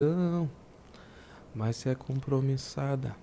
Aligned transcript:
Não, 0.00 0.48
mas 1.52 1.74
se 1.74 1.88
é 1.88 1.94
compromissada, 1.96 3.16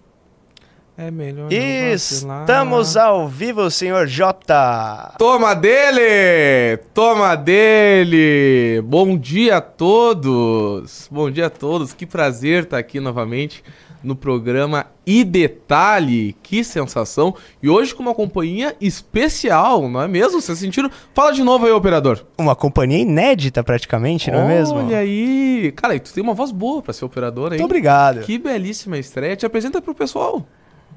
é 0.97 1.09
melhor 1.09 1.49
não 1.49 1.91
vacilar. 1.93 2.41
Estamos 2.41 2.97
ao 2.97 3.29
vivo, 3.29 3.71
senhor 3.71 4.05
Jota. 4.07 5.15
Toma 5.17 5.53
dele! 5.53 6.75
Toma 6.93 7.33
dele! 7.37 8.81
Bom 8.81 9.17
dia 9.17 9.55
a 9.55 9.61
todos! 9.61 11.07
Bom 11.09 11.31
dia 11.31 11.45
a 11.45 11.49
todos, 11.49 11.93
que 11.93 12.05
prazer 12.05 12.63
estar 12.63 12.77
aqui 12.77 12.99
novamente 12.99 13.63
no 14.05 14.15
programa 14.15 14.85
E 15.05 15.23
Detalhe, 15.23 16.35
que 16.43 16.63
sensação! 16.63 17.35
E 17.61 17.67
hoje 17.67 17.93
com 17.95 18.03
uma 18.03 18.13
companhia 18.13 18.75
especial, 18.79 19.89
não 19.89 20.01
é 20.01 20.07
mesmo? 20.07 20.39
Vocês 20.39 20.59
sentiram? 20.59 20.89
Fala 21.13 21.31
de 21.31 21.43
novo 21.43 21.65
aí, 21.65 21.71
operador. 21.71 22.23
Uma 22.37 22.55
companhia 22.55 22.99
inédita 22.99 23.63
praticamente, 23.63 24.29
não 24.29 24.43
é 24.43 24.47
mesmo? 24.47 24.77
Olha 24.77 24.99
aí! 24.99 25.73
Cara, 25.75 25.95
e 25.95 25.99
tu 25.99 26.13
tem 26.13 26.23
uma 26.23 26.33
voz 26.33 26.51
boa 26.51 26.81
pra 26.81 26.93
ser 26.93 27.03
operador 27.05 27.51
aí. 27.51 27.57
Muito 27.57 27.65
obrigado. 27.65 28.21
Que 28.21 28.37
belíssima 28.37 28.97
estreia. 28.97 29.35
Te 29.35 29.45
apresenta 29.45 29.81
pro 29.81 29.95
pessoal. 29.95 30.45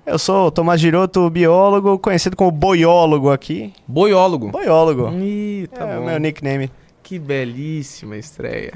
Eu 0.04 0.18
sou 0.18 0.46
o 0.46 0.50
Tomás 0.50 0.80
Giroto, 0.80 1.28
biólogo, 1.28 1.98
conhecido 1.98 2.34
como 2.36 2.50
boiólogo 2.50 3.30
aqui. 3.30 3.72
Boiólogo. 3.86 4.48
Boiólogo. 4.50 5.10
Ih, 5.20 5.66
tá 5.66 5.86
é 5.86 5.96
bom. 5.96 6.02
o 6.02 6.06
meu 6.06 6.18
nickname. 6.18 6.70
Que 7.02 7.18
belíssima 7.18 8.16
estreia. 8.16 8.74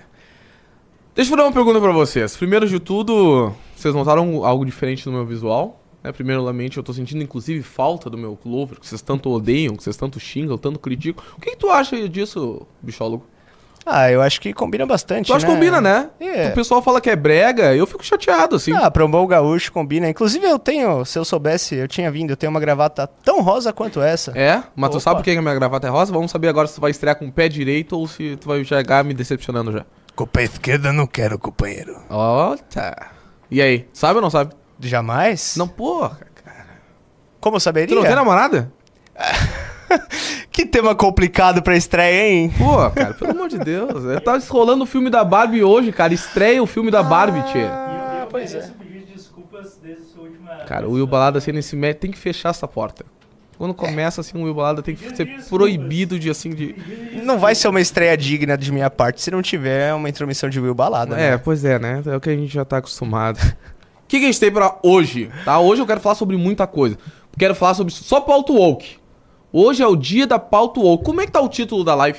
Deixa 1.14 1.30
eu 1.30 1.36
fazer 1.36 1.46
uma 1.46 1.52
pergunta 1.52 1.78
pra 1.80 1.92
vocês. 1.92 2.36
Primeiro 2.36 2.66
de 2.66 2.80
tudo, 2.80 3.52
vocês 3.76 3.94
notaram 3.94 4.44
algo 4.46 4.64
diferente 4.64 5.06
no 5.06 5.12
meu 5.12 5.26
visual? 5.26 5.78
Né? 6.02 6.10
Primeiramente, 6.10 6.78
eu 6.78 6.82
tô 6.82 6.92
sentindo 6.92 7.22
inclusive 7.22 7.62
falta 7.62 8.08
do 8.08 8.16
meu 8.16 8.34
Clover, 8.34 8.80
que 8.80 8.86
vocês 8.86 9.02
tanto 9.02 9.30
odeiam, 9.30 9.76
que 9.76 9.82
vocês 9.82 9.96
tanto 9.96 10.18
xingam, 10.18 10.56
tanto 10.56 10.78
criticam. 10.78 11.22
O 11.36 11.40
que, 11.40 11.50
que 11.50 11.56
tu 11.56 11.68
acha 11.70 12.08
disso, 12.08 12.66
bichólogo? 12.80 13.26
Ah, 13.84 14.10
eu 14.10 14.22
acho 14.22 14.40
que 14.40 14.54
combina 14.54 14.86
bastante, 14.86 15.26
Tu 15.26 15.34
acha 15.34 15.44
que 15.44 15.50
né? 15.52 15.58
combina, 15.58 15.80
né? 15.80 16.08
É. 16.20 16.48
O 16.48 16.54
pessoal 16.54 16.80
fala 16.80 17.00
que 17.00 17.10
é 17.10 17.16
brega, 17.16 17.74
eu 17.74 17.84
fico 17.84 18.02
chateado, 18.04 18.54
assim. 18.54 18.72
Ah, 18.72 18.88
pra 18.90 19.04
um 19.04 19.10
bom 19.10 19.26
gaúcho 19.26 19.72
combina. 19.72 20.08
Inclusive 20.08 20.46
eu 20.46 20.58
tenho, 20.58 21.04
se 21.04 21.18
eu 21.18 21.24
soubesse, 21.24 21.74
eu 21.74 21.88
tinha 21.88 22.08
vindo, 22.10 22.30
eu 22.30 22.36
tenho 22.36 22.50
uma 22.50 22.60
gravata 22.60 23.06
tão 23.24 23.42
rosa 23.42 23.72
quanto 23.72 24.00
essa. 24.00 24.30
É? 24.38 24.62
Mas 24.76 24.90
tu 24.90 24.94
Opa. 24.94 25.00
sabe 25.00 25.16
por 25.16 25.24
que 25.24 25.32
a 25.32 25.42
minha 25.42 25.54
gravata 25.54 25.88
é 25.88 25.90
rosa? 25.90 26.12
Vamos 26.12 26.30
saber 26.30 26.48
agora 26.48 26.68
se 26.68 26.76
tu 26.76 26.80
vai 26.80 26.92
estrear 26.92 27.16
com 27.16 27.26
o 27.26 27.32
pé 27.32 27.48
direito 27.48 27.98
ou 27.98 28.06
se 28.06 28.36
tu 28.36 28.46
vai 28.48 28.64
chegar 28.64 29.02
me 29.04 29.12
decepcionando 29.12 29.72
já. 29.72 29.84
Com 30.14 30.24
o 30.24 30.26
pé 30.26 30.44
esquerdo 30.44 30.92
não 30.92 31.06
quero, 31.06 31.38
companheiro. 31.38 31.96
Ó, 32.10 32.56
tá. 32.72 33.12
E 33.50 33.60
aí, 33.62 33.88
sabe 33.92 34.16
ou 34.16 34.22
não 34.22 34.30
sabe? 34.30 34.54
Jamais? 34.80 35.56
Não, 35.56 35.66
porra, 35.68 36.18
cara. 36.44 36.66
Como 37.40 37.56
eu 37.56 37.60
saberia? 37.60 37.88
Tu 37.88 37.94
não 37.94 38.02
tem 38.02 38.14
namorada? 38.14 38.72
Que 40.50 40.66
tema 40.66 40.94
complicado 40.94 41.62
pra 41.62 41.76
estreia, 41.76 42.28
hein? 42.28 42.52
Pô, 42.56 42.90
cara, 42.90 43.14
pelo 43.14 43.30
amor 43.30 43.48
de 43.48 43.58
Deus. 43.58 44.04
Eu 44.04 44.20
tava 44.20 44.42
rolando 44.48 44.84
o 44.84 44.86
filme 44.86 45.08
da 45.10 45.24
Barbie 45.24 45.62
hoje, 45.64 45.92
cara. 45.92 46.12
Estreia 46.14 46.62
o 46.62 46.66
filme 46.66 46.90
da 46.90 47.02
Barbie, 47.02 47.42
tia. 47.52 47.70
Ah, 47.70 48.12
E 48.14 48.16
eu, 48.16 48.20
eu 48.22 48.26
pois 48.28 48.54
é. 48.54 48.70
pedir 48.78 49.04
desculpas 49.06 49.78
desde 49.82 50.04
sua 50.04 50.24
última... 50.24 50.56
Cara, 50.66 50.88
o 50.88 50.92
Will 50.92 51.06
Balada 51.06 51.38
assim 51.38 51.52
nesse 51.52 51.74
médio 51.76 52.00
tem 52.00 52.10
que 52.10 52.18
fechar 52.18 52.50
essa 52.50 52.68
porta. 52.68 53.04
Quando 53.58 53.74
começa 53.74 54.20
assim 54.20 54.36
o 54.38 54.42
Will 54.44 54.54
Balada 54.54 54.82
tem 54.82 54.94
que 54.96 55.14
ser 55.16 55.26
proibido 55.48 56.18
de 56.18 56.28
assim 56.30 56.50
de. 56.50 56.74
Não 57.22 57.38
vai 57.38 57.54
ser 57.54 57.68
uma 57.68 57.80
estreia 57.80 58.16
digna 58.16 58.56
de 58.58 58.72
minha 58.72 58.90
parte 58.90 59.20
se 59.20 59.30
não 59.30 59.40
tiver 59.40 59.94
uma 59.94 60.08
intromissão 60.08 60.48
de 60.50 60.58
Will 60.58 60.74
Balada, 60.74 61.14
É, 61.16 61.32
né? 61.32 61.38
pois 61.38 61.64
é, 61.64 61.78
né? 61.78 62.02
É 62.06 62.16
o 62.16 62.20
que 62.20 62.30
a 62.30 62.34
gente 62.36 62.52
já 62.52 62.64
tá 62.64 62.78
acostumado. 62.78 63.38
O 63.38 64.06
que, 64.12 64.18
que 64.18 64.24
a 64.24 64.28
gente 64.28 64.40
tem 64.40 64.50
pra 64.50 64.76
hoje? 64.82 65.30
Tá? 65.44 65.58
Hoje 65.58 65.80
eu 65.80 65.86
quero 65.86 66.00
falar 66.00 66.14
sobre 66.16 66.36
muita 66.36 66.66
coisa. 66.66 66.98
Quero 67.38 67.54
falar 67.54 67.74
sobre 67.74 67.92
só 67.94 68.20
pauta 68.20 68.52
woke. 68.52 68.96
Hoje 69.52 69.82
é 69.82 69.86
o 69.86 69.96
dia 69.96 70.26
da 70.26 70.38
pauta 70.38 70.80
woke. 70.80 71.04
Como 71.04 71.20
é 71.20 71.26
que 71.26 71.32
tá 71.32 71.40
o 71.40 71.48
título 71.48 71.82
da 71.84 71.94
live? 71.94 72.18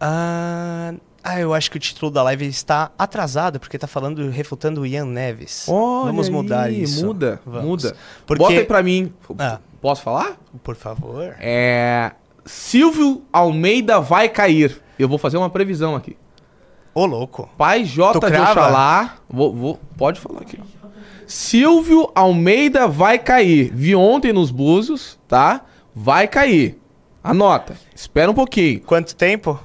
Ah, 0.00 0.94
ah, 1.22 1.40
eu 1.40 1.54
acho 1.54 1.70
que 1.70 1.76
o 1.76 1.80
título 1.80 2.10
da 2.10 2.22
live 2.24 2.46
está 2.46 2.90
atrasado, 2.98 3.60
porque 3.60 3.78
tá 3.78 3.86
falando, 3.86 4.28
refutando 4.30 4.80
o 4.82 4.86
Ian 4.86 5.06
Neves. 5.06 5.66
Olha 5.68 6.06
Vamos 6.06 6.28
mudar 6.28 6.64
aí, 6.64 6.82
isso. 6.82 7.04
Muda, 7.06 7.40
Vamos. 7.46 7.64
muda. 7.84 7.96
Porque- 8.26 8.42
Bota 8.42 8.54
aí 8.58 8.64
pra 8.64 8.82
mim. 8.82 9.12
Ah. 9.38 9.58
Posso 9.84 10.00
falar? 10.00 10.38
Por 10.62 10.74
favor. 10.76 11.36
É. 11.38 12.12
Silvio 12.46 13.22
Almeida 13.30 14.00
vai 14.00 14.30
cair. 14.30 14.80
Eu 14.98 15.06
vou 15.06 15.18
fazer 15.18 15.36
uma 15.36 15.50
previsão 15.50 15.94
aqui. 15.94 16.16
Ô, 16.94 17.04
louco. 17.04 17.50
Pai 17.58 17.84
J 17.84 18.18
de? 18.18 18.34
Oxalá. 18.34 19.16
Vou, 19.28 19.54
vou- 19.54 19.80
pode 19.98 20.18
falar 20.20 20.40
aqui. 20.40 20.58
Silvio 21.26 22.10
Almeida 22.14 22.88
vai 22.88 23.18
cair. 23.18 23.70
Vi 23.74 23.94
ontem 23.94 24.32
nos 24.32 24.50
Búzios, 24.50 25.18
tá? 25.28 25.60
Vai 25.94 26.28
cair. 26.28 26.80
Anota. 27.22 27.76
Espera 27.94 28.30
um 28.30 28.34
pouquinho. 28.34 28.80
Quanto 28.80 29.14
tempo? 29.14 29.60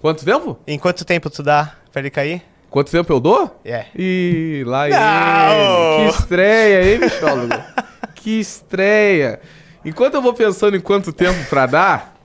Quanto 0.00 0.24
tempo? 0.24 0.58
Em 0.66 0.78
quanto 0.78 1.04
tempo 1.04 1.28
tu 1.28 1.42
dá 1.42 1.74
pra 1.92 2.00
ele 2.00 2.08
cair? 2.08 2.42
Quanto 2.70 2.90
tempo 2.90 3.12
eu 3.12 3.20
dou? 3.20 3.54
É. 3.62 3.84
Ih, 3.94 4.64
lá 4.66 4.86
ele. 4.88 6.10
Que 6.10 6.18
estreia, 6.18 6.90
hein, 6.94 7.00
bichólogo? 7.00 7.52
que 8.16 8.40
estreia. 8.40 9.40
Enquanto 9.84 10.14
eu 10.14 10.22
vou 10.22 10.34
pensando 10.34 10.76
em 10.76 10.80
quanto 10.80 11.12
tempo 11.12 11.48
pra 11.48 11.66
dar, 11.66 12.16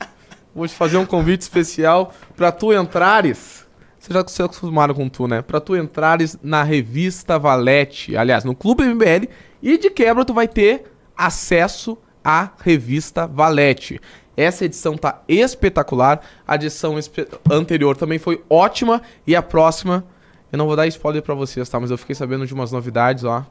vou 0.56 0.68
te 0.68 0.74
fazer 0.74 0.98
um 0.98 1.06
convite 1.06 1.42
especial 1.42 2.12
pra 2.36 2.52
tu 2.52 2.74
entrares. 2.74 3.68
Você 4.00 4.12
já 4.12 4.28
se 4.28 4.42
acostumaram 4.42 4.96
com 4.96 5.08
tu, 5.08 5.28
né? 5.28 5.44
Pra 5.44 5.60
tu 5.60 5.76
entrares 5.76 6.36
na 6.42 6.64
revista 6.64 7.38
Valete. 7.38 8.18
Aliás, 8.18 8.44
no 8.44 8.56
Clube 8.56 8.84
MBL. 8.84 9.30
E 9.62 9.78
de 9.78 9.92
quebra 9.92 10.26
tu 10.26 10.34
vai 10.34 10.48
ter 10.48 10.92
acesso 11.16 11.96
à 12.24 12.50
revista 12.64 13.28
Valete. 13.28 14.02
Essa 14.36 14.66
edição 14.66 14.98
tá 14.98 15.22
espetacular. 15.28 16.22
A 16.48 16.56
edição 16.56 16.96
anterior 17.48 17.96
também 17.96 18.18
foi 18.18 18.44
ótima. 18.50 19.04
E 19.28 19.36
a 19.36 19.44
próxima, 19.44 20.04
eu 20.52 20.58
não 20.58 20.66
vou 20.66 20.76
dar 20.76 20.88
spoiler 20.88 21.22
pra 21.22 21.36
vocês, 21.36 21.70
tá? 21.70 21.80
Mas 21.80 21.92
eu 21.92 21.98
fiquei 22.00 22.16
sabendo 22.16 22.48
de 22.48 22.56
umas 22.56 22.72
novidades, 22.72 23.24
ó. 23.24 23.46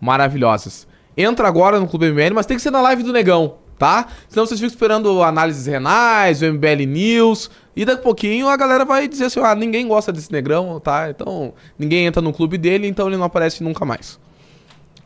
Maravilhosas. 0.00 0.87
Entra 1.20 1.48
agora 1.48 1.80
no 1.80 1.88
Clube 1.88 2.12
MBL, 2.12 2.32
mas 2.32 2.46
tem 2.46 2.56
que 2.56 2.62
ser 2.62 2.70
na 2.70 2.80
live 2.80 3.02
do 3.02 3.12
Negão, 3.12 3.56
tá? 3.76 4.06
Senão 4.28 4.46
vocês 4.46 4.60
ficam 4.60 4.72
esperando 4.72 5.20
análises 5.20 5.66
renais, 5.66 6.40
o 6.42 6.46
MBL 6.46 6.86
News. 6.86 7.50
E 7.74 7.84
daqui 7.84 7.98
a 7.98 8.02
pouquinho 8.04 8.48
a 8.48 8.56
galera 8.56 8.84
vai 8.84 9.08
dizer 9.08 9.24
assim: 9.24 9.40
ah, 9.40 9.52
ninguém 9.56 9.88
gosta 9.88 10.12
desse 10.12 10.30
negrão, 10.30 10.78
tá? 10.78 11.10
Então 11.10 11.52
ninguém 11.76 12.06
entra 12.06 12.22
no 12.22 12.32
clube 12.32 12.56
dele, 12.56 12.86
então 12.86 13.08
ele 13.08 13.16
não 13.16 13.24
aparece 13.24 13.64
nunca 13.64 13.84
mais. 13.84 14.16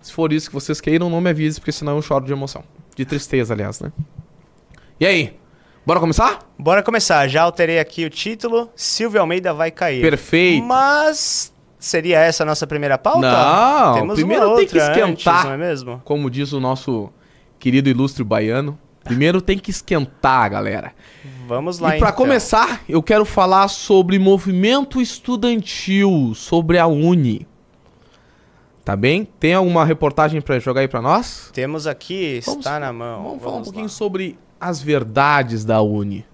Se 0.03 0.13
for 0.13 0.31
isso 0.35 0.51
que 0.51 0.55
vocês 0.55 0.83
queiram, 0.83 1.09
não 1.09 1.21
me 1.21 1.31
avise, 1.31 1.59
porque 1.59 1.73
senão 1.73 1.97
eu 1.97 2.03
choro 2.03 2.27
de 2.27 2.33
emoção. 2.33 2.63
De 2.95 3.07
tristeza, 3.07 3.55
aliás, 3.55 3.81
né? 3.81 3.91
E 5.01 5.07
aí? 5.07 5.37
Bora 5.87 5.99
começar? 5.99 6.41
Bora 6.59 6.83
começar. 6.83 7.27
Já 7.27 7.43
alterei 7.43 7.79
aqui 7.79 8.05
o 8.05 8.11
título. 8.11 8.71
Silvio 8.77 9.21
Almeida 9.21 9.55
vai 9.55 9.71
cair. 9.71 10.03
Perfeito. 10.03 10.65
Mas 10.65 11.52
seria 11.85 12.19
essa 12.21 12.43
a 12.43 12.47
nossa 12.47 12.67
primeira 12.67 12.97
pauta? 12.97 13.21
Não, 13.21 13.95
Temos 13.95 14.15
primeiro 14.15 14.55
tem 14.57 14.67
que 14.67 14.79
esquentar. 14.79 15.05
antes, 15.09 15.25
não 15.45 15.53
é 15.53 15.57
mesmo? 15.57 16.03
Como 16.05 16.31
diz 16.31 16.53
o 16.53 16.61
nosso 16.61 17.11
querido 17.59 17.89
ilustre 17.89 18.23
baiano, 18.25 18.79
primeiro 19.05 19.41
tem 19.43 19.59
que 19.59 19.71
esquentar, 19.71 20.51
galera. 20.51 20.93
Vamos 21.47 21.79
lá 21.79 21.97
e 21.97 21.99
pra 21.99 22.09
então. 22.11 22.17
começar, 22.25 22.81
eu 22.89 23.03
quero 23.03 23.25
falar 23.25 23.69
sobre 23.69 24.19
movimento 24.19 25.01
estudantil, 25.01 26.33
sobre 26.35 26.79
a 26.79 26.87
Uni. 26.87 27.47
Tá 28.85 28.97
bem? 28.97 29.25
Tem 29.39 29.55
alguma 29.55 29.85
reportagem 29.85 30.41
pra 30.41 30.59
jogar 30.59 30.81
aí 30.81 30.89
pra 30.89 31.01
nós? 31.01 31.51
Temos 31.53 31.87
aqui, 31.87 32.41
Vamos- 32.45 32.65
está 32.67 32.81
na 32.81 32.93
mão. 32.93 33.23
Vamos 33.23 33.43
falar 33.43 33.55
um 33.55 33.59
lá. 33.59 33.65
pouquinho 33.65 33.89
sobre 33.89 34.37
as 34.61 34.81
verdades 34.83 35.65
da 35.65 35.81
Uni. 35.83 36.25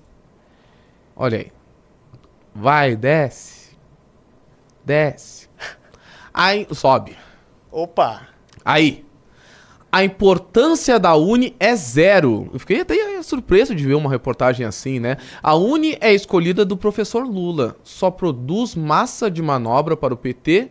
Olha 1.15 1.39
aí. 1.39 1.53
Vai, 2.55 2.97
desce. 2.97 3.58
Desce. 4.89 5.51
Aí, 6.33 6.67
sobe. 6.73 7.15
Opa! 7.71 8.27
Aí. 8.65 9.05
A 9.93 10.03
importância 10.03 10.99
da 10.99 11.15
Uni 11.15 11.55
é 11.61 11.77
zero. 11.77 12.49
Eu 12.55 12.59
fiquei 12.59 12.81
até 12.81 13.23
surpreso 13.23 13.75
de 13.75 13.85
ver 13.85 13.95
uma 13.95 14.09
reportagem 14.09 14.65
assim, 14.65 14.99
né? 14.99 15.19
A 15.43 15.55
Uni 15.55 15.99
é 16.01 16.15
escolhida 16.15 16.65
do 16.65 16.75
professor 16.75 17.27
Lula. 17.27 17.77
Só 17.85 18.11
produz 18.11 18.75
massa 18.75 19.31
de 19.31 19.43
manobra 19.43 19.95
para 19.95 20.15
o 20.15 20.17
PT, 20.17 20.71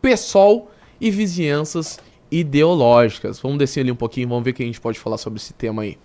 PSOL 0.00 0.70
e 0.98 1.10
vizinhanças 1.10 1.98
ideológicas. 2.30 3.38
Vamos 3.38 3.58
descer 3.58 3.80
ali 3.80 3.92
um 3.92 3.96
pouquinho, 3.96 4.28
vamos 4.28 4.44
ver 4.44 4.50
o 4.50 4.54
que 4.54 4.62
a 4.62 4.66
gente 4.66 4.80
pode 4.80 4.98
falar 4.98 5.18
sobre 5.18 5.38
esse 5.38 5.52
tema 5.52 5.82
aí. 5.82 5.98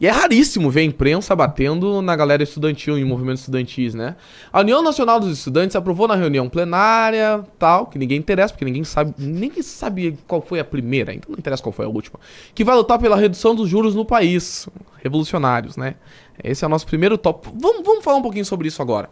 E 0.00 0.06
é 0.06 0.10
raríssimo 0.10 0.70
ver 0.70 0.80
a 0.80 0.84
imprensa 0.84 1.34
batendo 1.34 2.00
na 2.00 2.14
galera 2.14 2.42
estudantil, 2.42 2.96
em 2.96 3.04
movimentos 3.04 3.40
estudantis, 3.40 3.94
né? 3.94 4.14
A 4.52 4.60
União 4.60 4.80
Nacional 4.80 5.18
dos 5.18 5.36
Estudantes 5.36 5.74
aprovou 5.74 6.06
na 6.06 6.14
reunião 6.14 6.48
plenária, 6.48 7.44
tal, 7.58 7.86
que 7.86 7.98
ninguém 7.98 8.18
interessa, 8.18 8.54
porque 8.54 8.64
ninguém 8.64 8.84
sabe, 8.84 9.12
ninguém 9.18 9.60
sabia 9.60 10.16
qual 10.28 10.40
foi 10.40 10.60
a 10.60 10.64
primeira, 10.64 11.12
então 11.12 11.32
não 11.32 11.38
interessa 11.38 11.62
qual 11.62 11.72
foi 11.72 11.84
a 11.84 11.88
última, 11.88 12.20
que 12.54 12.62
vai 12.62 12.76
lutar 12.76 12.98
pela 13.00 13.16
redução 13.16 13.56
dos 13.56 13.68
juros 13.68 13.96
no 13.96 14.04
país. 14.04 14.68
Revolucionários, 15.02 15.76
né? 15.76 15.96
Esse 16.42 16.64
é 16.64 16.66
o 16.66 16.70
nosso 16.70 16.86
primeiro 16.86 17.18
tópico. 17.18 17.54
Vamos, 17.58 17.84
vamos 17.84 18.04
falar 18.04 18.18
um 18.18 18.22
pouquinho 18.22 18.44
sobre 18.44 18.68
isso 18.68 18.80
agora. 18.80 19.10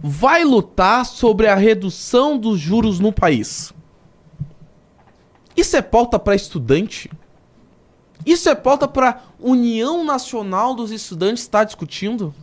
Vai 0.00 0.44
lutar 0.44 1.04
sobre 1.04 1.46
a 1.46 1.54
redução 1.54 2.36
dos 2.36 2.58
juros 2.58 2.98
no 2.98 3.12
país. 3.12 3.72
Isso 5.56 5.76
é 5.76 5.82
pauta 5.82 6.18
para 6.18 6.34
estudante? 6.34 7.10
Isso 8.24 8.48
é 8.48 8.54
pauta 8.54 8.86
para 8.86 9.22
União 9.38 10.04
Nacional 10.04 10.74
dos 10.74 10.90
Estudantes 10.90 11.42
estar 11.42 11.64
discutindo? 11.64 12.34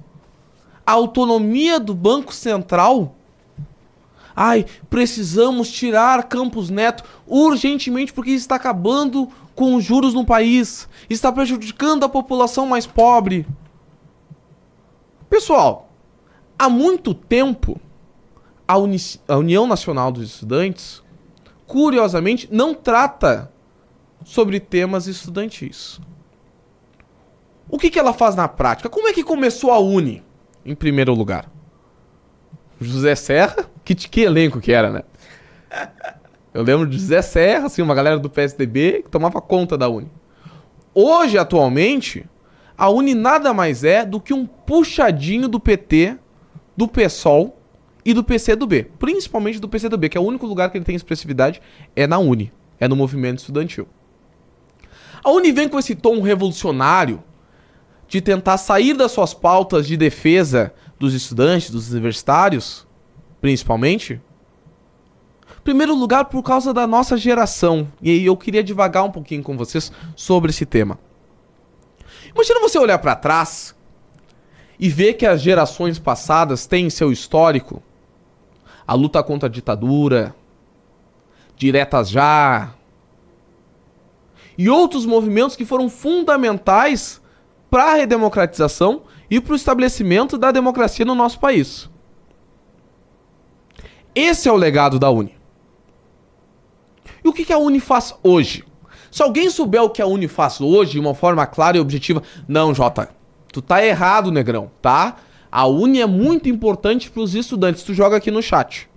a 0.88 0.94
autonomia 0.94 1.82
do 1.82 1.94
Banco 1.94 2.34
Central. 2.34 3.14
Ai, 4.34 4.66
precisamos 4.90 5.70
tirar 5.70 6.24
Campos 6.30 6.70
Neto 6.70 7.04
urgentemente 7.28 8.14
porque 8.14 8.32
está 8.32 8.56
acabando 8.56 9.28
com 9.54 9.76
os 9.76 9.84
juros 9.84 10.14
no 10.14 10.26
país, 10.26 10.88
está 11.10 11.30
prejudicando 11.30 12.06
a 12.06 12.10
população 12.10 12.66
mais 12.66 12.88
pobre. 12.88 13.46
Pessoal, 15.30 15.90
há 16.58 16.70
muito 16.70 17.14
tempo 17.14 17.82
a, 18.66 18.78
Uni 18.78 18.98
a 19.28 19.36
União 19.36 19.68
Nacional 19.68 20.10
dos 20.10 20.36
Estudantes, 20.36 21.04
curiosamente, 21.66 22.48
não 22.50 22.74
trata 22.74 23.52
sobre 24.28 24.60
temas 24.60 25.08
estudantis. 25.08 26.02
O 27.70 27.78
que, 27.78 27.90
que 27.90 27.98
ela 27.98 28.12
faz 28.12 28.36
na 28.36 28.46
prática? 28.46 28.90
Como 28.90 29.08
é 29.08 29.14
que 29.14 29.24
começou 29.24 29.72
a 29.72 29.80
Uni, 29.80 30.22
em 30.66 30.76
primeiro 30.76 31.14
lugar? 31.14 31.50
José 32.80 33.16
Serra, 33.16 33.70
que, 33.86 33.96
que 33.96 34.22
elenco 34.22 34.60
que 34.60 34.74
era, 34.74 34.92
né? 34.92 35.04
Eu 36.54 36.62
lembro 36.62 36.86
de 36.86 36.98
José 36.98 37.22
Serra, 37.22 37.68
assim, 37.68 37.82
uma 37.82 37.96
galera 37.96 38.20
do 38.20 38.30
PSDB 38.30 39.04
que 39.04 39.10
tomava 39.10 39.40
conta 39.40 39.78
da 39.78 39.88
Uni. 39.88 40.12
Hoje, 40.94 41.38
atualmente, 41.38 42.26
a 42.78 42.90
Uni 42.90 43.16
nada 43.16 43.54
mais 43.54 43.86
é 43.86 44.06
do 44.06 44.20
que 44.20 44.34
um 44.34 44.46
puxadinho 44.46 45.48
do 45.48 45.58
PT, 45.58 46.18
do 46.76 46.86
PSOL 46.86 47.58
e 48.04 48.14
do 48.14 48.26
PCdoB. 48.26 48.92
Principalmente 49.00 49.58
do 49.58 49.70
PCdoB, 49.70 50.10
que 50.10 50.18
é 50.18 50.22
o 50.22 50.26
único 50.26 50.46
lugar 50.46 50.70
que 50.70 50.78
ele 50.78 50.86
tem 50.86 50.98
expressividade, 50.98 51.62
é 51.96 52.06
na 52.06 52.20
Uni. 52.20 52.52
É 52.78 52.90
no 52.90 52.96
movimento 52.96 53.40
estudantil. 53.40 53.88
A 55.24 55.32
Uni 55.32 55.52
vem 55.52 55.68
com 55.68 55.80
esse 55.80 55.96
tom 55.96 56.22
revolucionário 56.22 57.24
de 58.08 58.22
tentar 58.22 58.58
sair 58.58 58.94
das 58.94 59.12
suas 59.12 59.34
pautas 59.34 59.86
de 59.86 59.98
defesa 59.98 60.74
dos 60.98 61.14
estudantes, 61.14 61.70
dos 61.70 61.92
universitários, 61.92 62.88
principalmente. 63.42 64.22
Primeiro 65.64 65.94
lugar, 65.94 66.26
por 66.26 66.42
causa 66.42 66.74
da 66.74 66.88
nossa 66.88 67.18
geração. 67.18 67.92
E 68.02 68.26
eu 68.26 68.38
queria 68.38 68.64
divagar 68.64 69.04
um 69.04 69.12
pouquinho 69.12 69.44
com 69.44 69.58
vocês 69.58 69.92
sobre 70.16 70.52
esse 70.52 70.66
tema. 70.66 70.98
Imagina 72.34 72.62
você 72.62 72.80
olhar 72.80 72.98
para 73.00 73.16
trás 73.16 73.76
e 74.80 74.90
ver 74.90 75.16
que 75.16 75.26
as 75.26 75.42
gerações 75.42 76.00
passadas 76.00 76.66
têm 76.66 76.90
seu 76.90 77.12
histórico. 77.12 77.84
A 78.88 78.94
luta 78.94 79.22
contra 79.22 79.50
a 79.50 79.52
ditadura, 79.52 80.34
diretas 81.58 82.10
já, 82.10 82.74
e 84.58 84.70
outros 84.70 85.06
movimentos 85.06 85.56
que 85.56 85.66
foram 85.66 85.90
fundamentais 85.90 87.22
para 87.70 87.92
a 87.92 87.94
redemocratização 87.96 89.04
e 89.30 89.40
para 89.40 89.54
o 89.54 89.56
estabelecimento 89.56 90.38
da 90.38 90.52
democracia 90.52 91.06
no 91.06 91.14
nosso 91.14 91.40
país. 91.40 91.90
Esse 94.16 94.50
é 94.50 94.52
o 94.52 94.56
legado 94.56 94.98
da 94.98 95.12
Uni. 95.12 95.38
E 97.24 97.28
o 97.28 97.34
que 97.34 97.52
a 97.54 97.58
Uni 97.58 97.80
faz 97.80 98.16
hoje? 98.24 98.64
Se 99.12 99.22
alguém 99.22 99.50
souber 99.50 99.84
o 99.84 99.90
que 99.90 100.02
a 100.02 100.08
Uni 100.08 100.28
faz 100.28 100.60
hoje 100.60 100.94
de 100.94 101.00
uma 101.00 101.14
forma 101.14 101.46
clara 101.46 101.78
e 101.78 101.80
objetiva, 101.80 102.24
não, 102.48 102.74
Jota, 102.74 103.10
tu 103.52 103.62
tá 103.62 103.86
errado, 103.86 104.32
negrão, 104.32 104.72
tá? 104.82 105.18
A 105.52 105.66
Uni 105.66 106.02
é 106.02 106.06
muito 106.06 106.50
importante 106.50 107.10
para 107.10 107.22
os 107.22 107.36
estudantes. 107.36 107.84
Tu 107.84 107.94
joga 107.94 108.18
aqui 108.18 108.32
no 108.32 108.42
chat. 108.42 108.90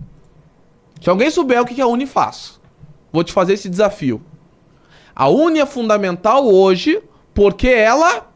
Se 1.01 1.09
alguém 1.09 1.31
souber 1.31 1.61
o 1.61 1.65
que 1.65 1.81
a 1.81 1.87
Uni 1.87 2.05
faz, 2.05 2.59
vou 3.11 3.23
te 3.23 3.33
fazer 3.33 3.53
esse 3.53 3.69
desafio. 3.69 4.21
A 5.15 5.27
Uni 5.29 5.59
é 5.59 5.65
fundamental 5.65 6.47
hoje 6.47 7.01
porque 7.33 7.67
ela. 7.67 8.29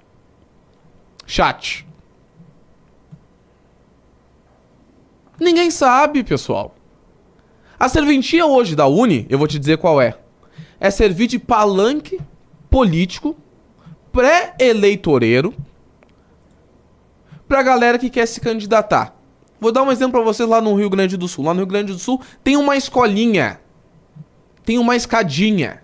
Chat. 1.26 1.86
Ninguém 5.40 5.70
sabe, 5.72 6.24
pessoal. 6.24 6.76
A 7.80 7.90
serventia 7.90 8.46
hoje 8.46 8.76
da 8.76 8.88
Uni, 8.88 9.26
eu 9.30 9.38
vou 9.38 9.48
te 9.48 9.60
dizer 9.60 9.78
qual 9.78 10.02
é. 10.02 10.18
É 10.80 10.90
servir 10.90 11.28
de 11.28 11.40
palanque 11.40 12.20
político 12.70 13.36
pré-eleitoreiro 14.12 15.54
pra 17.48 17.62
galera 17.62 18.00
que 18.00 18.10
quer 18.10 18.26
se 18.26 18.40
candidatar. 18.40 19.14
Vou 19.60 19.72
dar 19.72 19.84
um 19.84 19.92
exemplo 19.92 20.14
para 20.14 20.22
vocês 20.22 20.48
lá 20.48 20.62
no 20.62 20.76
Rio 20.76 20.90
Grande 20.90 21.18
do 21.18 21.28
Sul. 21.28 21.46
Lá 21.46 21.54
no 21.54 21.60
Rio 21.60 21.68
Grande 21.68 21.92
do 21.92 22.00
Sul 22.00 22.22
tem 22.44 22.56
uma 22.56 22.78
escolinha. 22.78 23.60
Tem 24.64 24.78
uma 24.78 24.96
escadinha. 24.96 25.82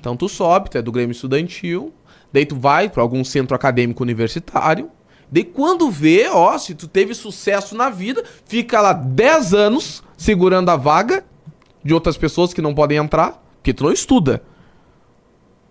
Então 0.00 0.16
tu 0.16 0.28
sobe, 0.28 0.70
tu 0.70 0.78
é 0.78 0.82
do 0.82 0.90
Grêmio 0.90 1.12
Estudantil, 1.12 1.92
daí 2.32 2.46
tu 2.46 2.56
vai 2.56 2.88
para 2.88 3.02
algum 3.02 3.22
centro 3.22 3.54
acadêmico 3.54 4.02
universitário, 4.02 4.90
daí 5.30 5.44
quando 5.44 5.90
vê, 5.90 6.26
ó, 6.26 6.56
se 6.56 6.74
tu 6.74 6.88
teve 6.88 7.14
sucesso 7.14 7.76
na 7.76 7.90
vida, 7.90 8.24
fica 8.46 8.80
lá 8.80 8.94
10 8.94 9.52
anos 9.52 10.02
segurando 10.16 10.70
a 10.70 10.76
vaga 10.76 11.22
de 11.84 11.92
outras 11.92 12.16
pessoas 12.16 12.54
que 12.54 12.62
não 12.62 12.74
podem 12.74 12.96
entrar, 12.96 13.42
porque 13.56 13.74
tu 13.74 13.84
não 13.84 13.92
estuda. 13.92 14.42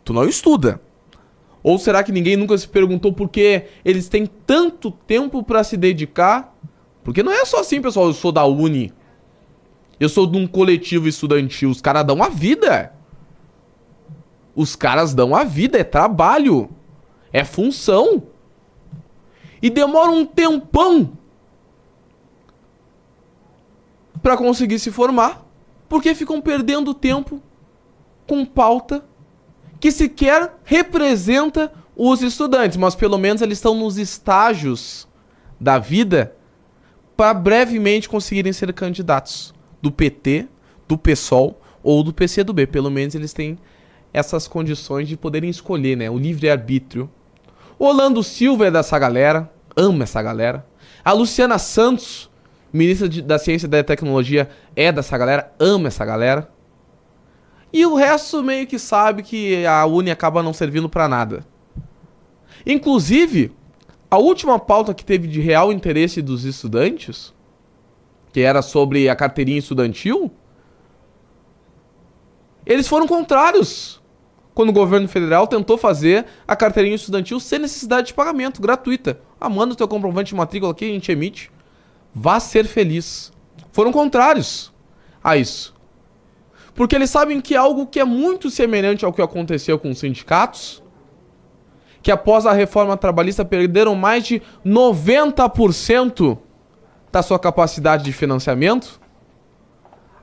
Tu 0.05 0.13
não 0.13 0.25
estuda. 0.25 0.79
Ou 1.63 1.79
será 1.79 2.03
que 2.03 2.11
ninguém 2.11 2.37
nunca 2.37 2.57
se 2.57 2.67
perguntou 2.67 3.11
por 3.11 3.29
que 3.29 3.63
eles 3.83 4.07
têm 4.07 4.27
tanto 4.27 4.91
tempo 4.91 5.43
para 5.43 5.63
se 5.63 5.75
dedicar? 5.75 6.55
Porque 7.03 7.23
não 7.23 7.31
é 7.31 7.43
só 7.45 7.61
assim, 7.61 7.81
pessoal, 7.81 8.07
eu 8.07 8.13
sou 8.13 8.31
da 8.31 8.45
Uni. 8.45 8.93
Eu 9.99 10.07
sou 10.07 10.25
de 10.25 10.37
um 10.37 10.47
coletivo 10.47 11.07
estudantil, 11.07 11.69
os 11.69 11.81
caras 11.81 12.05
dão 12.05 12.23
a 12.23 12.29
vida. 12.29 12.93
Os 14.59 14.75
caras 14.75 15.13
dão 15.13 15.33
a 15.33 15.45
vida, 15.45 15.79
é 15.79 15.85
trabalho, 15.85 16.69
é 17.31 17.45
função. 17.45 18.23
E 19.61 19.69
demora 19.69 20.11
um 20.11 20.25
tempão 20.25 21.13
para 24.21 24.35
conseguir 24.35 24.77
se 24.77 24.91
formar, 24.91 25.47
porque 25.87 26.13
ficam 26.13 26.41
perdendo 26.41 26.93
tempo 26.93 27.41
com 28.27 28.43
pauta 28.43 29.05
que 29.79 29.93
sequer 29.93 30.53
representa 30.65 31.71
os 31.95 32.21
estudantes, 32.21 32.75
mas 32.75 32.95
pelo 32.95 33.17
menos 33.17 33.41
eles 33.41 33.59
estão 33.59 33.73
nos 33.73 33.97
estágios 33.97 35.07
da 35.57 35.79
vida 35.79 36.35
para 37.15 37.33
brevemente 37.33 38.09
conseguirem 38.09 38.51
ser 38.51 38.73
candidatos 38.73 39.53
do 39.81 39.89
PT, 39.89 40.49
do 40.85 40.97
PSOL 40.97 41.61
ou 41.81 42.03
do 42.03 42.11
PCdoB. 42.11 42.67
Pelo 42.67 42.91
menos 42.91 43.15
eles 43.15 43.31
têm 43.31 43.57
essas 44.13 44.47
condições 44.47 45.07
de 45.07 45.15
poderem 45.15 45.49
escolher, 45.49 45.95
né? 45.95 46.09
O 46.09 46.17
livre-arbítrio. 46.17 47.09
O 47.77 47.85
Orlando 47.85 48.23
Silva 48.23 48.67
é 48.67 48.71
dessa 48.71 48.97
galera, 48.97 49.51
ama 49.75 50.03
essa 50.03 50.21
galera. 50.21 50.65
A 51.03 51.13
Luciana 51.13 51.57
Santos, 51.57 52.29
ministra 52.73 53.07
de, 53.07 53.21
da 53.21 53.39
Ciência 53.39 53.67
e 53.67 53.69
da 53.69 53.83
Tecnologia, 53.83 54.49
é 54.75 54.91
dessa 54.91 55.17
galera, 55.17 55.53
ama 55.59 55.87
essa 55.87 56.03
galera. 56.03 56.49
E 57.71 57.85
o 57.85 57.95
resto 57.95 58.43
meio 58.43 58.65
que 58.65 58.79
sabe 58.79 59.21
que 59.23 59.65
a 59.65 59.85
Uni 59.85 60.09
acaba 60.09 60.41
não 60.41 60.53
servindo 60.53 60.89
para 60.89 61.07
nada. 61.07 61.45
Inclusive, 62.65 63.51
a 64.09 64.17
última 64.17 64.57
pauta 64.57 64.93
que 64.93 65.05
teve 65.05 65.27
de 65.27 65.39
real 65.39 65.71
interesse 65.71 66.21
dos 66.21 66.43
estudantes, 66.43 67.33
que 68.33 68.41
era 68.41 68.61
sobre 68.61 69.07
a 69.07 69.15
carteirinha 69.15 69.59
estudantil, 69.59 70.31
eles 72.69 72.87
foram 72.87 73.07
contrários 73.07 73.99
quando 74.53 74.69
o 74.69 74.73
governo 74.73 75.07
federal 75.07 75.47
tentou 75.47 75.75
fazer 75.75 76.25
a 76.47 76.55
carteirinha 76.55 76.95
estudantil 76.95 77.39
sem 77.39 77.57
necessidade 77.57 78.07
de 78.07 78.13
pagamento, 78.13 78.61
gratuita. 78.61 79.19
Ah, 79.41 79.49
manda 79.49 79.73
o 79.73 79.75
teu 79.75 79.87
comprovante 79.87 80.29
de 80.29 80.35
matrícula 80.35 80.71
aqui, 80.71 80.85
a 80.85 80.93
gente 80.93 81.11
emite. 81.11 81.51
Vá 82.13 82.39
ser 82.39 82.65
feliz. 82.65 83.31
Foram 83.71 83.91
contrários 83.91 84.71
a 85.23 85.35
isso. 85.35 85.73
Porque 86.75 86.95
eles 86.95 87.09
sabem 87.09 87.41
que 87.41 87.55
é 87.55 87.57
algo 87.57 87.87
que 87.87 87.99
é 87.99 88.05
muito 88.05 88.51
semelhante 88.51 89.03
ao 89.03 89.11
que 89.11 89.21
aconteceu 89.21 89.79
com 89.79 89.89
os 89.89 89.99
sindicatos, 89.99 90.83
que 92.03 92.11
após 92.11 92.45
a 92.45 92.53
reforma 92.53 92.95
trabalhista 92.95 93.43
perderam 93.43 93.95
mais 93.95 94.25
de 94.25 94.41
90% 94.63 96.37
da 97.11 97.23
sua 97.23 97.39
capacidade 97.39 98.03
de 98.03 98.13
financiamento. 98.13 99.01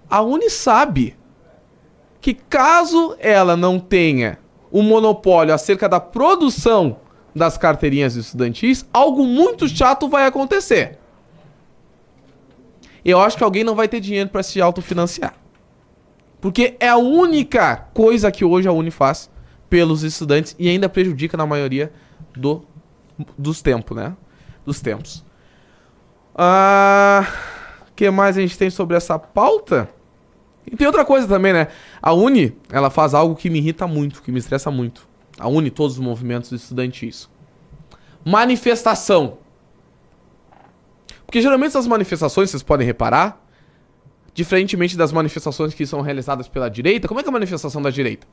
A 0.09 0.23
Uni 0.23 0.49
sabe 0.49 1.17
que 2.27 2.35
caso 2.35 3.15
ela 3.21 3.57
não 3.57 3.79
tenha 3.79 4.41
o 4.69 4.81
um 4.81 4.83
monopólio 4.83 5.55
acerca 5.55 5.89
da 5.89 6.01
produção 6.01 6.97
das 7.33 7.57
carteirinhas 7.57 8.17
estudantis, 8.17 8.85
algo 8.93 9.25
muito 9.25 9.69
chato 9.69 10.09
vai 10.09 10.27
acontecer. 10.27 10.99
Eu 13.05 13.21
acho 13.21 13.37
que 13.37 13.45
alguém 13.45 13.63
não 13.63 13.77
vai 13.77 13.87
ter 13.87 14.01
dinheiro 14.01 14.29
para 14.29 14.43
se 14.43 14.61
autofinanciar. 14.61 15.35
Porque 16.41 16.77
é 16.81 16.89
a 16.89 16.97
única 16.97 17.77
coisa 17.95 18.33
que 18.33 18.45
hoje 18.45 18.67
a 18.67 18.73
Uni 18.73 18.91
faz 18.91 19.31
pelos 19.71 20.03
estudantes 20.03 20.57
e 20.59 20.69
ainda 20.69 20.89
prejudica 20.89 21.37
na 21.37 21.47
maioria 21.47 21.93
do, 22.37 22.65
dos 23.39 23.63
tempos, 23.63 23.97
né? 23.97 24.17
Dos 24.65 24.81
tempos. 24.81 25.19
O 26.35 26.39
ah, 26.39 27.25
que 27.95 28.11
mais 28.11 28.37
a 28.37 28.41
gente 28.41 28.59
tem 28.59 28.69
sobre 28.69 28.97
essa 28.97 29.17
pauta? 29.17 29.95
E 30.67 30.77
tem 30.77 30.87
outra 30.87 31.05
coisa 31.05 31.29
também, 31.29 31.53
né? 31.53 31.69
A 32.03 32.13
Uni, 32.13 32.57
ela 32.71 32.91
faz 32.91 33.15
algo 33.15 33.37
que 33.37 33.49
me 33.49 33.59
irrita 33.59 33.87
muito, 33.87 34.23
que 34.23 34.33
me 34.33 34.39
estressa 34.39 34.71
muito. 34.71 35.09
A 35.39 35.49
Uni, 35.49 35.71
todos 35.71 35.99
os 35.99 36.03
movimentos 36.03 36.51
estudantis. 36.53 37.29
Manifestação. 38.25 39.39
Porque 41.25 41.41
geralmente 41.41 41.71
essas 41.71 41.87
manifestações, 41.87 42.51
vocês 42.51 42.63
podem 42.63 42.87
reparar, 42.87 43.41
diferentemente 44.35 44.97
das 44.97 45.13
manifestações 45.13 45.75
que 45.75 45.87
são 45.87 46.01
realizadas 46.01 46.49
pela 46.49 46.69
direita, 46.69 47.09
como 47.09 47.21
é 47.21 47.23
que 47.23 47.29
é 47.29 47.31
a 47.31 47.33
manifestação 47.33 47.81
da 47.81 47.91
direita? 47.91 48.27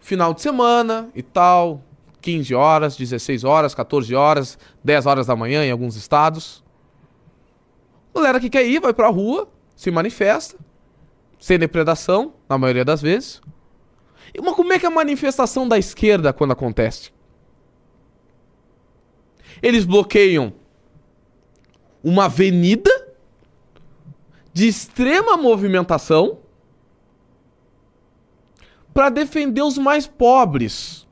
Final 0.00 0.32
de 0.34 0.40
semana 0.40 1.10
e 1.14 1.22
tal, 1.22 1.82
15 2.20 2.54
horas, 2.54 2.96
16 2.96 3.44
horas, 3.44 3.74
14 3.74 4.14
horas, 4.14 4.58
10 4.82 5.06
horas 5.06 5.26
da 5.26 5.36
manhã 5.36 5.64
em 5.64 5.70
alguns 5.70 5.96
estados. 5.96 6.64
Galera 8.14 8.40
que 8.40 8.50
quer 8.50 8.66
ir, 8.66 8.80
vai 8.80 8.92
pra 8.92 9.08
rua, 9.08 9.48
se 9.76 9.90
manifesta, 9.90 10.56
sem 11.40 11.58
depredação, 11.58 12.34
na 12.48 12.58
maioria 12.58 12.84
das 12.84 13.00
vezes. 13.00 13.40
Mas 14.40 14.54
como 14.54 14.72
é 14.72 14.78
que 14.78 14.84
é 14.84 14.88
a 14.88 14.92
manifestação 14.92 15.66
da 15.66 15.78
esquerda 15.78 16.32
quando 16.32 16.52
acontece? 16.52 17.10
Eles 19.62 19.84
bloqueiam 19.84 20.52
uma 22.04 22.26
avenida 22.26 22.90
de 24.52 24.68
extrema 24.68 25.36
movimentação 25.36 26.38
para 28.92 29.08
defender 29.08 29.62
os 29.62 29.78
mais 29.78 30.06
pobres. 30.06 31.06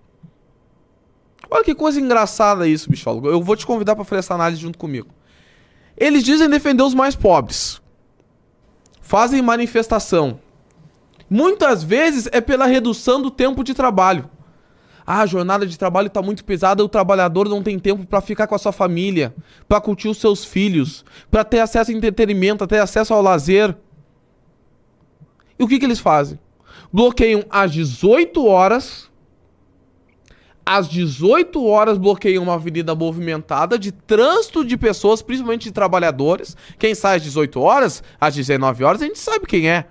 Olha 1.50 1.64
que 1.64 1.74
coisa 1.74 2.00
engraçada 2.00 2.68
isso, 2.68 2.90
bichólogo. 2.90 3.28
Eu 3.28 3.42
vou 3.42 3.56
te 3.56 3.66
convidar 3.66 3.96
para 3.96 4.04
fazer 4.04 4.20
essa 4.20 4.34
análise 4.34 4.60
junto 4.60 4.78
comigo. 4.78 5.08
Eles 5.96 6.22
dizem 6.22 6.48
defender 6.48 6.82
os 6.82 6.94
mais 6.94 7.16
pobres. 7.16 7.80
Fazem 9.08 9.40
manifestação. 9.40 10.38
Muitas 11.30 11.82
vezes 11.82 12.28
é 12.30 12.42
pela 12.42 12.66
redução 12.66 13.22
do 13.22 13.30
tempo 13.30 13.64
de 13.64 13.72
trabalho. 13.72 14.28
Ah, 15.06 15.22
a 15.22 15.26
jornada 15.26 15.66
de 15.66 15.78
trabalho 15.78 16.08
está 16.08 16.20
muito 16.20 16.44
pesada, 16.44 16.84
o 16.84 16.90
trabalhador 16.90 17.48
não 17.48 17.62
tem 17.62 17.78
tempo 17.78 18.04
para 18.04 18.20
ficar 18.20 18.46
com 18.46 18.54
a 18.54 18.58
sua 18.58 18.70
família, 18.70 19.34
para 19.66 19.80
curtir 19.80 20.08
os 20.08 20.18
seus 20.18 20.44
filhos, 20.44 21.06
para 21.30 21.42
ter 21.42 21.60
acesso 21.60 21.90
ao 21.90 21.96
entretenimento, 21.96 22.66
ter 22.66 22.80
acesso 22.80 23.14
ao 23.14 23.22
lazer. 23.22 23.74
E 25.58 25.64
o 25.64 25.66
que, 25.66 25.78
que 25.78 25.86
eles 25.86 26.00
fazem? 26.00 26.38
Bloqueiam 26.92 27.46
às 27.48 27.72
18 27.72 28.44
horas. 28.44 29.07
Às 30.70 30.86
18 30.86 31.64
horas 31.64 31.96
bloqueiam 31.96 32.42
uma 32.42 32.52
avenida 32.52 32.94
movimentada 32.94 33.78
de 33.78 33.90
trânsito 33.90 34.62
de 34.62 34.76
pessoas, 34.76 35.22
principalmente 35.22 35.62
de 35.62 35.72
trabalhadores. 35.72 36.54
Quem 36.78 36.94
sai 36.94 37.16
às 37.16 37.22
18 37.22 37.58
horas, 37.58 38.02
às 38.20 38.34
19 38.34 38.84
horas, 38.84 39.00
a 39.00 39.06
gente 39.06 39.18
sabe 39.18 39.46
quem 39.46 39.70
é. 39.70 39.86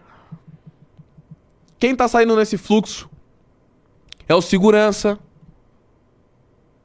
Quem 1.80 1.96
tá 1.96 2.08
saindo 2.08 2.36
nesse 2.36 2.60
fluxo? 2.60 3.10
É 4.30 4.36
o 4.36 4.42
segurança 4.42 5.18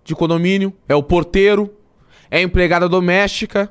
de 0.03 0.15
condomínio, 0.15 0.73
é 0.89 0.95
o 0.95 1.03
porteiro, 1.03 1.77
é 2.31 2.39
a 2.39 2.43
empregada 2.43 2.89
doméstica. 2.89 3.71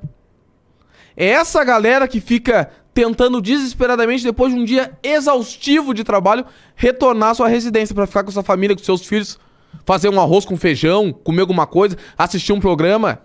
É 1.17 1.29
essa 1.29 1.63
galera 1.63 2.07
que 2.07 2.21
fica 2.21 2.69
tentando 2.93 3.41
desesperadamente, 3.41 4.23
depois 4.23 4.53
de 4.53 4.59
um 4.59 4.63
dia 4.63 4.95
exaustivo 5.01 5.95
de 5.95 6.03
trabalho, 6.03 6.45
retornar 6.75 7.31
à 7.31 7.33
sua 7.33 7.47
residência 7.47 7.95
para 7.95 8.05
ficar 8.05 8.23
com 8.23 8.29
sua 8.29 8.43
família, 8.43 8.75
com 8.75 8.83
seus 8.83 9.03
filhos, 9.03 9.39
fazer 9.85 10.09
um 10.09 10.19
arroz 10.19 10.45
com 10.45 10.57
feijão, 10.57 11.11
comer 11.11 11.41
alguma 11.41 11.67
coisa, 11.67 11.97
assistir 12.17 12.53
um 12.53 12.59
programa. 12.59 13.21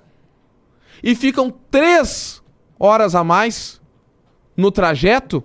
E 1.03 1.15
ficam 1.15 1.51
três 1.71 2.43
horas 2.79 3.15
a 3.15 3.23
mais 3.23 3.81
no 4.57 4.71
trajeto 4.71 5.43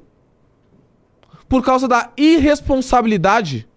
por 1.47 1.63
causa 1.63 1.87
da 1.87 2.11
irresponsabilidade 2.15 3.67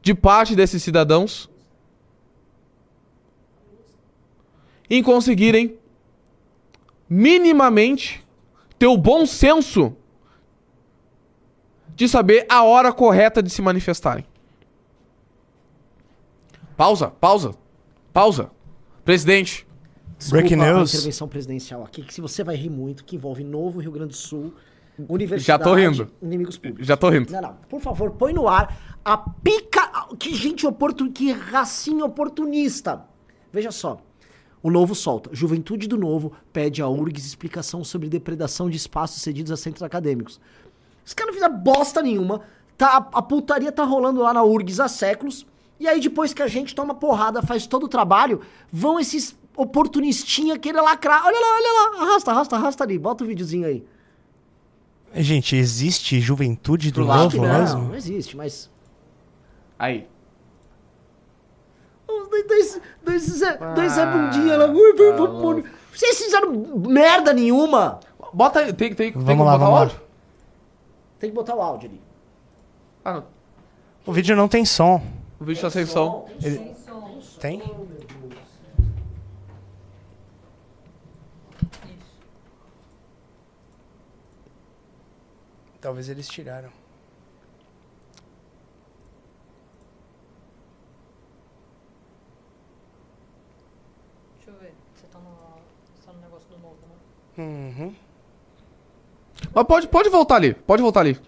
de 0.00 0.14
parte 0.14 0.56
desses 0.56 0.82
cidadãos 0.82 1.50
em 4.88 5.02
conseguirem 5.02 5.78
minimamente 7.08 8.24
ter 8.78 8.86
o 8.86 8.96
bom 8.96 9.26
senso 9.26 9.96
de 11.94 12.08
saber 12.08 12.46
a 12.48 12.62
hora 12.62 12.92
correta 12.92 13.42
de 13.42 13.50
se 13.50 13.62
manifestarem. 13.62 14.24
Pausa, 16.76 17.08
pausa, 17.10 17.54
pausa. 18.12 18.50
Presidente. 19.04 19.66
Desculpa 20.18 20.42
Breaking 20.42 20.62
a 20.62 20.72
news. 20.74 20.94
intervenção 20.94 21.28
presidencial 21.28 21.84
aqui, 21.84 22.02
que 22.02 22.12
se 22.12 22.20
você 22.20 22.42
vai 22.42 22.56
rir 22.56 22.70
muito, 22.70 23.04
que 23.04 23.16
envolve 23.16 23.44
Novo 23.44 23.80
Rio 23.80 23.92
Grande 23.92 24.10
do 24.10 24.16
Sul, 24.16 24.52
Universidade... 25.08 25.46
Já 25.46 25.58
tô 25.58 25.74
rindo. 25.74 26.10
Inimigos 26.22 26.56
públicos. 26.56 26.86
Já 26.86 26.96
tô 26.96 27.10
rindo. 27.10 27.30
Não, 27.30 27.42
não. 27.42 27.54
Por 27.68 27.80
favor, 27.80 28.12
põe 28.12 28.32
no 28.32 28.48
ar 28.48 28.98
a 29.04 29.16
pica... 29.16 30.06
Que 30.18 30.34
gente 30.34 30.66
oportun... 30.66 31.12
Que 31.12 31.32
racinha 31.32 32.04
oportunista. 32.04 33.04
Veja 33.52 33.70
só. 33.70 33.98
O 34.62 34.70
Novo 34.70 34.94
solta. 34.94 35.30
Juventude 35.34 35.86
do 35.86 35.98
Novo 35.98 36.32
pede 36.52 36.80
a 36.80 36.88
URGS 36.88 37.26
explicação 37.26 37.84
sobre 37.84 38.08
depredação 38.08 38.70
de 38.70 38.76
espaços 38.78 39.20
cedidos 39.22 39.52
a 39.52 39.56
centros 39.56 39.82
acadêmicos. 39.82 40.40
Os 41.04 41.12
caras 41.12 41.34
não 41.34 41.40
fizeram 41.40 41.62
bosta 41.62 42.00
nenhuma. 42.00 42.40
Tá, 42.76 42.96
a, 43.12 43.18
a 43.18 43.22
putaria 43.22 43.70
tá 43.70 43.84
rolando 43.84 44.22
lá 44.22 44.32
na 44.32 44.42
URGS 44.42 44.80
há 44.80 44.88
séculos. 44.88 45.46
E 45.78 45.86
aí, 45.86 46.00
depois 46.00 46.32
que 46.32 46.42
a 46.42 46.48
gente 46.48 46.74
toma 46.74 46.94
porrada, 46.94 47.42
faz 47.42 47.66
todo 47.66 47.84
o 47.84 47.88
trabalho, 47.88 48.40
vão 48.72 48.98
esses 48.98 49.36
oportunistinha 49.56 50.58
querer 50.58 50.80
lacrar. 50.80 51.24
Olha 51.26 51.38
lá, 51.38 51.46
olha 51.54 51.72
lá. 51.98 52.02
Arrasta, 52.10 52.30
arrasta, 52.30 52.56
arrasta 52.56 52.84
ali. 52.84 52.98
Bota 52.98 53.24
o 53.24 53.26
videozinho 53.26 53.66
aí. 53.66 53.84
Gente, 55.14 55.54
existe 55.56 56.20
juventude 56.20 56.90
do 56.90 57.04
lado. 57.04 57.22
novo 57.36 57.46
não, 57.46 57.58
mesmo? 57.60 57.82
não 57.88 57.94
existe, 57.94 58.36
mas. 58.36 58.70
Aí. 59.78 60.06
Dois, 62.06 62.46
dois, 62.46 62.80
dois, 63.02 63.22
Zé, 63.22 63.56
dois 63.74 63.92
Zé 63.92 64.06
Bundinha 64.06 64.56
lá. 64.58 64.68
Pôr- 64.68 65.64
Vocês 65.92 66.18
fizeram 66.22 66.52
merda 66.76 67.32
nenhuma. 67.32 68.00
Bota 68.32 68.60
aí, 68.60 68.72
tem, 68.72 68.94
tem, 68.94 69.12
tem 69.12 69.12
Vamos 69.12 69.28
como 69.28 69.44
lá, 69.44 69.52
botar 69.52 69.64
vamos 69.64 69.70
o 69.70 69.74
lá. 69.74 69.80
áudio? 69.80 70.00
Tem 71.18 71.30
que 71.30 71.36
botar 71.36 71.54
o 71.54 71.62
áudio 71.62 71.88
ali. 71.88 72.00
Ah, 73.04 73.12
não. 73.14 73.24
O 74.04 74.12
vídeo 74.12 74.36
não 74.36 74.48
tem 74.48 74.64
som. 74.64 75.02
O 75.38 75.44
vídeo 75.44 75.60
tá 75.60 75.70
sem 75.70 75.84
som. 75.84 76.28
Tem? 77.40 77.62
Talvez 85.80 86.08
eles 86.08 86.26
tiraram. 86.26 86.70
Deixa 94.38 94.50
eu 94.50 94.54
ver. 94.58 94.74
Você 94.94 95.06
tá 95.06 95.18
no, 95.18 95.30
você 95.94 96.06
tá 96.06 96.12
no 96.12 96.20
negócio 96.20 96.48
do 96.48 96.58
novo, 96.58 96.76
né? 96.88 97.44
Uhum. 97.44 97.94
Mas 99.54 99.66
pode, 99.66 99.88
pode 99.88 100.08
voltar 100.08 100.36
ali. 100.36 100.54
Pode 100.54 100.82
voltar 100.82 101.00
ali. 101.00 101.20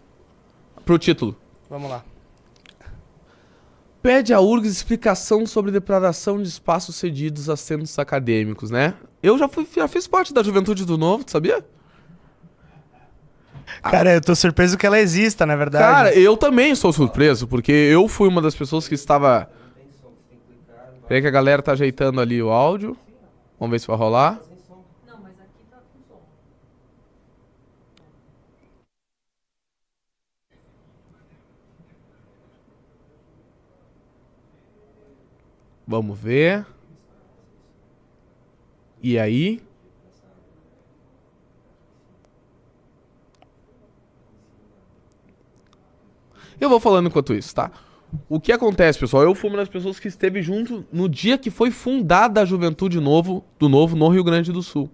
Pro 0.85 0.99
título. 0.99 1.37
Vamos 1.69 1.91
lá. 1.91 2.05
Pede 4.09 4.33
a 4.33 4.41
URGS 4.41 4.73
explicação 4.73 5.45
sobre 5.45 5.71
depredação 5.71 6.41
de 6.41 6.49
espaços 6.49 6.97
cedidos 6.97 7.51
a 7.51 7.59
centros 7.59 7.99
acadêmicos, 7.99 8.71
né? 8.71 8.95
Eu 9.23 9.37
já, 9.37 9.47
fui, 9.47 9.69
já 9.77 9.87
fiz 9.87 10.07
parte 10.07 10.33
da 10.33 10.43
juventude 10.43 10.87
do 10.87 10.97
novo, 10.97 11.25
tu 11.25 11.31
sabia? 11.31 11.63
Cara, 13.83 14.15
eu 14.15 14.21
tô 14.23 14.35
surpreso 14.35 14.79
que 14.79 14.87
ela 14.87 14.99
exista, 14.99 15.45
na 15.45 15.55
verdade. 15.55 15.85
Cara, 15.85 16.15
eu 16.15 16.39
também 16.39 16.75
sou 16.75 16.91
surpreso, 16.91 17.47
porque 17.47 17.71
eu 17.71 18.09
fui 18.09 18.31
uma 18.31 18.41
das 18.41 18.55
pessoas 18.55 18.89
que 18.89 18.95
estava. 18.95 19.51
Peraí 21.07 21.21
que 21.21 21.29
a 21.29 21.31
galera 21.31 21.61
tá 21.61 21.73
ajeitando 21.73 22.19
ali 22.19 22.43
o 22.43 22.49
áudio. 22.49 22.97
Vamos 23.61 23.73
ver 23.73 23.79
se 23.79 23.87
vai 23.87 23.97
rolar. 23.99 24.41
Não, 25.07 25.19
mas 25.23 25.33
aqui 25.39 25.67
tá 25.71 25.77
com 25.77 26.01
som. 26.09 26.23
Vamos 35.89 36.19
ver. 36.19 36.67
E 39.03 39.19
aí? 39.19 39.59
Eu 46.61 46.69
vou 46.69 46.79
falando 46.79 47.07
enquanto 47.07 47.33
isso, 47.33 47.55
tá? 47.55 47.71
O 48.29 48.39
que 48.39 48.53
acontece, 48.53 48.99
pessoal? 48.99 49.23
Eu 49.23 49.35
fui 49.35 49.49
uma 49.49 49.57
das 49.57 49.69
pessoas 49.71 49.99
que 49.99 50.09
esteve 50.09 50.43
junto 50.43 50.85
no 50.93 51.09
dia 51.09 51.39
que 51.39 51.51
foi 51.51 51.71
fundada 51.71 52.43
a 52.43 52.45
Juventude 52.45 53.01
Novo 53.01 53.43
do 53.59 53.67
Novo 53.67 53.97
no 53.97 54.09
Rio 54.09 54.23
Grande 54.25 54.53
do 54.53 54.63
Sul. 54.63 54.91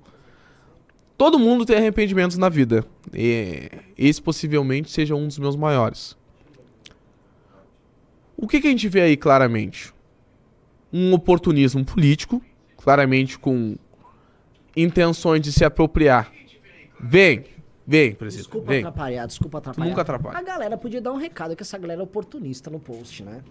Todo 1.18 1.40
mundo 1.40 1.66
tem 1.66 1.76
arrependimentos 1.76 2.38
na 2.38 2.48
vida. 2.48 2.86
E 3.12 3.68
esse 3.98 4.22
possivelmente 4.22 4.92
seja 4.92 5.16
um 5.16 5.26
dos 5.26 5.40
meus 5.40 5.56
maiores. 5.56 6.16
O 8.36 8.46
que, 8.46 8.60
que 8.60 8.68
a 8.68 8.70
gente 8.70 8.88
vê 8.88 9.00
aí 9.00 9.16
claramente? 9.16 9.92
Um 10.96 11.12
oportunismo 11.12 11.84
político, 11.84 12.40
claramente 12.76 13.36
com 13.36 13.74
intenções 14.76 15.40
de 15.40 15.52
se 15.52 15.64
apropriar. 15.64 16.30
Vem, 17.00 17.44
vem, 17.86 18.14
presidente, 18.14 18.44
Desculpa 18.46 18.68
vem. 18.68 18.78
atrapalhar, 18.80 19.26
desculpa 19.26 19.58
atrapalhar. 19.58 19.88
nunca 19.90 20.02
atrapalha. 20.02 20.38
A 20.38 20.42
galera 20.42 20.76
podia 20.78 21.00
dar 21.00 21.12
um 21.12 21.16
recado 21.16 21.56
que 21.56 21.62
essa 21.62 21.76
galera 21.76 22.00
é 22.00 22.04
oportunista 22.04 22.70
no 22.70 22.78
post, 22.78 23.24
né? 23.24 23.42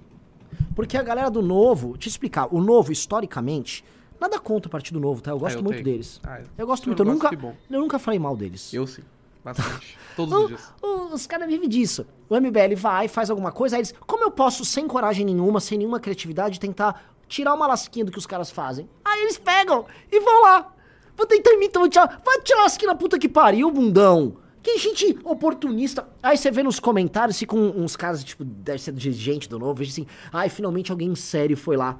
Porque 0.75 0.95
a 0.97 1.03
galera 1.03 1.29
do 1.29 1.41
novo, 1.41 1.97
te 1.97 2.07
explicar, 2.07 2.47
o 2.53 2.61
novo, 2.61 2.91
historicamente, 2.91 3.83
Nada 4.21 4.39
contra 4.39 4.69
o 4.69 4.71
Partido 4.71 5.01
Novo, 5.01 5.21
tá? 5.21 5.31
Eu 5.31 5.39
gosto 5.39 5.57
Ah, 5.57 5.59
eu 5.59 5.63
muito 5.63 5.83
tenho. 5.83 5.85
deles. 5.85 6.21
Ah, 6.23 6.39
Eu 6.57 6.65
gosto 6.65 6.85
muito, 6.87 7.01
eu 7.01 7.05
nunca, 7.05 7.29
eu 7.69 7.79
nunca 7.81 7.99
falei 7.99 8.17
mal 8.17 8.37
deles. 8.37 8.73
Eu 8.73 8.87
sim. 8.87 9.01
Bastante. 9.43 9.97
Todos 10.15 10.33
os 10.33 10.47
dias. 10.47 10.73
os 11.11 11.27
caras 11.27 11.49
vivem 11.49 11.67
disso. 11.67 12.05
O 12.29 12.35
MBL 12.39 12.73
vai, 12.77 13.09
faz 13.09 13.29
alguma 13.29 13.51
coisa, 13.51 13.75
aí 13.75 13.81
eles. 13.81 13.93
Como 14.07 14.23
eu 14.23 14.31
posso, 14.31 14.63
sem 14.63 14.87
coragem 14.87 15.25
nenhuma, 15.25 15.59
sem 15.59 15.77
nenhuma 15.77 15.99
criatividade, 15.99 16.57
tentar 16.57 17.12
tirar 17.27 17.53
uma 17.53 17.67
lasquinha 17.67 18.05
do 18.05 18.11
que 18.11 18.17
os 18.17 18.25
caras 18.25 18.49
fazem? 18.51 18.89
Aí 19.03 19.21
eles 19.21 19.37
pegam 19.37 19.85
e 20.11 20.19
vão 20.19 20.41
lá. 20.43 20.73
Vou 21.15 21.25
tentar 21.27 21.51
imitar, 21.53 21.79
vou 21.81 21.89
tirar. 21.89 22.21
Vai 22.25 22.41
tirar 22.41 22.63
lasquinha 22.63 22.91
na 22.91 22.97
puta 22.97 23.19
que 23.19 23.29
pariu, 23.29 23.69
bundão. 23.71 24.37
Que 24.61 24.77
gente 24.77 25.19
oportunista. 25.25 26.07
Aí 26.21 26.37
você 26.37 26.49
vê 26.49 26.63
nos 26.63 26.79
comentários, 26.79 27.37
ficam 27.37 27.59
uns 27.75 27.95
caras, 27.95 28.23
tipo, 28.23 28.43
deve 28.45 28.79
ser 28.81 28.93
de 28.93 29.11
gente 29.11 29.49
do 29.49 29.59
novo, 29.59 29.73
veja 29.75 29.91
assim, 29.91 30.07
ai, 30.31 30.47
finalmente 30.49 30.89
alguém 30.91 31.13
sério 31.15 31.57
foi 31.57 31.75
lá. 31.75 31.99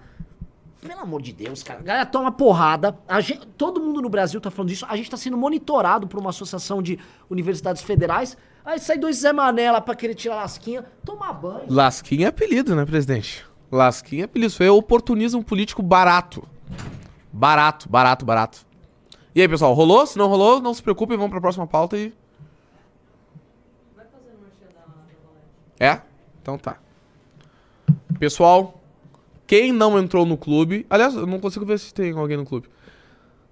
Pelo 0.81 0.99
amor 0.99 1.21
de 1.21 1.31
Deus, 1.31 1.63
cara. 1.63 1.79
A 1.79 1.83
galera 1.83 2.05
toma 2.05 2.29
porrada. 2.31 2.97
A 3.07 3.21
gen- 3.21 3.39
todo 3.57 3.79
mundo 3.81 4.01
no 4.01 4.09
Brasil 4.09 4.41
tá 4.41 4.51
falando 4.51 4.69
disso. 4.69 4.85
A 4.89 4.97
gente 4.97 5.09
tá 5.09 5.15
sendo 5.15 5.37
monitorado 5.37 6.07
por 6.07 6.19
uma 6.19 6.29
associação 6.31 6.81
de 6.81 6.99
universidades 7.29 7.81
federais. 7.81 8.35
Aí 8.65 8.79
sai 8.79 8.97
dois 8.97 9.17
Zé 9.17 9.31
Manela 9.31 9.79
pra 9.79 9.95
querer 9.95 10.13
tirar 10.13 10.35
lasquinha. 10.35 10.83
Tomar 11.05 11.33
banho. 11.33 11.65
Lasquinha 11.69 12.25
é 12.25 12.29
apelido, 12.29 12.75
né, 12.75 12.85
presidente? 12.85 13.45
Lasquinha 13.75 14.23
é 14.23 14.25
apelido. 14.25 14.53
É 14.63 14.71
oportunismo 14.71 15.43
político 15.43 15.81
barato. 15.81 16.47
Barato, 17.31 17.89
barato, 17.89 18.25
barato. 18.25 18.65
E 19.33 19.41
aí, 19.41 19.47
pessoal, 19.47 19.73
rolou? 19.73 20.05
Se 20.05 20.17
não 20.17 20.27
rolou, 20.27 20.61
não 20.61 20.73
se 20.73 20.83
preocupem, 20.83 21.17
vamos 21.17 21.31
pra 21.31 21.41
próxima 21.41 21.65
pauta 21.65 21.97
e. 21.97 22.13
É? 25.79 26.01
Então 26.41 26.57
tá. 26.57 26.77
Pessoal, 28.19 28.79
quem 29.47 29.71
não 29.71 29.97
entrou 29.97 30.25
no 30.25 30.37
clube. 30.37 30.85
Aliás, 30.89 31.15
eu 31.15 31.25
não 31.25 31.39
consigo 31.39 31.65
ver 31.65 31.79
se 31.79 31.93
tem 31.93 32.11
alguém 32.11 32.37
no 32.37 32.45
clube. 32.45 32.69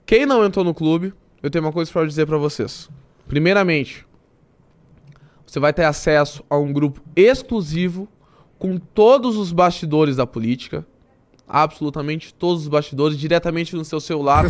Quem 0.05 0.25
não 0.25 0.45
entrou 0.45 0.63
no 0.63 0.73
clube, 0.73 1.13
eu 1.41 1.49
tenho 1.49 1.65
uma 1.65 1.73
coisa 1.73 1.91
pra 1.91 2.05
dizer 2.05 2.27
pra 2.27 2.37
vocês. 2.37 2.89
Primeiramente, 3.27 4.05
você 5.45 5.59
vai 5.59 5.73
ter 5.73 5.83
acesso 5.83 6.43
a 6.49 6.57
um 6.57 6.71
grupo 6.71 7.01
exclusivo 7.15 8.07
com 8.61 8.77
todos 8.77 9.37
os 9.37 9.51
bastidores 9.51 10.17
da 10.17 10.27
política. 10.27 10.85
Absolutamente 11.47 12.31
todos 12.31 12.61
os 12.61 12.67
bastidores, 12.67 13.17
diretamente 13.17 13.75
no 13.75 13.83
seu 13.83 13.99
celular. 13.99 14.45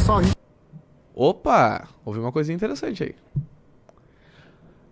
Opa! 1.16 1.88
Ouvi 2.04 2.20
uma 2.20 2.32
coisinha 2.32 2.54
interessante 2.54 3.06
aí. 3.06 3.16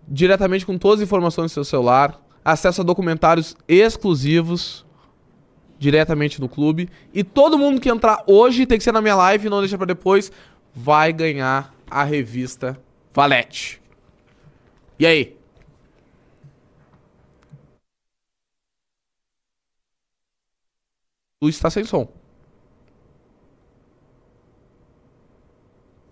Diretamente 0.08 0.64
com 0.64 0.78
todas 0.78 1.00
as 1.00 1.04
informações 1.06 1.50
do 1.50 1.54
seu 1.54 1.64
celular. 1.64 2.18
Acesso 2.42 2.80
a 2.80 2.84
documentários 2.84 3.54
exclusivos. 3.68 4.86
Diretamente 5.78 6.40
no 6.40 6.48
clube. 6.48 6.88
E 7.12 7.22
todo 7.22 7.58
mundo 7.58 7.78
que 7.78 7.90
entrar 7.90 8.24
hoje 8.26 8.64
tem 8.64 8.78
que 8.78 8.84
ser 8.84 8.92
na 8.92 9.02
minha 9.02 9.16
live, 9.16 9.50
não 9.50 9.60
deixa 9.60 9.76
pra 9.76 9.86
depois. 9.86 10.32
Vai 10.74 11.12
ganhar 11.12 11.74
a 11.90 12.04
revista 12.04 12.80
Valete. 13.12 13.82
E 14.98 15.04
aí? 15.04 15.39
Luiz 21.42 21.56
está 21.56 21.70
sem 21.70 21.84
som. 21.84 22.06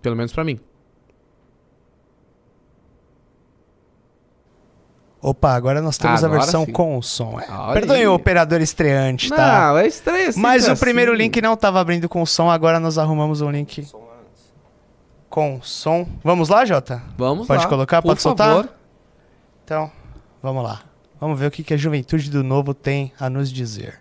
Pelo 0.01 0.17
menos 0.17 0.33
pra 0.33 0.43
mim. 0.43 0.59
Opa, 5.21 5.53
agora 5.53 5.83
nós 5.83 5.99
temos 5.99 6.25
Agora 6.25 6.39
a 6.39 6.43
versão 6.43 6.65
sim. 6.65 6.73
com 6.73 6.97
o 6.97 7.03
som. 7.03 7.39
É. 7.39 7.73
Perdoe 7.75 8.07
o 8.07 8.15
operador 8.15 8.63
estreante, 8.63 9.29
tá? 9.29 9.73
Não, 9.73 9.79
é 9.79 9.87
estranho 9.87 10.31
assim. 10.31 10.41
Mas 10.41 10.67
o 10.67 10.75
primeiro 10.77 11.13
assim. 11.13 11.23
link 11.25 11.43
não 11.43 11.57
tava 11.59 11.79
abrindo 11.79 12.09
com 12.09 12.25
som, 12.25 12.49
agora 12.49 12.81
nós 12.81 12.97
arrumamos 12.97 13.43
um 13.43 13.51
link 13.51 13.87
com 15.29 15.61
som. 15.61 16.09
Vamos 16.25 16.49
lá, 16.49 16.65
Jota? 16.65 17.03
Vamos 17.19 17.47
Pode 17.47 17.65
lá, 17.65 17.69
colocar? 17.69 18.01
por 18.01 18.09
Pode 18.09 18.23
soltar? 18.23 18.49
favor. 18.49 18.69
Então, 19.65 19.93
vamos 20.43 20.63
lá. 20.65 20.85
Vamos 21.21 21.39
ver 21.39 21.47
o 21.47 21.51
que 21.51 21.75
a 21.75 21.77
juventude 21.77 22.31
do 22.31 22.43
novo 22.43 22.73
tem 22.73 23.13
a 23.21 23.29
nos 23.29 23.53
dizer. 23.53 24.01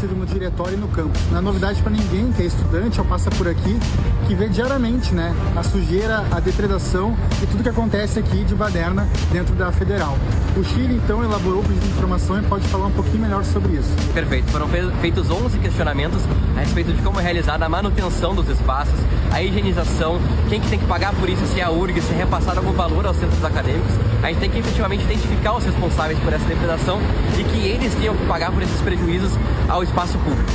No 0.00 0.26
diretório 0.26 0.74
e 0.74 0.76
no 0.76 0.88
campus. 0.88 1.20
Não 1.30 1.38
é 1.38 1.40
novidade 1.40 1.80
para 1.80 1.92
ninguém 1.92 2.32
que 2.32 2.42
é 2.42 2.46
estudante 2.46 2.98
ou 3.00 3.06
passa 3.06 3.30
por 3.30 3.46
aqui, 3.46 3.78
que 4.26 4.34
vê 4.34 4.48
diariamente 4.48 5.14
né, 5.14 5.32
a 5.56 5.62
sujeira, 5.62 6.24
a 6.32 6.40
depredação 6.40 7.16
e 7.40 7.46
tudo 7.46 7.62
que 7.62 7.68
acontece 7.68 8.18
aqui 8.18 8.42
de 8.42 8.52
baderna 8.54 9.06
dentro 9.30 9.54
da 9.54 9.70
federal. 9.70 10.18
O 10.56 10.64
Chile, 10.64 11.00
então, 11.02 11.22
elaborou 11.22 11.60
o 11.60 11.62
pedido 11.62 11.80
de 11.86 11.88
informação 11.92 12.36
e 12.38 12.42
pode 12.42 12.66
falar 12.66 12.86
um 12.86 12.90
pouquinho 12.90 13.20
melhor 13.20 13.44
sobre 13.44 13.74
isso. 13.74 13.88
Perfeito. 14.12 14.50
Foram 14.50 14.66
fe- 14.68 14.90
feitos 15.00 15.30
11 15.30 15.58
questionamentos 15.60 16.20
a 16.56 16.60
respeito 16.60 16.92
de 16.92 17.00
como 17.00 17.20
é 17.20 17.22
realizada 17.22 17.64
a 17.64 17.68
manutenção 17.68 18.34
dos 18.34 18.48
espaços, 18.48 18.94
a 19.30 19.40
higienização, 19.40 20.20
quem 20.48 20.60
que 20.60 20.68
tem 20.68 20.78
que 20.80 20.86
pagar 20.86 21.14
por 21.14 21.28
isso, 21.28 21.46
se 21.46 21.60
é 21.60 21.62
a 21.64 21.70
URG, 21.70 22.02
se 22.02 22.12
é 22.12 22.16
repassado 22.18 22.58
algum 22.58 22.72
valor 22.72 23.06
aos 23.06 23.16
centros 23.16 23.42
acadêmicos. 23.44 23.92
A 24.22 24.26
gente 24.26 24.40
tem 24.40 24.50
que 24.50 24.58
efetivamente 24.58 25.04
identificar 25.04 25.54
os 25.56 25.64
responsáveis 25.64 26.18
por 26.18 26.32
essa 26.32 26.44
depredação 26.44 26.98
e 27.38 27.44
que 27.44 27.66
eles 27.66 27.94
tenham 27.94 28.16
que 28.16 28.26
pagar 28.26 28.50
por 28.52 28.62
esses 28.62 28.80
prejuízos 28.82 29.32
ao 29.68 29.81
espaço 29.82 30.18
público. 30.18 30.50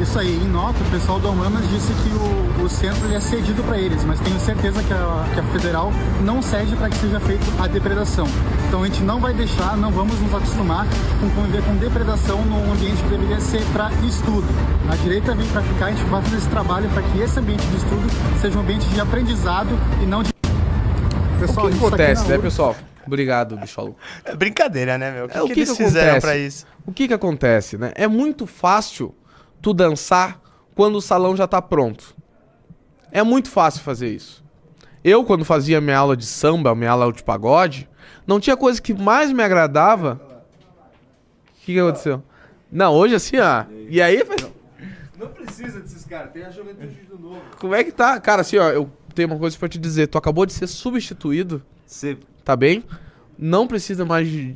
Isso 0.00 0.18
aí, 0.18 0.36
em 0.36 0.48
nota, 0.48 0.78
o 0.78 0.90
pessoal 0.90 1.18
do 1.18 1.30
Humanas 1.30 1.66
disse 1.70 1.90
que 1.94 2.10
o, 2.10 2.64
o 2.64 2.68
centro 2.68 3.10
é 3.14 3.18
cedido 3.18 3.62
para 3.62 3.78
eles, 3.78 4.04
mas 4.04 4.20
tenho 4.20 4.38
certeza 4.40 4.82
que 4.82 4.92
a, 4.92 5.26
que 5.32 5.40
a 5.40 5.42
federal 5.44 5.90
não 6.22 6.42
cede 6.42 6.76
para 6.76 6.90
que 6.90 6.96
seja 6.96 7.18
feita 7.18 7.42
a 7.58 7.66
depredação. 7.66 8.26
Então 8.68 8.82
a 8.82 8.86
gente 8.86 9.02
não 9.02 9.18
vai 9.18 9.32
deixar, 9.32 9.74
não 9.78 9.90
vamos 9.90 10.20
nos 10.20 10.34
acostumar 10.34 10.86
com 11.18 11.30
conviver 11.30 11.62
com 11.62 11.74
depredação 11.76 12.42
num 12.44 12.72
ambiente 12.72 13.02
que 13.02 13.08
deveria 13.08 13.40
ser 13.40 13.62
para 13.72 13.90
estudo. 14.06 14.46
A 14.90 14.96
direita 14.96 15.34
vem 15.34 15.46
para 15.46 15.62
ficar, 15.62 15.86
a 15.86 15.90
gente 15.92 16.04
vai 16.04 16.22
fazer 16.22 16.36
esse 16.36 16.48
trabalho 16.48 16.90
para 16.90 17.02
que 17.02 17.18
esse 17.18 17.38
ambiente 17.38 17.66
de 17.66 17.76
estudo 17.76 18.06
seja 18.38 18.58
um 18.58 18.60
ambiente 18.60 18.86
de 18.88 19.00
aprendizado 19.00 19.70
e 20.02 20.04
não 20.04 20.22
de. 20.22 20.28
O 20.28 21.38
Pessoal, 21.40 21.68
que 21.68 21.72
isso 21.74 21.86
aqui 21.86 21.94
acontece, 21.94 22.28
né, 22.28 22.38
pessoal? 22.38 22.76
Obrigado, 23.06 23.56
Bicholo. 23.56 23.96
É 24.24 24.34
brincadeira, 24.34 24.98
né, 24.98 25.10
meu? 25.10 25.24
O 25.26 25.28
que, 25.28 25.38
É, 25.38 25.42
o 25.42 25.46
que 25.46 25.54
que 25.54 25.60
eles 25.60 25.70
que 25.70 25.84
fizeram 25.84 26.20
pra 26.20 26.36
isso? 26.36 26.66
O 26.86 26.92
que 26.92 27.08
que 27.08 27.14
acontece, 27.14 27.76
né? 27.76 27.92
É 27.94 28.06
muito 28.06 28.46
fácil 28.46 29.14
tu 29.60 29.74
dançar 29.74 30.40
quando 30.74 30.96
o 30.96 31.00
salão 31.02 31.36
já 31.36 31.46
tá 31.46 31.60
pronto. 31.60 32.14
É 33.10 33.22
muito 33.22 33.48
fácil 33.50 33.82
fazer 33.82 34.08
isso. 34.14 34.44
Eu, 35.02 35.24
quando 35.24 35.44
fazia 35.44 35.80
minha 35.80 35.96
aula 35.98 36.16
de 36.16 36.26
samba, 36.26 36.74
minha 36.74 36.90
aula 36.90 37.12
de 37.12 37.22
pagode, 37.22 37.88
não 38.26 38.38
tinha 38.40 38.56
coisa 38.56 38.80
que 38.80 38.92
mais 38.92 39.32
me 39.32 39.42
agradava. 39.42 40.20
O 41.62 41.64
que, 41.64 41.72
que 41.74 41.78
aconteceu? 41.80 42.22
Não, 42.70 42.92
hoje 42.94 43.14
assim, 43.14 43.36
ó. 43.38 43.64
E 43.88 44.00
aí, 44.02 44.24
faz- 44.24 44.46
Não 45.18 45.28
precisa 45.28 45.80
desses 45.80 46.04
caras, 46.04 46.32
tem 46.32 46.44
a 46.44 46.50
juventude 46.50 46.94
do 47.08 47.18
novo. 47.18 47.40
como 47.58 47.74
é 47.74 47.82
que 47.84 47.92
tá? 47.92 48.20
Cara, 48.20 48.42
assim, 48.42 48.58
ó, 48.58 48.68
eu 48.70 48.90
tenho 49.14 49.28
uma 49.28 49.38
coisa 49.38 49.56
pra 49.56 49.68
te 49.68 49.78
dizer. 49.78 50.08
Tu 50.08 50.18
acabou 50.18 50.44
de 50.46 50.52
ser 50.52 50.66
substituído, 50.66 51.62
Você 51.86 52.18
tá 52.44 52.54
bem? 52.56 52.84
Não 53.38 53.66
precisa 53.66 54.04
mais 54.04 54.28
de 54.28 54.54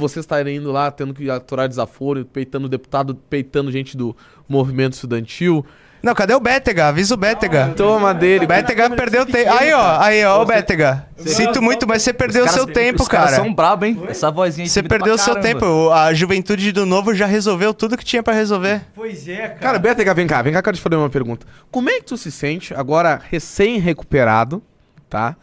de 0.00 0.12
você 0.12 0.20
estar 0.20 0.46
indo 0.46 0.72
lá, 0.72 0.90
tendo 0.90 1.12
que 1.12 1.28
aturar 1.30 1.68
desaforo, 1.68 2.24
peitando 2.24 2.68
deputado, 2.68 3.14
peitando 3.28 3.70
gente 3.70 3.96
do 3.96 4.16
movimento 4.48 4.94
estudantil. 4.94 5.64
Não, 6.02 6.14
cadê 6.14 6.34
o 6.34 6.40
Bétega? 6.40 6.88
Avisa 6.88 7.12
o 7.12 7.16
Bétega. 7.16 7.74
Toma 7.76 8.14
dele. 8.14 8.46
O 8.46 8.48
Bétega 8.48 8.88
perdeu 8.88 9.26
tempo. 9.26 9.52
Aí, 9.52 9.70
ó, 9.70 10.00
aí, 10.00 10.24
ó, 10.24 10.40
o 10.42 10.46
Bétega. 10.46 11.06
Sinto 11.18 11.60
muito, 11.60 11.86
mas 11.86 12.00
você 12.02 12.10
perdeu 12.10 12.46
o 12.46 12.48
seu 12.48 12.66
tempo, 12.66 13.02
Os 13.02 13.08
caras 13.08 13.32
cara. 13.32 13.42
são 13.42 13.52
brabo, 13.52 13.84
hein? 13.84 14.02
Essa 14.08 14.30
vozinha 14.30 14.66
Você 14.66 14.82
perdeu 14.82 15.18
seu 15.18 15.34
caramba. 15.34 15.60
tempo. 15.60 15.90
A 15.90 16.14
juventude 16.14 16.72
do 16.72 16.86
novo 16.86 17.14
já 17.14 17.26
resolveu 17.26 17.74
tudo 17.74 17.98
que 17.98 18.04
tinha 18.04 18.22
pra 18.22 18.32
resolver. 18.32 18.80
Pois 18.94 19.28
é, 19.28 19.36
cara. 19.48 19.54
Cara, 19.56 19.78
Bétega, 19.78 20.14
vem 20.14 20.26
cá, 20.26 20.40
vem 20.40 20.54
cá 20.54 20.62
que 20.62 20.70
eu 20.70 20.72
te 20.72 20.80
fazer 20.80 20.96
uma 20.96 21.10
pergunta. 21.10 21.46
Como 21.70 21.90
é 21.90 21.98
que 21.98 22.04
tu 22.04 22.16
se 22.16 22.32
sente 22.32 22.72
agora 22.72 23.20
recém-recuperado, 23.30 24.62
tá? 25.08 25.36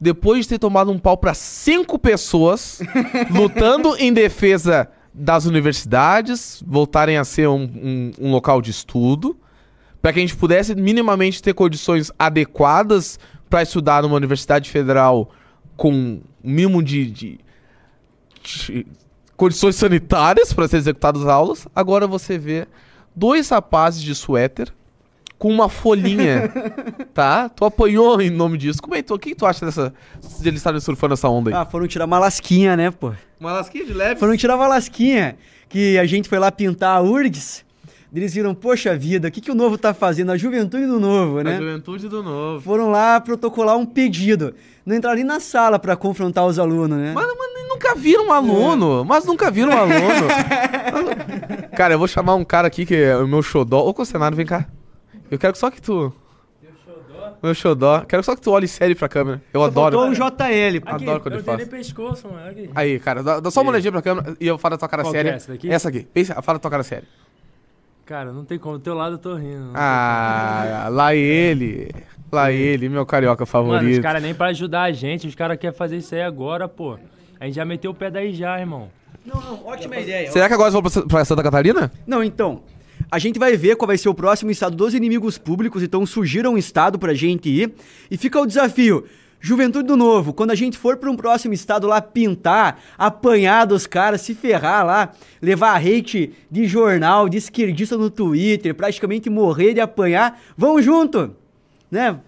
Depois 0.00 0.44
de 0.44 0.50
ter 0.50 0.58
tomado 0.58 0.90
um 0.92 0.98
pau 0.98 1.16
pra 1.16 1.34
cinco 1.34 1.98
pessoas, 1.98 2.80
lutando 3.30 3.96
em 3.96 4.12
defesa 4.12 4.88
das 5.12 5.44
universidades, 5.44 6.62
voltarem 6.66 7.16
a 7.16 7.24
ser 7.24 7.48
um, 7.48 7.62
um- 7.64 8.12
um 8.20 8.30
local 8.30 8.62
de 8.62 8.70
estudo, 8.70 9.36
para 10.00 10.12
que 10.12 10.20
a 10.20 10.22
gente 10.22 10.36
pudesse 10.36 10.74
minimamente 10.76 11.42
ter 11.42 11.52
condições 11.54 12.12
adequadas 12.18 13.18
para 13.50 13.62
estudar 13.62 14.02
numa 14.02 14.14
universidade 14.14 14.70
federal 14.70 15.30
com 15.76 15.90
um 15.92 16.20
mínimo 16.44 16.82
de, 16.82 17.10
de- 17.10 17.40
de 18.42 18.86
condições 19.36 19.74
sanitárias 19.76 20.52
para 20.52 20.68
ser 20.68 20.76
executadas 20.76 21.22
as 21.22 21.28
aulas. 21.28 21.66
Agora 21.74 22.06
você 22.06 22.38
vê 22.38 22.66
dois 23.14 23.48
rapazes 23.48 24.02
de 24.02 24.14
suéter 24.14 24.72
com 25.38 25.48
uma 25.50 25.68
folhinha, 25.68 26.52
tá? 27.14 27.48
Tu 27.48 27.64
apanhou 27.64 28.20
em 28.20 28.28
nome 28.28 28.58
disso. 28.58 28.82
Como 28.82 28.94
é 28.94 28.98
que 28.98 29.04
tu, 29.04 29.14
o 29.14 29.18
que 29.18 29.34
tu 29.34 29.46
acha 29.46 29.64
dessa 29.64 29.94
de 30.40 30.48
eles 30.48 30.58
estarem 30.60 30.80
surfando 30.80 31.14
essa 31.14 31.28
onda 31.28 31.50
aí? 31.50 31.54
Ah, 31.54 31.64
foram 31.64 31.86
tirar 31.86 32.06
uma 32.06 32.18
lasquinha, 32.18 32.76
né, 32.76 32.90
pô? 32.90 33.12
Uma 33.38 33.52
lasquinha 33.52 33.84
de 33.84 33.92
leve. 33.92 34.18
Foram 34.18 34.36
tirar 34.36 34.56
uma 34.56 34.66
lasquinha. 34.66 35.36
Que 35.68 35.98
a 35.98 36.06
gente 36.06 36.28
foi 36.28 36.38
lá 36.38 36.50
pintar 36.50 36.96
a 36.96 37.02
URGS. 37.02 37.64
Eles 38.14 38.32
viram, 38.32 38.54
poxa 38.54 38.96
vida, 38.96 39.28
o 39.28 39.30
que, 39.30 39.38
que 39.38 39.50
o 39.50 39.54
novo 39.54 39.76
tá 39.76 39.92
fazendo? 39.92 40.32
A 40.32 40.36
juventude 40.36 40.86
do 40.86 40.98
novo, 40.98 41.40
A 41.40 41.44
né? 41.44 41.58
juventude 41.58 42.08
do 42.08 42.22
novo. 42.22 42.60
Foram 42.62 42.90
lá 42.90 43.20
protocolar 43.20 43.76
um 43.76 43.84
pedido. 43.84 44.54
Não 44.84 44.96
entraram 44.96 45.16
nem 45.16 45.24
na 45.24 45.38
sala 45.40 45.78
pra 45.78 45.94
confrontar 45.94 46.46
os 46.46 46.58
alunos, 46.58 46.96
né? 46.98 47.12
Mas, 47.14 47.26
mas 47.26 47.68
nunca 47.68 47.94
viram 47.94 48.28
um 48.28 48.32
aluno. 48.32 49.04
Mas 49.04 49.26
nunca 49.26 49.50
viram 49.50 49.72
um 49.72 49.76
aluno. 49.76 50.26
cara, 51.76 51.94
eu 51.94 51.98
vou 51.98 52.08
chamar 52.08 52.34
um 52.34 52.44
cara 52.44 52.66
aqui 52.66 52.86
que 52.86 52.94
é 52.96 53.14
o 53.18 53.28
meu 53.28 53.42
xodó. 53.42 53.86
Ô, 53.86 53.92
Concenado, 53.92 54.34
vem 54.34 54.46
cá. 54.46 54.66
Eu 55.30 55.38
quero 55.38 55.56
só 55.56 55.70
que 55.70 55.80
tu 55.80 56.12
meu 57.42 57.54
xodó. 57.54 58.00
Quero 58.00 58.22
só 58.22 58.34
que 58.34 58.40
tu 58.42 58.50
olhe 58.50 58.66
sério 58.66 58.96
pra 58.96 59.08
câmera. 59.08 59.42
Eu 59.52 59.60
Só 59.60 59.66
adoro. 59.66 59.98
faltou 59.98 60.10
o 60.10 60.30
JL. 60.30 60.80
pô. 60.80 60.90
Adoro 60.90 61.20
quando 61.20 61.34
ele 61.34 61.40
eu 61.40 61.44
tenho 61.44 61.56
faz. 61.56 61.58
nem 61.58 61.66
pescoço, 61.66 62.28
mano. 62.28 62.48
Aqui. 62.48 62.70
Aí, 62.74 62.98
cara, 62.98 63.22
dá, 63.22 63.40
dá 63.40 63.50
só 63.50 63.60
uma 63.62 63.70
olhadinha 63.70 63.92
pra 63.92 64.02
câmera 64.02 64.36
e 64.40 64.46
eu 64.46 64.58
falo 64.58 64.72
da 64.74 64.78
tua 64.78 64.88
cara 64.88 65.02
Qual 65.02 65.12
que 65.12 65.18
é 65.18 65.22
séria. 65.22 65.36
essa 65.36 65.52
daqui? 65.52 65.70
Essa 65.70 65.88
aqui. 65.88 66.00
Pensa, 66.12 66.42
fala 66.42 66.58
da 66.58 66.62
tua 66.62 66.70
cara 66.70 66.82
séria. 66.82 67.06
Cara, 68.06 68.32
não 68.32 68.44
tem 68.44 68.58
como. 68.58 68.78
Do 68.78 68.82
teu 68.82 68.94
lado 68.94 69.14
eu 69.14 69.18
tô 69.18 69.34
rindo. 69.34 69.70
Ah, 69.74 70.88
lá 70.90 71.14
ele. 71.14 71.90
Lá 72.32 72.50
ele, 72.50 72.88
meu 72.88 73.06
carioca 73.06 73.40
Mano, 73.40 73.44
os 73.44 73.50
favorito. 73.50 74.02
caras 74.02 74.22
nem 74.22 74.34
pra 74.34 74.48
ajudar 74.48 74.82
a 74.82 74.92
gente, 74.92 75.26
os 75.26 75.34
caras 75.34 75.56
querem 75.58 75.76
fazer 75.76 75.96
isso 75.98 76.14
aí 76.14 76.22
agora, 76.22 76.68
pô. 76.68 76.98
A 77.38 77.46
gente 77.46 77.54
já 77.54 77.64
meteu 77.64 77.90
o 77.90 77.94
pé 77.94 78.10
daí 78.10 78.34
já, 78.34 78.58
irmão. 78.58 78.90
Não, 79.24 79.40
não, 79.40 79.66
ótima 79.66 79.96
ideia. 79.98 80.30
Será 80.32 80.48
que 80.48 80.54
agora 80.54 80.68
eu 80.74 80.82
vou 80.82 81.06
pra 81.06 81.24
Santa 81.24 81.42
Catarina? 81.42 81.90
Não, 82.06 82.22
então. 82.24 82.62
A 83.10 83.18
gente 83.18 83.38
vai 83.38 83.56
ver 83.56 83.76
qual 83.76 83.86
vai 83.86 83.96
ser 83.96 84.08
o 84.08 84.14
próximo 84.14 84.50
estado 84.50 84.76
dos 84.76 84.92
inimigos 84.92 85.38
públicos, 85.38 85.82
então 85.82 86.04
sugira 86.04 86.50
um 86.50 86.58
estado 86.58 86.98
pra 86.98 87.14
gente 87.14 87.48
ir. 87.48 87.72
E 88.10 88.16
fica 88.16 88.40
o 88.40 88.46
desafio. 88.46 89.04
Juventude 89.40 89.86
do 89.86 89.96
Novo, 89.96 90.34
quando 90.34 90.50
a 90.50 90.54
gente 90.54 90.76
for 90.76 90.96
pra 90.96 91.08
um 91.10 91.16
próximo 91.16 91.54
estado 91.54 91.86
lá 91.86 92.02
pintar, 92.02 92.82
apanhar 92.98 93.64
dos 93.66 93.86
caras, 93.86 94.20
se 94.20 94.34
ferrar 94.34 94.84
lá, 94.84 95.12
levar 95.40 95.76
hate 95.76 96.32
de 96.50 96.66
jornal, 96.66 97.28
de 97.28 97.38
esquerdista 97.38 97.96
no 97.96 98.10
Twitter, 98.10 98.74
praticamente 98.74 99.30
morrer 99.30 99.74
de 99.74 99.80
apanhar, 99.80 100.40
vamos 100.56 100.84
junto! 100.84 101.36
Né? 101.88 102.18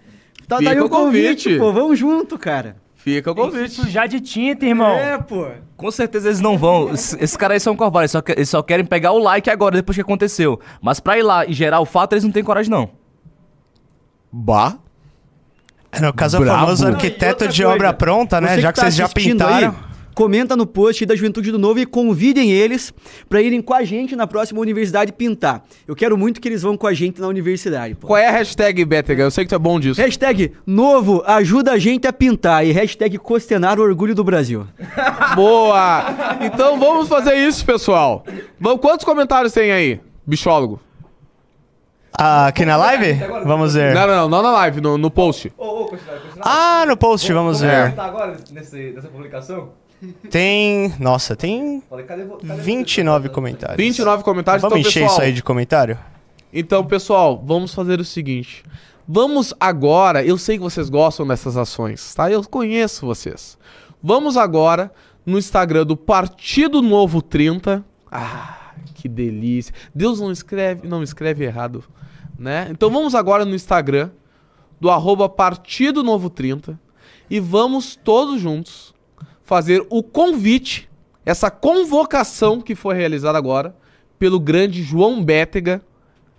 Tá 0.47 0.57
Fica 0.57 0.69
daí 0.69 0.79
o 0.79 0.85
o 0.85 0.89
convite. 0.89 1.43
convite, 1.43 1.57
pô, 1.59 1.73
vamos 1.73 1.99
junto, 1.99 2.37
cara. 2.37 2.77
Fica 3.03 3.31
o 3.31 3.35
que 3.35 3.41
convite. 3.41 3.73
sujar 3.73 4.07
de 4.07 4.19
tinta, 4.19 4.65
irmão. 4.65 4.91
É, 4.95 5.17
pô. 5.17 5.47
Com 5.75 5.89
certeza 5.89 6.27
eles 6.27 6.39
não 6.39 6.57
vão. 6.57 6.89
Esses 6.93 7.35
caras 7.35 7.55
aí 7.55 7.59
são 7.59 7.75
covardes, 7.75 8.11
só 8.11 8.21
que- 8.21 8.31
eles 8.33 8.47
só 8.49 8.61
querem 8.61 8.85
pegar 8.85 9.11
o 9.11 9.17
like 9.19 9.49
agora, 9.49 9.75
depois 9.75 9.95
que 9.95 10.01
aconteceu. 10.01 10.59
Mas 10.81 10.99
pra 10.99 11.17
ir 11.17 11.23
lá 11.23 11.45
e 11.45 11.53
gerar 11.53 11.79
o 11.79 11.85
fato, 11.85 12.13
eles 12.13 12.23
não 12.23 12.31
têm 12.31 12.43
coragem, 12.43 12.69
não. 12.69 12.89
Bah. 14.31 14.77
No 15.99 16.13
caso, 16.13 16.37
é 16.37 16.39
o 16.39 16.43
Brabo. 16.43 16.59
famoso 16.61 16.83
Não, 16.83 16.91
e 16.91 16.93
arquiteto 16.93 17.31
outra 17.43 17.47
de 17.49 17.63
coisa, 17.63 17.75
obra 17.75 17.91
pronta, 17.93 18.39
né? 18.39 18.55
você 18.55 18.61
Já 18.61 18.71
que, 18.71 18.75
tá 18.75 18.81
vocês 18.83 18.95
já 18.95 19.05
assistindo 19.05 19.31
pintaram. 19.45 19.75
Comenta 20.13 20.55
no 20.55 20.65
post 20.65 21.05
da 21.05 21.15
Juventude 21.15 21.51
do 21.51 21.59
Novo 21.59 21.79
e 21.79 21.85
convidem 21.85 22.51
eles 22.51 22.93
pra 23.29 23.41
irem 23.41 23.61
com 23.61 23.73
a 23.73 23.83
gente 23.83 24.15
na 24.15 24.27
próxima 24.27 24.59
universidade 24.59 25.11
pintar. 25.11 25.63
Eu 25.87 25.95
quero 25.95 26.17
muito 26.17 26.39
que 26.39 26.47
eles 26.47 26.61
vão 26.61 26.77
com 26.77 26.87
a 26.87 26.93
gente 26.93 27.19
na 27.19 27.27
universidade. 27.27 27.95
Pô. 27.95 28.07
Qual 28.07 28.17
é 28.17 28.27
a 28.27 28.31
hashtag, 28.31 28.83
Bétega? 28.85 29.23
Eu 29.23 29.31
sei 29.31 29.45
que 29.45 29.49
tu 29.49 29.55
é 29.55 29.59
bom 29.59 29.79
disso. 29.79 30.01
Hashtag 30.01 30.51
novo 30.65 31.23
ajuda 31.25 31.73
a 31.73 31.77
gente 31.77 32.07
a 32.07 32.13
pintar 32.13 32.65
e 32.65 32.71
hashtag 32.71 33.17
costenar 33.17 33.79
o 33.79 33.83
orgulho 33.83 34.15
do 34.15 34.23
Brasil. 34.23 34.67
Boa! 35.35 36.05
Então 36.41 36.79
vamos 36.79 37.07
fazer 37.07 37.35
isso, 37.35 37.65
pessoal. 37.65 38.25
Vamos, 38.59 38.81
quantos 38.81 39.05
comentários 39.05 39.53
tem 39.53 39.71
aí, 39.71 39.99
bichólogo? 40.25 40.79
Ah, 42.13 42.47
aqui 42.47 42.65
na 42.65 42.75
live? 42.75 43.13
Vamos 43.45 43.73
ver. 43.73 43.95
Não, 43.95 44.05
não, 44.05 44.15
não, 44.15 44.29
não 44.29 44.43
na 44.43 44.51
live, 44.51 44.81
no, 44.81 44.97
no 44.97 45.09
post. 45.09 45.51
Ah, 46.41 46.83
no 46.85 46.97
post, 46.97 47.31
vamos 47.31 47.61
ver. 47.61 47.97
agora 47.97 48.37
nessa 48.51 49.07
publicação? 49.07 49.69
Tem. 50.29 50.93
Nossa, 50.99 51.35
tem 51.35 51.83
Cadê, 52.07 52.25
29 52.41 53.29
comentários. 53.29 53.77
29 53.77 54.23
comentários, 54.23 54.61
Vamos 54.61 54.79
então, 54.79 54.89
encher 54.89 55.01
pessoal. 55.01 55.19
isso 55.19 55.21
aí 55.21 55.33
de 55.33 55.43
comentário? 55.43 55.99
Então, 56.51 56.83
pessoal, 56.85 57.41
vamos 57.45 57.73
fazer 57.73 57.99
o 57.99 58.05
seguinte. 58.05 58.63
Vamos 59.07 59.53
agora, 59.59 60.23
eu 60.23 60.37
sei 60.37 60.57
que 60.57 60.63
vocês 60.63 60.89
gostam 60.89 61.27
dessas 61.27 61.57
ações, 61.57 62.13
tá? 62.15 62.31
Eu 62.31 62.43
conheço 62.43 63.05
vocês. 63.05 63.57
Vamos 64.01 64.37
agora 64.37 64.91
no 65.25 65.37
Instagram 65.37 65.85
do 65.85 65.95
Partido 65.95 66.81
Novo 66.81 67.21
30. 67.21 67.83
Ah, 68.11 68.73
que 68.95 69.07
delícia. 69.07 69.73
Deus 69.93 70.19
não 70.19 70.31
escreve, 70.31 70.87
não 70.87 71.03
escreve 71.03 71.43
errado, 71.43 71.83
né? 72.37 72.67
Então 72.71 72.89
vamos 72.89 73.13
agora 73.13 73.45
no 73.45 73.53
Instagram 73.53 74.09
do 74.79 74.89
arroba 74.89 75.29
Partido 75.29 76.03
Novo 76.03 76.29
30 76.29 76.79
e 77.29 77.39
vamos 77.39 77.95
todos 77.95 78.41
juntos 78.41 78.90
fazer 79.51 79.85
o 79.89 80.01
convite, 80.01 80.89
essa 81.25 81.51
convocação 81.51 82.61
que 82.61 82.73
foi 82.73 82.95
realizada 82.95 83.37
agora 83.37 83.75
pelo 84.17 84.39
grande 84.39 84.81
João 84.81 85.21
Bétega 85.21 85.81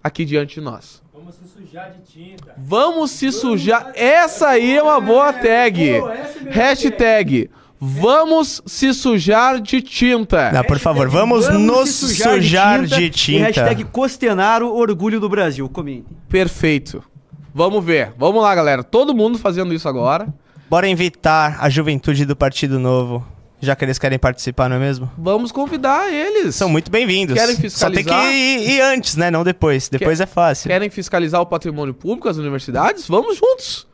aqui 0.02 0.24
diante 0.24 0.54
de 0.54 0.60
nós. 0.62 1.02
Vamos 1.12 1.34
se 1.34 1.46
sujar 1.46 1.90
de 1.90 2.10
tinta. 2.10 2.54
Vamos 2.56 3.10
se 3.10 3.30
sujar. 3.30 3.92
Essa 3.94 4.48
aí 4.48 4.78
é 4.78 4.82
uma 4.82 4.98
boa 4.98 5.30
tag. 5.30 6.00
Hashtag 6.48 7.50
Vamos 7.78 8.62
se 8.64 8.94
sujar 8.94 9.60
de 9.60 9.82
tinta. 9.82 10.50
Não, 10.50 10.64
por 10.64 10.78
favor, 10.78 11.06
vamos, 11.10 11.50
nos 11.50 11.90
se 11.90 12.14
sujar, 12.14 12.86
de 12.86 13.10
tinta. 13.10 13.38
E 13.40 13.42
hashtag 13.42 13.84
costenar 13.84 14.62
o 14.62 14.74
orgulho 14.74 15.20
do 15.20 15.28
Brasil. 15.28 15.68
Comentem. 15.68 16.16
Perfeito. 16.30 17.04
Vamos 17.52 17.84
ver. 17.84 18.14
Vamos 18.16 18.42
lá, 18.42 18.54
galera. 18.54 18.82
Todo 18.82 19.14
mundo 19.14 19.36
fazendo 19.36 19.74
isso 19.74 19.86
agora. 19.86 20.32
Bora 20.72 20.88
invitar 20.88 21.62
a 21.62 21.68
juventude 21.68 22.24
do 22.24 22.34
Partido 22.34 22.78
Novo, 22.78 23.22
já 23.60 23.76
que 23.76 23.84
eles 23.84 23.98
querem 23.98 24.18
participar, 24.18 24.70
não 24.70 24.76
é 24.76 24.78
mesmo? 24.78 25.12
Vamos 25.18 25.52
convidar 25.52 26.10
eles. 26.10 26.54
São 26.54 26.66
muito 26.66 26.90
bem-vindos. 26.90 27.34
Querem 27.34 27.56
Só 27.68 27.90
tem 27.90 27.96
que 27.96 28.04
fiscalizar? 28.04 28.32
ir, 28.32 28.70
ir 28.70 28.80
antes, 28.80 29.14
né? 29.14 29.30
Não 29.30 29.44
depois. 29.44 29.90
Depois 29.90 30.18
é 30.18 30.24
fácil. 30.24 30.70
Querem 30.70 30.88
fiscalizar 30.88 31.42
o 31.42 31.44
patrimônio 31.44 31.92
público, 31.92 32.26
as 32.26 32.38
universidades? 32.38 33.06
Vamos 33.06 33.36
juntos. 33.36 33.86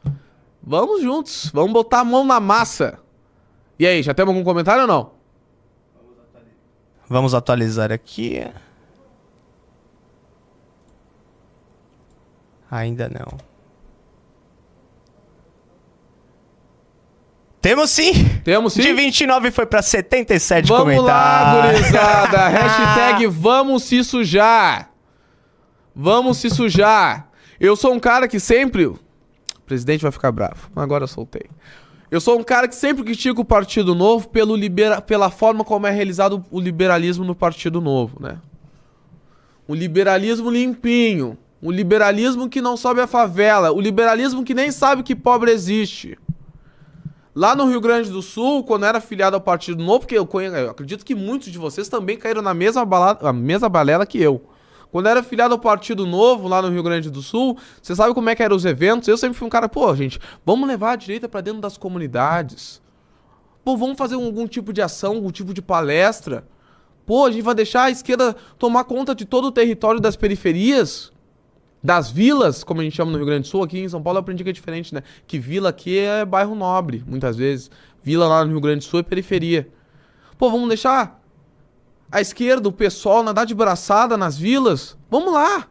Vamos 0.63 1.03
juntos. 1.03 1.51
Vamos 1.53 1.73
botar 1.73 1.99
a 1.99 2.05
mão 2.05 2.25
na 2.25 2.39
massa. 2.39 3.01
E 3.77 3.85
aí, 3.85 4.01
já 4.01 4.15
temos 4.15 4.33
algum 4.33 4.45
comentário 4.45 4.83
ou 4.83 4.87
não? 4.87 5.11
Vamos 7.09 7.35
atualizar 7.35 7.91
aqui. 7.91 8.41
Ainda 12.71 13.09
não. 13.09 13.48
Temos 17.61 17.91
sim! 17.91 18.13
Temos 18.45 18.73
sim? 18.75 18.83
De 18.83 18.93
29 18.93 19.51
foi 19.51 19.67
pra 19.67 19.83
77 19.83 20.69
Vamos 20.69 21.03
lá, 21.03 21.55
comentários. 21.55 21.81
gurizada. 21.81 22.49
Hashtag 22.49 23.27
vamos 23.27 23.83
se 23.83 24.05
sujar. 24.05 24.91
Vamos 25.95 26.37
se 26.39 26.49
sujar. 26.51 27.29
Eu 27.59 27.75
sou 27.75 27.93
um 27.93 27.99
cara 27.99 28.29
que 28.29 28.39
sempre... 28.39 28.87
O 28.87 28.99
presidente 29.67 30.03
vai 30.03 30.13
ficar 30.13 30.31
bravo. 30.31 30.71
Agora 30.77 31.05
eu 31.05 31.09
soltei. 31.09 31.43
Eu 32.11 32.21
sou 32.21 32.39
um 32.39 32.45
cara 32.45 32.69
que 32.69 32.77
sempre 32.77 33.03
critica 33.05 33.41
o 33.41 33.45
Partido 33.45 33.95
Novo 33.95 34.29
pelo 34.29 34.55
libera... 34.57 35.01
pela 35.03 35.29
forma 35.29 35.65
como 35.65 35.87
é 35.87 35.91
realizado 35.91 36.45
o 36.51 36.61
liberalismo 36.61 37.25
no 37.25 37.35
Partido 37.35 37.81
Novo, 37.81 38.17
né? 38.21 38.39
Um 39.69 39.75
liberalismo 39.75 40.49
limpinho. 40.51 41.37
Um 41.61 41.73
liberalismo 41.73 42.49
que 42.49 42.63
não 42.63 42.77
sobe 42.77 43.01
a 43.01 43.07
favela. 43.09 43.73
O 43.73 43.81
liberalismo 43.81 44.45
que 44.45 44.55
nem 44.55 44.71
sabe 44.71 45.03
que 45.03 45.15
pobre 45.17 45.51
existe. 45.51 46.17
Lá 47.39 47.55
no 47.55 47.67
Rio 47.69 47.81
Grande 47.81 48.11
do 48.11 48.21
Sul, 48.21 48.65
quando 48.65 48.85
era 48.85 49.01
filiado 49.01 49.37
ao 49.37 49.41
Partido 49.41 49.81
Novo, 49.81 50.01
porque 50.01 50.19
eu, 50.19 50.27
conhe- 50.27 50.49
eu 50.49 50.71
acredito 50.71 51.05
que 51.05 51.15
muitos 51.15 51.53
de 51.53 51.57
vocês 51.57 51.89
também 51.89 52.17
caíram 52.17 52.43
na 52.43 52.53
mesma, 52.53 52.85
bala- 52.85 53.17
a 53.23 53.33
mesma 53.33 53.69
balela 53.69 54.05
que 54.05 54.21
eu. 54.21 54.43
Quando 54.91 55.07
era 55.09 55.23
filiado 55.23 55.55
ao 55.55 55.61
Partido 55.61 56.05
Novo, 56.05 56.49
lá 56.49 56.61
no 56.61 56.69
Rio 56.69 56.83
Grande 56.83 57.09
do 57.09 57.23
Sul, 57.23 57.57
você 57.81 57.95
sabe 57.95 58.13
como 58.13 58.29
é 58.29 58.35
que 58.35 58.43
eram 58.43 58.57
os 58.57 58.65
eventos? 58.65 59.07
Eu 59.07 59.17
sempre 59.17 59.39
fui 59.39 59.47
um 59.47 59.51
cara, 59.51 59.69
pô, 59.69 59.95
gente, 59.95 60.19
vamos 60.45 60.67
levar 60.67 60.91
a 60.91 60.97
direita 60.97 61.29
pra 61.29 61.41
dentro 61.41 61.61
das 61.61 61.77
comunidades. 61.79 62.83
Pô, 63.65 63.77
vamos 63.77 63.97
fazer 63.97 64.17
algum 64.17 64.49
tipo 64.49 64.73
de 64.73 64.83
ação, 64.83 65.15
algum 65.15 65.31
tipo 65.31 65.55
de 65.55 65.63
palestra. 65.63 66.45
Pô, 67.07 67.25
a 67.25 67.31
gente 67.31 67.43
vai 67.43 67.55
deixar 67.55 67.85
a 67.85 67.91
esquerda 67.91 68.35
tomar 68.59 68.83
conta 68.83 69.15
de 69.15 69.25
todo 69.25 69.45
o 69.45 69.53
território 69.53 70.01
das 70.01 70.17
periferias 70.17 71.13
das 71.83 72.11
vilas, 72.11 72.65
como 72.65 72.81
a 72.81 72.85
gente 72.85 72.97
chama 72.97 73.11
no 73.13 73.19
Rio 73.19 73.27
Grande 73.27 73.43
do 73.43 73.49
Sul, 73.49 73.63
aqui 73.63 73.79
em 73.79 73.89
São 73.89 74.03
Paulo 74.03 74.19
eu 74.19 74.21
aprendi 74.21 74.43
que 74.43 74.51
é 74.51 74.53
diferente, 74.53 74.95
né? 74.95 75.03
Que 75.27 75.39
vila 75.39 75.69
aqui 75.69 75.99
é 75.99 76.25
bairro 76.25 76.55
nobre, 76.55 77.05
muitas 77.07 77.37
vezes. 77.37 77.71
Vila 78.03 78.27
lá 78.27 78.45
no 78.45 78.51
Rio 78.51 78.61
Grande 78.61 78.81
do 78.81 78.85
Sul 78.85 79.01
é 79.01 79.03
periferia. 79.03 79.69
Pô, 80.37 80.51
vamos 80.51 80.69
deixar 80.69 81.23
a 82.11 82.21
esquerda, 82.21 82.69
o 82.69 82.73
pessoal, 82.73 83.23
nadar 83.23 83.47
de 83.47 83.55
braçada 83.55 84.17
nas 84.17 84.37
vilas? 84.37 84.97
Vamos 85.11 85.33
lá! 85.33 85.69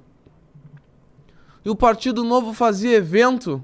E 1.65 1.69
o 1.69 1.75
Partido 1.75 2.23
Novo 2.23 2.53
fazia 2.53 2.95
evento 2.95 3.63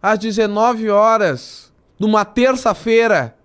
às 0.00 0.18
19 0.18 0.88
horas, 0.90 1.72
numa 1.98 2.24
terça-feira. 2.24 3.36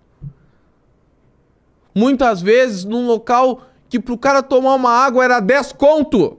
Muitas 1.94 2.40
vezes 2.40 2.84
num 2.84 3.06
local 3.06 3.62
que 3.88 3.98
pro 3.98 4.16
cara 4.16 4.42
tomar 4.42 4.74
uma 4.74 4.90
água 4.90 5.24
era 5.24 5.40
10 5.40 5.72
conto. 5.72 6.38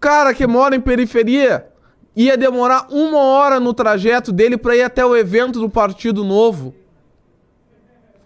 Cara 0.00 0.32
que 0.32 0.46
mora 0.46 0.76
em 0.76 0.80
periferia 0.80 1.68
ia 2.14 2.36
demorar 2.36 2.86
uma 2.90 3.18
hora 3.18 3.60
no 3.60 3.72
trajeto 3.72 4.32
dele 4.32 4.56
para 4.56 4.76
ir 4.76 4.82
até 4.82 5.04
o 5.04 5.16
evento 5.16 5.60
do 5.60 5.70
Partido 5.70 6.24
Novo. 6.24 6.74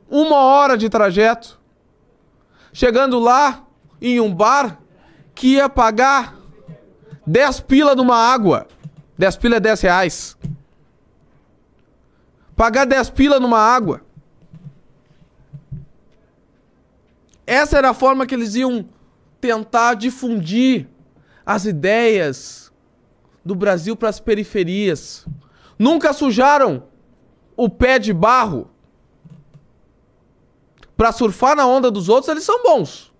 Uma 0.08 0.36
hora 0.36 0.76
de 0.76 0.88
trajeto. 0.88 1.60
Chegando 2.72 3.18
lá, 3.18 3.66
em 4.00 4.18
um 4.18 4.34
bar, 4.34 4.78
que 5.34 5.54
ia 5.54 5.68
pagar 5.68 6.36
10 7.26 7.60
pila 7.60 7.94
numa 7.94 8.16
água. 8.16 8.66
10 9.18 9.36
pila 9.36 9.56
é 9.56 9.60
10 9.60 9.80
reais. 9.82 10.38
Pagar 12.56 12.86
10 12.86 13.10
pila 13.10 13.40
numa 13.40 13.58
água. 13.58 14.02
Essa 17.46 17.78
era 17.78 17.90
a 17.90 17.94
forma 17.94 18.26
que 18.26 18.34
eles 18.34 18.54
iam 18.54 18.88
tentar 19.40 19.94
difundir 19.94 20.88
as 21.44 21.64
ideias 21.64 22.72
do 23.44 23.54
Brasil 23.54 23.96
para 23.96 24.08
as 24.08 24.20
periferias. 24.20 25.26
Nunca 25.78 26.12
sujaram 26.12 26.84
o 27.56 27.68
pé 27.68 27.98
de 27.98 28.12
barro. 28.12 28.70
Pra 30.96 31.10
surfar 31.10 31.56
na 31.56 31.66
onda 31.66 31.90
dos 31.90 32.08
outros, 32.08 32.28
eles 32.28 32.44
são 32.44 32.62
bons. 32.62 33.12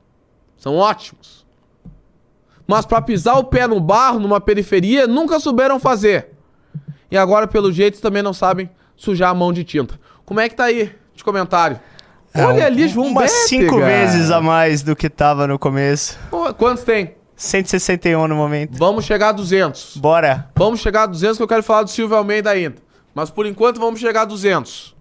São 0.57 0.77
ótimos. 0.77 1.45
Mas 2.67 2.87
pra 2.87 3.03
pisar 3.03 3.39
o 3.39 3.45
pé 3.45 3.67
no 3.67 3.81
barro, 3.81 4.21
numa 4.21 4.41
periferia, 4.41 5.07
nunca 5.07 5.41
souberam 5.41 5.81
fazer. 5.81 6.29
E 7.11 7.17
agora, 7.17 7.47
pelo 7.49 7.73
jeito, 7.73 8.01
também 8.01 8.23
não 8.23 8.33
sabem 8.33 8.71
sujar 8.97 9.31
a 9.31 9.35
mão 9.35 9.53
de 9.53 9.65
tinta. 9.65 9.99
Como 10.25 10.39
é 10.39 10.49
que 10.49 10.55
tá 10.55 10.65
aí 10.65 10.95
de 11.15 11.25
comentário? 11.25 11.81
Olha 12.35 12.65
ali, 12.65 12.89
João 12.89 13.09
Umas 13.09 13.31
Bétega. 13.31 13.49
cinco 13.49 13.79
vezes 13.81 14.31
a 14.31 14.41
mais 14.41 14.83
do 14.83 14.97
que 14.97 15.11
tava 15.11 15.47
no 15.47 15.59
começo. 15.59 16.19
Quantos 16.57 16.85
tem? 16.85 17.17
161 17.43 18.29
no 18.29 18.37
momento. 18.37 18.79
Vamos 18.79 19.05
chegar 19.05 19.31
a 19.31 19.33
200. 19.33 19.97
Bora. 19.97 20.49
Vamos 20.55 20.79
chegar 20.79 21.03
a 21.03 21.07
200 21.07 21.37
que 21.37 21.43
eu 21.43 21.49
quero 21.49 21.63
falar 21.63 21.83
do 21.83 21.91
Silvio 21.91 22.17
Almeida 22.17 22.51
ainda. 22.51 22.77
Mas 23.13 23.31
por 23.31 23.47
enquanto 23.47 23.81
vamos 23.81 23.99
chegar 23.99 24.23
a 24.23 24.25
200. 24.25 24.95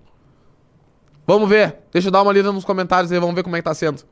Vamos 1.28 1.48
ver. 1.48 1.78
Deixa 1.94 2.08
eu 2.08 2.12
dar 2.12 2.24
uma 2.24 2.34
lida 2.34 2.52
nos 2.52 2.66
comentários 2.66 3.12
aí, 3.12 3.20
vamos 3.20 3.36
ver 3.36 3.44
como 3.44 3.56
é 3.56 3.60
que 3.60 3.64
tá 3.64 3.76
sendo. 3.76 4.04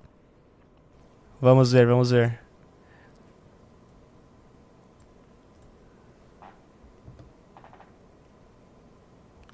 Vamos 1.42 1.72
ver, 1.72 1.88
vamos 1.88 2.12
ver. 2.12 2.40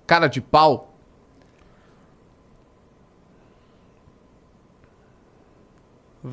Cara 0.06 0.28
de 0.28 0.42
pau. 0.42 0.85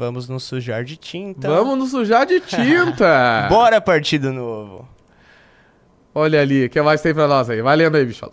Vamos 0.02 0.28
nos 0.28 0.42
sujar 0.42 0.82
de 0.82 0.96
tinta. 0.96 1.46
Vamos 1.48 1.78
nos 1.78 1.90
sujar 1.92 2.26
de 2.26 2.40
tinta. 2.40 3.46
Bora, 3.48 3.80
partido 3.80 4.32
novo. 4.32 4.88
Olha 6.12 6.40
ali, 6.40 6.64
o 6.64 6.68
que 6.70 6.82
mais 6.82 7.00
tem 7.00 7.14
pra 7.14 7.28
nós 7.28 7.48
aí? 7.48 7.62
Vai 7.62 7.76
lendo 7.76 7.96
aí, 7.96 8.04
bichola. 8.04 8.32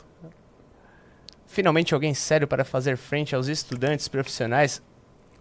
Finalmente 1.46 1.94
alguém 1.94 2.12
sério 2.16 2.48
para 2.48 2.66
fazer 2.66 2.98
frente 2.98 3.36
aos 3.36 3.48
estudantes 3.48 4.08
profissionais. 4.08 4.82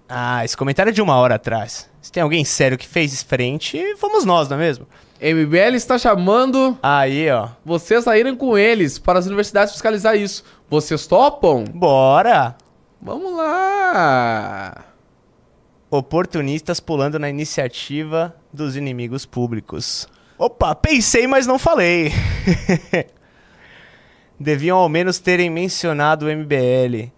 Ah, 0.06 0.44
esse 0.44 0.54
comentário 0.54 0.90
é 0.90 0.92
de 0.92 1.00
uma 1.00 1.16
hora 1.16 1.36
atrás. 1.36 1.88
Se 2.02 2.12
tem 2.12 2.22
alguém 2.22 2.44
sério 2.44 2.76
que 2.76 2.86
fez 2.86 3.22
frente, 3.22 3.96
fomos 3.96 4.26
nós, 4.26 4.50
não 4.50 4.58
é 4.58 4.60
mesmo? 4.60 4.86
MBL 5.22 5.76
está 5.76 5.96
chamando 5.96 6.78
Aí, 6.82 7.30
ó. 7.30 7.48
vocês 7.64 8.06
a 8.06 8.18
irem 8.18 8.36
com 8.36 8.58
eles 8.58 8.98
para 8.98 9.18
as 9.18 9.24
universidades 9.24 9.72
fiscalizar 9.72 10.14
isso. 10.14 10.44
Vocês 10.68 11.06
topam? 11.06 11.64
Bora! 11.64 12.54
Vamos 13.00 13.34
lá. 13.34 14.84
Oportunistas 15.90 16.81
pulando 16.81 17.18
na 17.18 17.31
iniciativa 17.31 18.35
dos 18.53 18.77
inimigos 18.77 19.24
públicos. 19.24 20.07
Opa, 20.38 20.74
pensei, 20.74 21.27
mas 21.27 21.46
não 21.46 21.59
falei. 21.59 22.12
Deviam 24.38 24.79
ao 24.79 24.88
menos 24.88 25.18
terem 25.18 25.51
mencionado 25.51 26.27
o 26.27 26.29
MBL. 26.29 27.11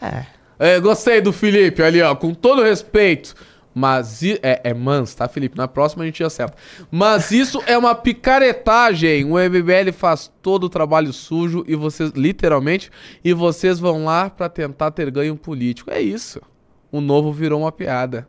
É, 0.00 0.26
É, 0.58 0.80
gostei 0.80 1.20
do 1.20 1.32
Felipe 1.32 1.82
ali, 1.82 2.02
ó, 2.02 2.14
com 2.14 2.34
todo 2.34 2.62
respeito. 2.62 3.34
Mas 3.74 4.24
é, 4.24 4.60
é 4.64 4.74
mans, 4.74 5.14
tá, 5.14 5.28
Felipe? 5.28 5.56
Na 5.56 5.68
próxima 5.68 6.02
a 6.02 6.06
gente 6.06 6.24
acerta. 6.24 6.56
Mas 6.90 7.30
isso 7.30 7.62
é 7.64 7.78
uma 7.78 7.94
picaretagem. 7.94 9.24
O 9.24 9.38
MBL 9.38 9.92
faz 9.92 10.32
todo 10.42 10.64
o 10.64 10.68
trabalho 10.68 11.12
sujo 11.12 11.64
e 11.68 11.76
vocês, 11.76 12.10
literalmente, 12.10 12.90
e 13.22 13.32
vocês 13.32 13.78
vão 13.78 14.04
lá 14.04 14.28
pra 14.30 14.48
tentar 14.48 14.90
ter 14.90 15.10
ganho 15.12 15.36
político. 15.36 15.92
É 15.92 16.00
isso. 16.00 16.40
O 16.90 17.00
novo 17.00 17.32
virou 17.32 17.60
uma 17.60 17.72
piada. 17.72 18.28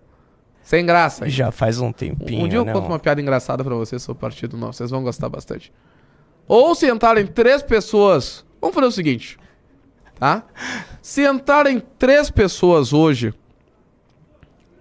Sem 0.62 0.86
graça. 0.86 1.26
hein? 1.26 1.32
já 1.32 1.52
faz 1.52 1.80
um 1.80 1.91
tempinho, 1.91 2.45
Um 2.45 2.48
dia 2.48 2.60
eu 2.60 2.65
né, 2.65 2.74
conto 2.74 2.88
uma 2.88 3.00
piada 3.00 3.19
engraçada 3.22 3.63
pra 3.63 3.74
vocês 3.76 4.02
sobre 4.04 4.17
o 4.17 4.22
partido 4.22 4.56
novo. 4.58 4.74
Vocês 4.74 4.91
vão 4.91 5.02
gostar 5.04 5.30
bastante. 5.30 5.72
Ou 6.48 6.76
se 6.76 6.88
entrarem 6.88 7.26
três 7.26 7.62
pessoas. 7.63 8.45
Vamos 8.62 8.76
fazer 8.76 8.88
o 8.88 8.91
seguinte. 8.91 9.38
Tá? 10.19 10.43
Se 11.02 11.26
entrarem 11.26 11.82
três 11.98 12.30
pessoas 12.30 12.91
hoje. 12.93 13.34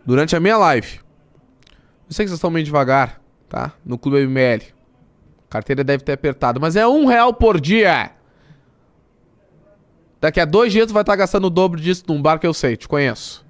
Durante 0.05 0.35
a 0.35 0.41
minha 0.41 0.57
live. 0.59 1.01
Eu 2.09 2.15
sei 2.15 2.25
que 2.25 2.31
vocês 2.31 2.39
estão 2.39 2.51
meio 2.51 2.65
devagar, 2.65 3.21
tá? 3.49 3.73
No 3.85 3.99
Clube 3.99 4.23
ML. 4.23 4.63
Carteira 5.49 5.85
deve 5.85 6.03
ter 6.03 6.13
apertado. 6.13 6.61
Mas 6.61 6.77
é 6.77 6.87
um 6.87 7.07
real 7.07 7.33
por 7.33 7.61
dia. 7.61 8.11
Daqui 10.21 10.41
a 10.41 10.45
dois 10.45 10.73
dias 10.73 10.87
tu 10.87 10.93
vai 10.93 11.03
estar 11.03 11.15
gastando 11.17 11.47
o 11.47 11.51
dobro 11.51 11.81
disso 11.81 12.05
num 12.09 12.21
bar 12.21 12.39
que 12.39 12.47
eu 12.47 12.53
sei, 12.53 12.77
te 12.77 12.89
conheço. 12.89 13.47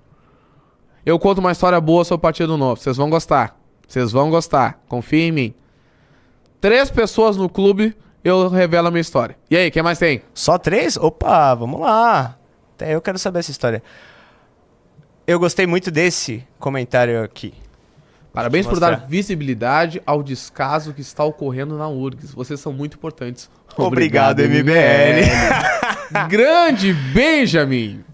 Eu 1.04 1.18
conto 1.18 1.38
uma 1.38 1.52
história 1.52 1.80
boa 1.80 2.04
sobre 2.04 2.18
o 2.18 2.22
Partido 2.22 2.56
Novo. 2.56 2.80
Vocês 2.80 2.96
vão 2.96 3.08
gostar. 3.08 3.58
Vocês 3.86 4.12
vão 4.12 4.30
gostar. 4.30 4.80
Confia 4.88 5.24
em 5.24 5.32
mim. 5.32 5.54
Três 6.60 6.90
pessoas 6.90 7.36
no 7.36 7.48
clube, 7.48 7.96
eu 8.22 8.48
revelo 8.48 8.88
a 8.88 8.90
minha 8.90 9.00
história. 9.00 9.36
E 9.50 9.56
aí, 9.56 9.70
quem 9.70 9.82
mais 9.82 9.98
tem? 9.98 10.22
Só 10.34 10.58
três? 10.58 10.96
Opa, 10.96 11.54
vamos 11.54 11.80
lá. 11.80 12.36
Até 12.74 12.94
eu 12.94 13.00
quero 13.00 13.18
saber 13.18 13.38
essa 13.40 13.50
história. 13.50 13.82
Eu 15.26 15.38
gostei 15.38 15.66
muito 15.66 15.90
desse 15.90 16.46
comentário 16.58 17.22
aqui. 17.22 17.54
Parabéns 18.32 18.66
por 18.66 18.78
dar 18.78 19.06
visibilidade 19.06 20.02
ao 20.06 20.22
descaso 20.22 20.94
que 20.94 21.00
está 21.00 21.24
ocorrendo 21.24 21.76
na 21.76 21.88
URGS. 21.88 22.32
Vocês 22.32 22.60
são 22.60 22.72
muito 22.72 22.96
importantes. 22.96 23.50
Obrigado, 23.76 24.40
MBL. 24.42 25.26
Grande 26.28 26.92
Benjamin. 26.92 28.04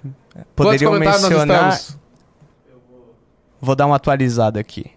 Quantos 0.00 0.27
Poderiam 0.54 0.92
mencionar. 0.98 1.72
estamos? 1.74 1.98
Vou 3.60 3.74
dar 3.74 3.86
uma 3.86 3.96
atualizada 3.96 4.60
aqui. 4.60 4.90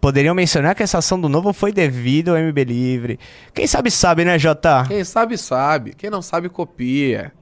Poderiam 0.00 0.34
mencionar 0.34 0.74
que 0.74 0.82
essa 0.82 0.98
ação 0.98 1.20
do 1.20 1.28
novo 1.28 1.52
foi 1.52 1.72
devido 1.72 2.28
ao 2.30 2.36
MB 2.38 2.64
Livre. 2.64 3.18
Quem 3.52 3.66
sabe 3.66 3.90
sabe, 3.90 4.24
né, 4.24 4.38
Jota? 4.38 4.84
Quem 4.86 5.02
sabe, 5.02 5.36
sabe. 5.36 5.94
Quem 5.94 6.08
não 6.10 6.22
sabe, 6.22 6.48
copia. 6.48 7.32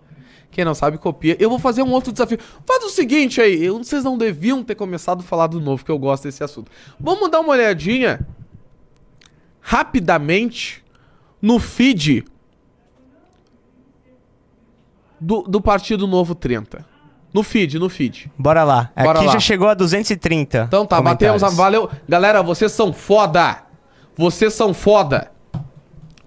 Quem 0.51 0.65
não 0.65 0.75
sabe, 0.75 0.97
copia. 0.97 1.37
Eu 1.39 1.51
vou 1.51 1.59
fazer 1.59 1.83
um 1.83 1.91
outro 1.91 2.13
desafio. 2.13 2.39
Faz 2.65 2.83
o 2.85 2.89
seguinte 2.89 3.41
aí. 3.41 3.63
eu- 3.65 3.79
Vocês 3.79 4.03
não 4.05 4.17
deviam 4.17 4.63
ter 4.65 4.77
começado 4.77 5.21
a 5.21 5.23
falar 5.23 5.49
do 5.49 5.61
novo, 5.61 5.85
que 5.85 5.91
eu 5.91 5.99
gosto 5.99 6.25
desse 6.25 6.43
assunto. 6.43 6.71
Vamos 6.99 7.31
dar 7.31 7.41
uma 7.41 7.51
olhadinha 7.51 8.25
rapidamente 9.61 10.83
no 11.43 11.59
feed 11.59 12.25
do, 15.25 15.43
do 15.43 15.61
Partido 15.61 16.07
Novo 16.07 16.35
30. 16.35 16.85
No 17.33 17.43
feed, 17.43 17.79
no 17.79 17.89
feed. 17.89 18.31
Bora 18.39 18.63
lá. 18.63 18.93
Bora 18.97 19.19
aqui 19.19 19.27
lá. 19.27 19.33
já 19.33 19.41
chegou 19.41 19.67
a 19.69 19.75
230. 19.75 20.65
Então 20.69 20.87
tá, 20.87 21.01
batemos 21.01 21.43
a. 21.43 21.49
Valeu. 21.49 21.91
Galera, 22.09 22.43
vocês 22.43 22.71
são 22.71 22.93
foda. 22.93 23.63
Vocês 24.17 24.55
são 24.55 24.73
foda. 24.73 25.33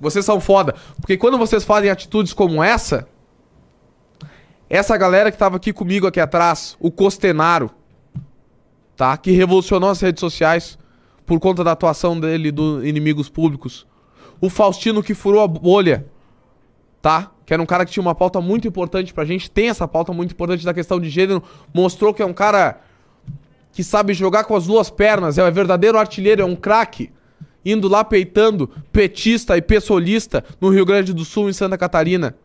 Vocês 0.01 0.25
são 0.25 0.41
foda. 0.41 0.75
Porque 0.99 1.15
quando 1.15 1.37
vocês 1.37 1.63
fazem 1.63 1.89
atitudes 1.89 2.33
como 2.33 2.61
essa. 2.61 3.07
Essa 4.69 4.97
galera 4.97 5.31
que 5.31 5.37
tava 5.37 5.55
aqui 5.55 5.71
comigo 5.71 6.07
aqui 6.07 6.19
atrás, 6.19 6.75
o 6.77 6.91
Costenaro, 6.91 7.71
tá? 8.97 9.15
Que 9.15 9.31
revolucionou 9.31 9.89
as 9.89 10.01
redes 10.01 10.19
sociais 10.19 10.77
por 11.25 11.39
conta 11.39 11.63
da 11.63 11.71
atuação 11.71 12.19
dele 12.19 12.51
do 12.51 12.85
Inimigos 12.85 13.29
Públicos. 13.29 13.87
O 14.41 14.49
Faustino 14.49 15.01
que 15.01 15.13
furou 15.13 15.41
a 15.41 15.47
bolha, 15.47 16.05
tá? 17.07 17.31
Que 17.45 17.53
era 17.53 17.63
um 17.63 17.65
cara 17.65 17.85
que 17.85 17.91
tinha 17.93 18.01
uma 18.01 18.13
pauta 18.13 18.41
muito 18.41 18.67
importante 18.67 19.13
pra 19.13 19.23
gente, 19.23 19.49
tem 19.49 19.69
essa 19.69 19.87
pauta 19.87 20.11
muito 20.11 20.31
importante 20.31 20.65
da 20.65 20.73
questão 20.73 20.99
de 20.99 21.09
gênero, 21.09 21.41
mostrou 21.73 22.13
que 22.13 22.21
é 22.21 22.25
um 22.25 22.33
cara 22.33 22.81
que 23.71 23.81
sabe 23.81 24.13
jogar 24.13 24.43
com 24.43 24.53
as 24.53 24.67
duas 24.67 24.89
pernas, 24.89 25.37
é 25.37 25.43
um 25.43 25.49
verdadeiro 25.49 25.97
artilheiro, 25.97 26.41
é 26.41 26.45
um 26.45 26.53
craque, 26.53 27.09
indo 27.63 27.87
lá 27.87 28.03
peitando 28.03 28.69
petista 28.91 29.55
e 29.55 29.61
pessoalista 29.61 30.43
no 30.59 30.67
Rio 30.67 30.85
Grande 30.85 31.13
do 31.13 31.23
Sul, 31.23 31.49
em 31.49 31.53
Santa 31.53 31.77
Catarina. 31.77 32.35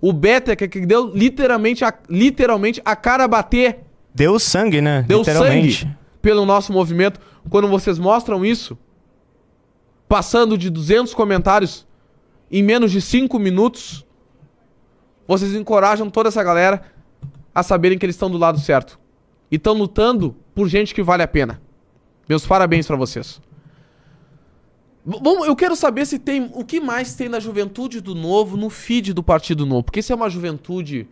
O 0.00 0.12
Better, 0.12 0.56
que 0.56 0.66
que 0.66 0.84
deu 0.84 1.12
literalmente 1.14 1.84
a, 1.84 1.94
literalmente 2.10 2.82
a 2.84 2.96
cara 2.96 3.22
a 3.22 3.28
bater, 3.28 3.84
Deu 4.12 4.36
sangue, 4.40 4.80
né? 4.80 5.04
deu 5.06 5.20
Literalmente. 5.20 5.82
sangue 5.82 5.96
pelo 6.20 6.44
nosso 6.44 6.72
movimento. 6.72 7.20
Quando 7.48 7.68
vocês 7.68 8.00
mostram 8.00 8.44
isso, 8.44 8.76
passando 10.08 10.58
de 10.58 10.68
200 10.68 11.14
comentários 11.14 11.86
em 12.52 12.62
menos 12.62 12.92
de 12.92 13.00
5 13.00 13.38
minutos, 13.38 14.06
vocês 15.26 15.54
encorajam 15.54 16.10
toda 16.10 16.28
essa 16.28 16.42
galera 16.44 16.82
a 17.54 17.62
saberem 17.62 17.98
que 17.98 18.04
eles 18.04 18.14
estão 18.14 18.30
do 18.30 18.36
lado 18.36 18.60
certo. 18.60 19.00
E 19.50 19.56
estão 19.56 19.72
lutando 19.72 20.36
por 20.54 20.68
gente 20.68 20.94
que 20.94 21.02
vale 21.02 21.22
a 21.22 21.28
pena. 21.28 21.60
Meus 22.28 22.46
parabéns 22.46 22.86
pra 22.86 22.96
vocês. 22.96 23.40
Bom, 25.04 25.44
eu 25.44 25.56
quero 25.56 25.74
saber 25.74 26.06
se 26.06 26.18
tem 26.18 26.50
o 26.54 26.64
que 26.64 26.80
mais 26.80 27.14
tem 27.14 27.28
na 27.28 27.40
juventude 27.40 28.00
do 28.00 28.14
novo 28.14 28.56
no 28.56 28.70
feed 28.70 29.12
do 29.12 29.22
Partido 29.22 29.66
Novo. 29.66 29.84
Porque 29.84 30.02
se 30.02 30.12
é 30.12 30.14
uma 30.14 30.30
juventude 30.30 31.08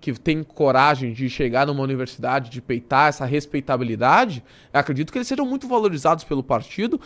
que 0.00 0.12
tem 0.12 0.42
coragem 0.42 1.12
de 1.12 1.30
chegar 1.30 1.66
numa 1.66 1.82
universidade, 1.82 2.50
de 2.50 2.60
peitar 2.60 3.08
essa 3.08 3.24
respeitabilidade, 3.24 4.44
acredito 4.72 5.12
que 5.12 5.18
eles 5.18 5.28
sejam 5.28 5.46
muito 5.46 5.68
valorizados 5.68 6.24
pelo 6.24 6.42
partido 6.42 7.00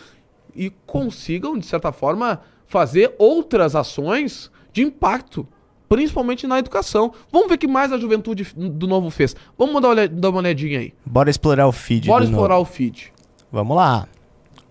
e 0.55 0.71
consigam, 0.85 1.57
de 1.57 1.65
certa 1.65 1.91
forma, 1.91 2.41
fazer 2.67 3.15
outras 3.17 3.75
ações 3.75 4.51
de 4.71 4.83
impacto 4.83 5.47
principalmente 5.89 6.45
na 6.45 6.59
educação. 6.59 7.13
Vamos 7.31 7.47
ver 7.47 7.55
o 7.55 7.57
que 7.57 7.67
mais 7.67 7.91
a 7.91 7.97
juventude 7.97 8.43
do 8.55 8.87
novo 8.87 9.09
fez. 9.09 9.35
Vamos 9.57 9.81
dar 9.81 10.07
dar 10.09 10.29
uma 10.29 10.39
olhadinha 10.39 10.79
aí. 10.79 10.93
Bora 11.05 11.29
explorar 11.29 11.67
o 11.67 11.71
feed. 11.71 12.07
Bora 12.07 12.25
explorar 12.25 12.55
novo. 12.55 12.69
o 12.69 12.73
feed. 12.73 13.13
Vamos 13.51 13.75
lá. 13.75 14.07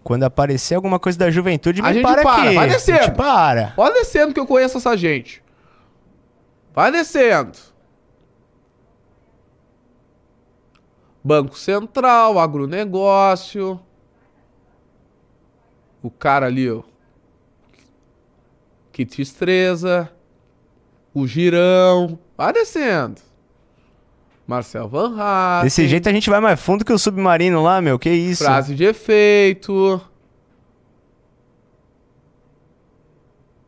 Quando 0.05 0.23
aparecer 0.25 0.75
alguma 0.75 0.99
coisa 0.99 1.19
da 1.19 1.31
juventude, 1.31 1.83
me 1.83 1.89
A 1.89 1.93
gente 1.93 2.03
para, 2.03 2.23
para, 2.23 2.43
aqui. 2.43 2.55
vai 2.55 2.69
A 2.69 2.73
descendo. 2.73 3.03
gente 3.03 3.15
para. 3.17 3.73
Pode 3.75 3.95
descendo 3.95 4.33
que 4.35 4.39
eu 4.39 4.47
conheço 4.47 4.77
essa 4.77 4.97
gente. 4.97 5.43
Vai 6.75 6.93
descendo. 6.93 7.59
Banco 11.25 11.59
Central, 11.59 12.39
agronegócio. 12.39 13.81
O 16.01 16.11
cara 16.11 16.47
ali, 16.47 16.71
ó. 16.71 16.83
Kit 18.97 19.21
Estreza. 19.21 20.11
O 21.13 21.27
Girão. 21.27 22.19
Vai 22.35 22.51
descendo. 22.51 23.21
Marcel 24.47 24.89
Van 24.89 25.15
Hatten. 25.21 25.65
Desse 25.65 25.87
jeito 25.87 26.09
a 26.09 26.13
gente 26.13 26.31
vai 26.31 26.41
mais 26.41 26.59
fundo 26.59 26.83
que 26.83 26.95
o 26.95 26.99
submarino 26.99 27.63
lá, 27.63 27.83
meu. 27.83 27.99
Que 27.99 28.09
isso? 28.09 28.43
Frase 28.43 28.75
de 28.75 28.85
efeito. 28.85 30.01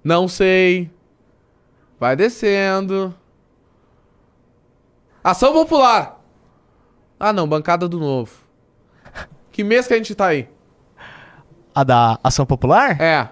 Não 0.03 0.27
sei. 0.29 0.91
Vai 2.01 2.17
descendo. 2.17 3.15
Ação 5.23 5.53
popular. 5.53 6.25
Ah, 7.21 7.35
não, 7.35 7.47
bancada 7.47 7.87
do 7.87 7.99
novo. 7.99 8.33
Que 9.53 9.63
mês 9.63 9.87
que 9.87 9.93
a 9.93 9.99
gente 9.99 10.15
tá 10.15 10.29
aí? 10.29 10.49
A 11.75 11.85
da 11.85 12.19
Ação 12.25 12.47
Popular? 12.47 12.99
É. 12.99 13.29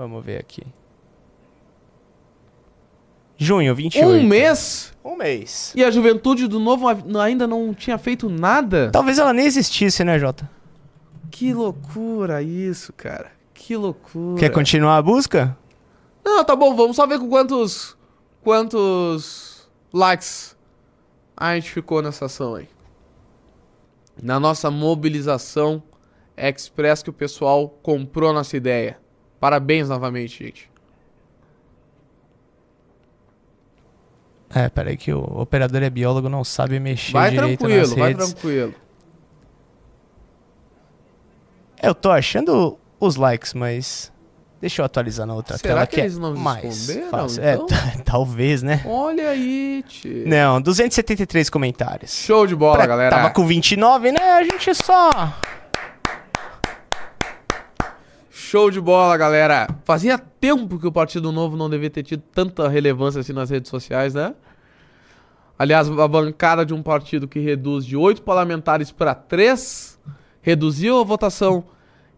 Vamos 0.00 0.24
ver 0.24 0.38
aqui. 0.38 0.62
Junho, 3.36 3.74
28. 3.74 4.08
Um 4.08 4.26
mês? 4.26 4.94
Um 5.04 5.14
mês. 5.14 5.74
E 5.76 5.84
a 5.84 5.90
juventude 5.90 6.48
do 6.48 6.58
novo 6.58 6.86
ainda 7.20 7.46
não 7.46 7.74
tinha 7.74 7.98
feito 7.98 8.26
nada? 8.30 8.88
Talvez 8.90 9.18
ela 9.18 9.34
nem 9.34 9.44
existisse, 9.44 10.02
né, 10.02 10.18
Jota? 10.18 10.48
Que 11.30 11.52
loucura 11.52 12.42
isso, 12.42 12.94
cara. 12.94 13.30
Que 13.52 13.76
loucura. 13.76 14.40
Quer 14.40 14.48
continuar 14.48 14.96
a 14.96 15.02
busca? 15.02 15.54
Não, 16.24 16.42
tá 16.42 16.56
bom, 16.56 16.74
vamos 16.74 16.96
só 16.96 17.06
ver 17.06 17.18
com 17.18 17.28
quantos. 17.28 17.94
Quantos 18.42 19.68
likes 19.92 20.56
a 21.36 21.54
gente 21.56 21.70
ficou 21.70 22.00
nessa 22.00 22.24
ação 22.24 22.54
aí. 22.54 22.70
Na 24.22 24.40
nossa 24.40 24.70
mobilização 24.70 25.82
express 26.38 27.02
que 27.02 27.10
o 27.10 27.12
pessoal 27.12 27.68
comprou 27.82 28.32
nossa 28.32 28.56
ideia. 28.56 28.98
Parabéns 29.40 29.88
novamente, 29.88 30.44
gente. 30.44 30.70
É, 34.54 34.68
peraí 34.68 34.96
que 34.96 35.12
o 35.12 35.20
operador 35.40 35.82
é 35.82 35.88
biólogo, 35.88 36.28
não 36.28 36.42
sabe 36.42 36.80
mexer 36.80 37.12
Vai 37.12 37.30
direito 37.30 37.62
nas 37.62 37.70
tranquilo, 37.72 37.96
vai 37.96 38.08
redes. 38.12 38.32
tranquilo. 38.32 38.74
É, 41.80 41.88
Eu 41.88 41.94
tô 41.94 42.10
achando 42.10 42.78
os 42.98 43.16
likes, 43.16 43.54
mas... 43.54 44.12
Deixa 44.60 44.82
eu 44.82 44.84
atualizar 44.86 45.26
na 45.26 45.32
outra 45.34 45.56
Será 45.56 45.74
tela 45.74 45.86
que 45.86 45.98
é 46.00 46.04
eles 46.04 46.18
não 46.18 46.34
mais 46.34 46.90
fácil. 47.10 47.42
então? 47.42 47.44
É, 47.44 47.56
talvez, 48.04 48.62
né? 48.62 48.82
Olha 48.84 49.30
aí, 49.30 49.82
tio. 49.88 50.28
Não, 50.28 50.60
273 50.60 51.48
comentários. 51.48 52.10
Show 52.12 52.46
de 52.46 52.54
bola, 52.54 52.76
Pra- 52.76 52.86
galera. 52.86 53.16
Tava 53.16 53.30
com 53.30 53.46
29, 53.46 54.12
né? 54.12 54.18
A 54.32 54.42
gente 54.42 54.74
só... 54.74 55.08
Show 58.50 58.68
de 58.68 58.80
bola, 58.80 59.16
galera. 59.16 59.68
Fazia 59.84 60.18
tempo 60.18 60.76
que 60.76 60.84
o 60.84 60.90
Partido 60.90 61.30
Novo 61.30 61.56
não 61.56 61.70
devia 61.70 61.88
ter 61.88 62.02
tido 62.02 62.24
tanta 62.34 62.68
relevância 62.68 63.20
assim 63.20 63.32
nas 63.32 63.48
redes 63.48 63.70
sociais, 63.70 64.12
né? 64.12 64.34
Aliás, 65.56 65.88
a 65.88 66.08
bancada 66.08 66.66
de 66.66 66.74
um 66.74 66.82
partido 66.82 67.28
que 67.28 67.38
reduz 67.38 67.86
de 67.86 67.96
oito 67.96 68.22
parlamentares 68.22 68.90
para 68.90 69.14
três 69.14 70.00
reduziu 70.42 70.98
a 70.98 71.04
votação 71.04 71.62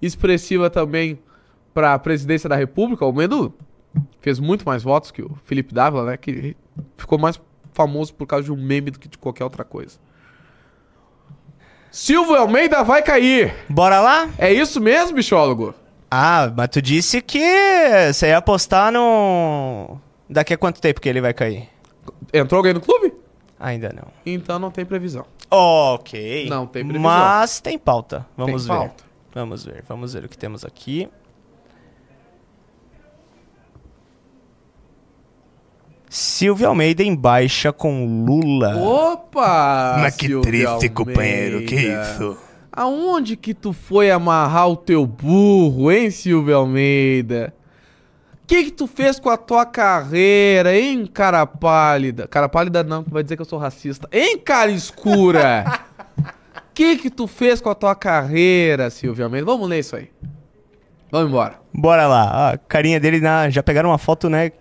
expressiva 0.00 0.70
também 0.70 1.18
para 1.74 1.92
a 1.92 1.98
presidência 1.98 2.48
da 2.48 2.56
República. 2.56 3.04
O 3.04 3.12
Medo 3.12 3.52
fez 4.22 4.40
muito 4.40 4.64
mais 4.64 4.82
votos 4.82 5.10
que 5.10 5.20
o 5.20 5.36
Felipe 5.44 5.74
Dávila, 5.74 6.06
né? 6.06 6.16
Que 6.16 6.56
ficou 6.96 7.18
mais 7.18 7.38
famoso 7.74 8.14
por 8.14 8.26
causa 8.26 8.46
de 8.46 8.52
um 8.52 8.56
meme 8.56 8.90
do 8.90 8.98
que 8.98 9.06
de 9.06 9.18
qualquer 9.18 9.44
outra 9.44 9.64
coisa. 9.64 9.98
Silvio 11.90 12.36
Almeida 12.36 12.82
vai 12.82 13.02
cair. 13.02 13.54
Bora 13.68 14.00
lá? 14.00 14.30
É 14.38 14.50
isso 14.50 14.80
mesmo, 14.80 15.16
bichólogo? 15.16 15.81
Ah, 16.14 16.52
mas 16.54 16.68
tu 16.68 16.82
disse 16.82 17.22
que 17.22 17.40
você 18.12 18.26
ia 18.26 18.36
apostar 18.36 18.92
no... 18.92 19.98
Daqui 20.28 20.52
a 20.52 20.58
quanto 20.58 20.78
tempo 20.78 21.00
que 21.00 21.08
ele 21.08 21.22
vai 21.22 21.32
cair? 21.32 21.70
Entrou 22.34 22.58
alguém 22.58 22.74
no 22.74 22.82
clube? 22.82 23.14
Ainda 23.58 23.90
não. 23.94 24.08
Então 24.26 24.58
não 24.58 24.70
tem 24.70 24.84
previsão. 24.84 25.24
Ok. 25.50 26.50
Não 26.50 26.66
tem 26.66 26.84
previsão. 26.84 27.02
Mas 27.10 27.60
tem 27.60 27.78
pauta. 27.78 28.26
Vamos 28.36 28.66
Tem 28.66 28.74
ver. 28.74 28.78
pauta. 28.78 29.04
Vamos 29.34 29.64
ver. 29.64 29.84
Vamos 29.88 30.12
ver 30.12 30.24
o 30.26 30.28
que 30.28 30.36
temos 30.36 30.66
aqui. 30.66 31.08
Silvio 36.10 36.68
Almeida 36.68 37.02
em 37.02 37.14
baixa 37.16 37.72
com 37.72 38.24
Lula. 38.26 38.76
Opa! 38.76 39.96
Mas 39.98 40.14
que 40.14 40.26
Silvio 40.26 40.42
triste, 40.42 40.90
companheiro, 40.90 41.62
que 41.64 41.74
Almeida. 41.74 42.02
isso? 42.02 42.38
Aonde 42.72 43.36
que 43.36 43.52
tu 43.52 43.72
foi 43.72 44.10
amarrar 44.10 44.68
o 44.68 44.76
teu 44.76 45.06
burro, 45.06 45.92
hein, 45.92 46.10
Silvio 46.10 46.56
Almeida? 46.56 47.54
O 48.42 48.46
que 48.46 48.64
que 48.64 48.70
tu 48.70 48.86
fez 48.86 49.20
com 49.20 49.28
a 49.28 49.36
tua 49.36 49.66
carreira, 49.66 50.76
hein, 50.76 51.06
cara 51.06 51.46
pálida? 51.46 52.26
Cara 52.26 52.48
pálida 52.48 52.82
não, 52.82 53.04
vai 53.06 53.22
dizer 53.22 53.36
que 53.36 53.42
eu 53.42 53.46
sou 53.46 53.58
racista. 53.58 54.08
Hein, 54.10 54.38
cara 54.38 54.70
escura? 54.70 55.64
O 56.72 56.74
que 56.74 56.96
que 56.96 57.10
tu 57.10 57.26
fez 57.26 57.60
com 57.60 57.68
a 57.68 57.74
tua 57.74 57.94
carreira, 57.94 58.88
Silvio 58.88 59.26
Almeida? 59.26 59.44
Vamos 59.44 59.68
ler 59.68 59.80
isso 59.80 59.94
aí. 59.94 60.08
Vamos 61.10 61.28
embora. 61.28 61.60
Bora 61.74 62.06
lá. 62.06 62.52
A 62.52 62.56
carinha 62.56 62.98
dele 62.98 63.20
na... 63.20 63.50
já 63.50 63.62
pegaram 63.62 63.90
uma 63.90 63.98
foto, 63.98 64.30
né? 64.30 64.52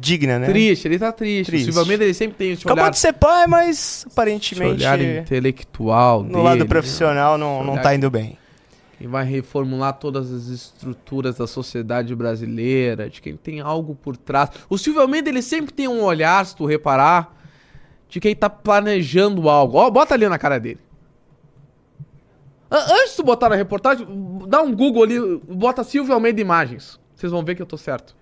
Digna, 0.00 0.38
né? 0.38 0.46
Triste, 0.46 0.86
ele 0.86 0.98
tá 0.98 1.12
triste. 1.12 1.50
Triste. 1.50 1.62
O 1.62 1.66
Silvio 1.66 1.80
Almeida, 1.80 2.04
ele 2.04 2.14
sempre 2.14 2.36
tem 2.36 2.52
esse 2.52 2.62
Acabou 2.62 2.84
olhar... 2.84 2.90
de 2.90 2.98
ser 2.98 3.12
pai, 3.12 3.46
mas 3.46 3.78
esse 3.78 4.06
aparentemente 4.06 4.72
olhar 4.72 5.00
intelectual 5.00 6.22
no 6.22 6.42
lado 6.42 6.58
dele, 6.58 6.68
profissional 6.68 7.36
não, 7.36 7.64
não 7.64 7.78
tá 7.78 7.94
indo 7.94 8.10
bem. 8.10 8.38
Quem 8.98 9.06
vai 9.06 9.24
reformular 9.24 9.92
todas 9.92 10.32
as 10.32 10.48
estruturas 10.48 11.36
da 11.36 11.46
sociedade 11.46 12.14
brasileira, 12.16 13.08
de 13.08 13.20
quem 13.20 13.36
tem 13.36 13.60
algo 13.60 13.94
por 13.94 14.16
trás. 14.16 14.50
O 14.68 14.76
Silvio 14.76 15.00
Almeida, 15.02 15.28
ele 15.28 15.42
sempre 15.42 15.72
tem 15.72 15.86
um 15.86 16.02
olhar, 16.02 16.44
se 16.44 16.56
tu 16.56 16.66
reparar, 16.66 17.36
de 18.08 18.18
quem 18.18 18.34
tá 18.34 18.50
planejando 18.50 19.48
algo. 19.48 19.78
Ó, 19.78 19.88
bota 19.88 20.14
ali 20.14 20.28
na 20.28 20.36
cara 20.36 20.58
dele. 20.58 20.80
Antes 22.70 23.10
de 23.10 23.16
tu 23.16 23.22
botar 23.22 23.48
na 23.48 23.54
reportagem, 23.54 24.06
dá 24.48 24.60
um 24.62 24.74
Google 24.74 25.04
ali, 25.04 25.40
bota 25.48 25.84
Silvio 25.84 26.12
Almeida 26.12 26.40
Imagens. 26.40 26.98
Vocês 27.14 27.30
vão 27.32 27.44
ver 27.44 27.54
que 27.54 27.62
eu 27.62 27.66
tô 27.66 27.78
certo. 27.78 28.17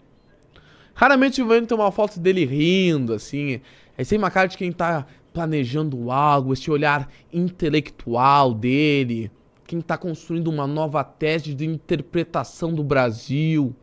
Raramente 0.97 1.43
o 1.43 1.45
Almeida 1.45 1.67
tem 1.67 1.77
uma 1.77 1.93
foto 1.93 2.19
dele 2.19 2.47
rindo, 2.47 3.13
assim. 3.13 3.61
É 3.99 4.03
sempre 4.03 4.25
uma 4.25 4.31
cara 4.31 4.49
de 4.49 4.57
quem 4.57 4.73
tá 4.73 5.07
planejando 5.31 6.11
algo, 6.11 6.55
esse 6.55 6.71
olhar 6.71 7.07
intelectual 7.31 8.55
dele. 8.55 9.31
Quem 9.67 9.83
tá 9.83 9.99
construindo 9.99 10.49
uma 10.49 10.67
nova 10.67 11.05
tese 11.05 11.53
de 11.53 11.67
interpretação 11.67 12.73
do 12.73 12.83
Brasil. 12.83 13.77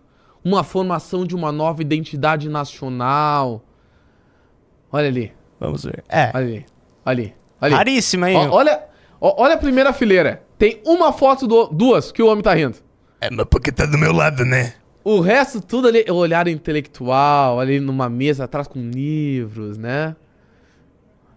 Uma 0.44 0.64
formação 0.64 1.24
de 1.24 1.36
uma 1.36 1.52
nova 1.52 1.84
identidade 1.84 2.50
nacional. 2.50 3.64
Olha 4.92 5.08
ali. 5.08 5.32
Vamos 5.60 5.84
ver. 5.84 6.04
É. 6.10 6.32
Olha 6.34 6.46
ali. 6.46 6.66
Olha 7.06 7.22
ali. 7.22 7.34
Olha 7.62 7.68
ali. 7.68 7.76
Raríssima, 7.76 8.32
hein? 8.32 8.38
Olha, 8.50 8.86
olha 9.22 9.54
a 9.54 9.58
primeira 9.58 9.94
fileira. 9.94 10.44
Tem 10.58 10.82
uma 10.84 11.14
foto, 11.14 11.46
do, 11.46 11.68
duas, 11.68 12.12
que 12.12 12.24
o 12.24 12.28
homem 12.28 12.44
tá 12.44 12.56
rindo. 12.56 12.78
É, 13.22 13.30
mas 13.30 13.46
porque 13.46 13.72
tá 13.72 13.86
do 13.86 14.00
meu 14.00 14.12
lado, 14.12 14.44
né? 14.44 14.74
O 15.04 15.20
resto 15.20 15.60
tudo 15.60 15.88
ali 15.88 16.04
é 16.08 16.12
o 16.12 16.16
olhar 16.16 16.48
intelectual, 16.48 17.60
ali 17.60 17.80
numa 17.80 18.10
mesa 18.10 18.46
atrás 18.46 18.68
com 18.68 18.80
livros, 18.80 19.78
né? 19.78 20.16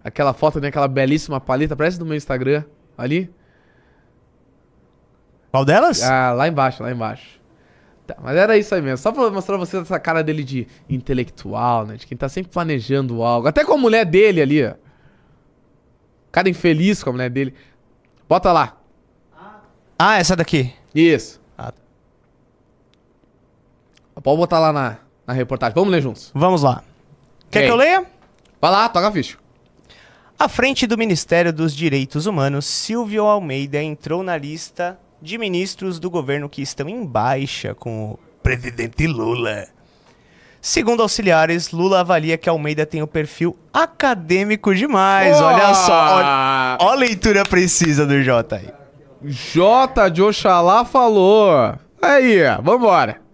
Aquela 0.05 0.33
foto, 0.33 0.61
né? 0.61 0.69
Aquela 0.69 0.87
belíssima 0.87 1.41
paleta, 1.41 1.75
parece 1.75 1.99
do 1.99 2.07
meu 2.07 2.17
Instagram, 2.17 2.63
ali. 2.97 3.29
Qual 5.51 5.65
delas? 5.65 6.03
Ah, 6.03 6.33
lá 6.33 6.47
embaixo, 6.47 6.83
lá 6.83 6.93
embaixo. 6.93 7.41
Tá, 8.07 8.15
mas 8.23 8.37
era 8.37 8.57
isso 8.57 8.73
aí 8.73 8.81
mesmo, 8.81 8.99
só 8.99 9.11
pra 9.11 9.31
mostrar 9.31 9.57
pra 9.57 9.67
vocês 9.67 9.83
essa 9.83 9.99
cara 9.99 10.23
dele 10.23 10.45
de 10.45 10.69
intelectual, 10.89 11.87
né? 11.87 11.97
De 11.97 12.07
quem 12.07 12.17
tá 12.17 12.29
sempre 12.29 12.53
planejando 12.53 13.21
algo. 13.21 13.49
Até 13.49 13.65
com 13.65 13.73
a 13.73 13.79
mulher 13.79 14.05
dele 14.05 14.41
ali, 14.41 14.65
ó. 14.65 14.75
Cara 16.31 16.49
infeliz 16.49 17.03
com 17.03 17.11
a 17.11 17.13
mulher 17.13 17.31
dele. 17.31 17.53
Bota 18.29 18.53
lá. 18.53 18.79
Ah, 19.99 20.19
essa 20.19 20.37
daqui. 20.37 20.73
Isso. 20.95 21.41
Pode 24.23 24.37
botar 24.37 24.59
lá 24.59 24.73
na, 24.73 24.97
na 25.27 25.33
reportagem. 25.33 25.75
Vamos 25.75 25.91
ler 25.91 26.03
juntos. 26.03 26.31
Vamos 26.35 26.63
lá. 26.63 26.83
Quer 27.51 27.65
que 27.65 27.71
eu 27.71 27.77
leia? 27.77 28.05
Vai 28.61 28.71
lá, 28.71 28.89
toca 28.89 29.09
a 29.09 29.13
ficha. 29.13 29.37
À 30.39 30.49
frente 30.49 30.87
do 30.87 30.99
Ministério 30.99 31.53
dos 31.53 31.75
Direitos 31.75 32.27
Humanos, 32.27 32.67
Silvio 32.67 33.25
Almeida 33.25 33.83
entrou 33.83 34.23
na 34.23 34.37
lista 34.37 34.99
de 35.21 35.39
ministros 35.39 35.99
do 35.99 36.11
governo 36.11 36.49
que 36.49 36.61
estão 36.61 36.89
em 36.89 37.05
baixa 37.07 37.75
com 37.75 38.13
o 38.13 38.19
presidente 38.43 39.07
Lula. 39.07 39.67
Segundo 40.61 41.03
auxiliares, 41.03 41.71
Lula 41.71 42.01
avalia 42.01 42.37
que 42.37 42.49
Almeida 42.49 42.85
tem 42.85 43.03
o 43.03 43.07
perfil 43.07 43.57
acadêmico 43.73 44.75
demais. 44.75 45.37
Olha 45.37 45.65
Olha 45.69 45.75
só, 45.75 45.93
olha, 45.93 46.77
olha 46.81 46.93
a 46.93 46.95
leitura 46.95 47.45
precisa 47.45 48.05
do 48.05 48.23
Jota 48.23 48.57
aí. 48.57 48.69
J 49.23 50.09
de 50.11 50.23
Oxalá 50.23 50.85
falou. 50.85 51.75
Aí, 52.03 52.41
vambora. 52.63 53.26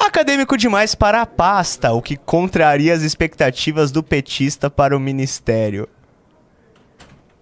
Acadêmico 0.00 0.56
demais 0.56 0.94
para 0.94 1.20
a 1.20 1.26
pasta, 1.26 1.92
o 1.92 2.00
que 2.00 2.16
contraria 2.16 2.94
as 2.94 3.02
expectativas 3.02 3.92
do 3.92 4.02
petista 4.02 4.70
para 4.70 4.96
o 4.96 5.00
ministério. 5.00 5.86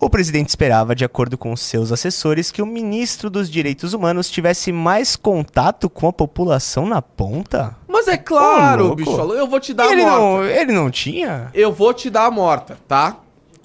O 0.01 0.11
presidente 0.11 0.49
esperava, 0.49 0.95
de 0.95 1.05
acordo 1.05 1.39
com 1.39 1.57
seus 1.57 1.91
assessores, 1.91 2.51
que 2.51 2.61
o 2.61 2.67
ministro 2.67 3.31
dos 3.31 3.49
Direitos 3.49 3.95
Humanos 3.95 4.29
tivesse 4.31 4.71
mais 4.71 5.17
contato 5.17 5.89
com 5.89 6.09
a 6.09 6.13
população 6.13 6.87
na 6.87 7.01
ponta. 7.01 7.77
Mas 7.89 8.07
é 8.07 8.17
claro, 8.17 8.93
Ô, 8.93 8.95
bicho, 8.95 9.11
eu 9.11 9.47
vou 9.47 9.59
te 9.61 9.73
dar 9.73 9.85
a 9.89 9.93
ele, 9.93 10.03
morta. 10.03 10.19
não, 10.19 10.45
ele 10.45 10.73
não 10.73 10.91
tinha? 10.91 11.51
Eu 11.55 11.73
vou 11.73 11.95
te 11.95 12.11
dar 12.11 12.27
a 12.27 12.31
morta, 12.31 12.77
tá? 12.87 13.17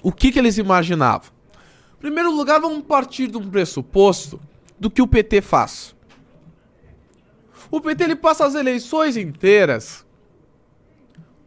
O 0.02 0.12
que 0.12 0.32
que 0.32 0.40
eles 0.40 0.58
imaginavam? 0.58 1.28
Em 1.98 2.02
primeiro 2.02 2.32
lugar, 2.32 2.60
vamos 2.60 2.84
partir 2.84 3.28
de 3.28 3.38
um 3.38 3.50
pressuposto 3.50 4.40
do 4.80 4.90
que 4.90 5.02
o 5.02 5.08
PT 5.08 5.42
faz. 5.42 5.93
O 7.74 7.82
PT 7.82 8.04
ele 8.04 8.16
passa 8.16 8.46
as 8.46 8.54
eleições 8.54 9.18
inteiras 9.18 10.06